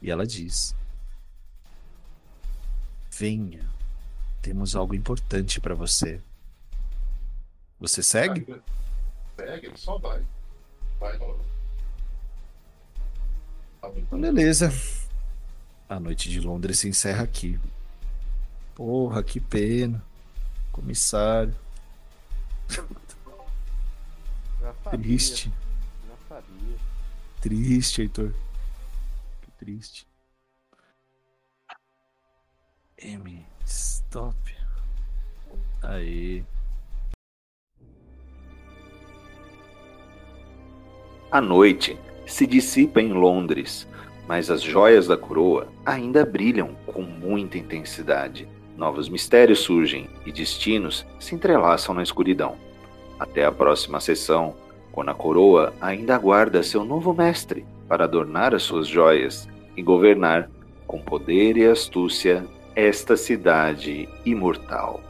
E 0.00 0.10
ela 0.10 0.26
diz: 0.26 0.74
Venha, 3.10 3.64
temos 4.42 4.76
algo 4.76 4.94
importante 4.94 5.60
para 5.60 5.74
você. 5.74 6.20
Você 7.80 8.02
segue? 8.02 8.46
Segue, 9.36 9.66
ele 9.66 9.76
só 9.76 9.98
vai. 9.98 10.24
Vai. 11.00 11.18
Então, 13.96 14.20
beleza. 14.20 14.72
A 15.88 16.00
noite 16.00 16.30
de 16.30 16.40
Londres 16.40 16.78
se 16.78 16.88
encerra 16.88 17.24
aqui. 17.24 17.58
Porra, 18.74 19.22
que 19.22 19.38
pena. 19.38 20.02
Comissário. 20.72 21.54
Sabia. 22.68 23.04
Triste. 24.90 25.52
Já 26.08 26.16
sabia. 26.28 26.78
Triste, 27.40 28.02
Heitor. 28.02 28.34
Que 29.42 29.50
triste. 29.58 30.06
M, 32.98 33.46
stop. 33.66 34.56
Aí. 35.82 36.44
A 41.30 41.40
noite 41.40 41.98
se 42.26 42.46
dissipa 42.46 43.00
em 43.00 43.12
Londres, 43.12 43.88
mas 44.26 44.50
as 44.50 44.62
joias 44.62 45.06
da 45.06 45.16
coroa 45.16 45.68
ainda 45.84 46.24
brilham 46.24 46.70
com 46.86 47.02
muita 47.02 47.58
intensidade. 47.58 48.48
Novos 48.76 49.08
mistérios 49.08 49.60
surgem 49.60 50.08
e 50.26 50.32
destinos 50.32 51.06
se 51.20 51.34
entrelaçam 51.34 51.94
na 51.94 52.02
escuridão. 52.02 52.56
Até 53.18 53.44
a 53.44 53.52
próxima 53.52 54.00
sessão, 54.00 54.54
quando 54.90 55.10
a 55.10 55.14
coroa 55.14 55.72
ainda 55.80 56.14
aguarda 56.14 56.62
seu 56.62 56.84
novo 56.84 57.12
mestre 57.12 57.64
para 57.88 58.04
adornar 58.04 58.54
as 58.54 58.62
suas 58.62 58.88
joias 58.88 59.48
e 59.76 59.82
governar 59.82 60.50
com 60.86 61.00
poder 61.00 61.56
e 61.56 61.66
astúcia 61.66 62.44
esta 62.74 63.16
cidade 63.16 64.08
imortal. 64.24 65.00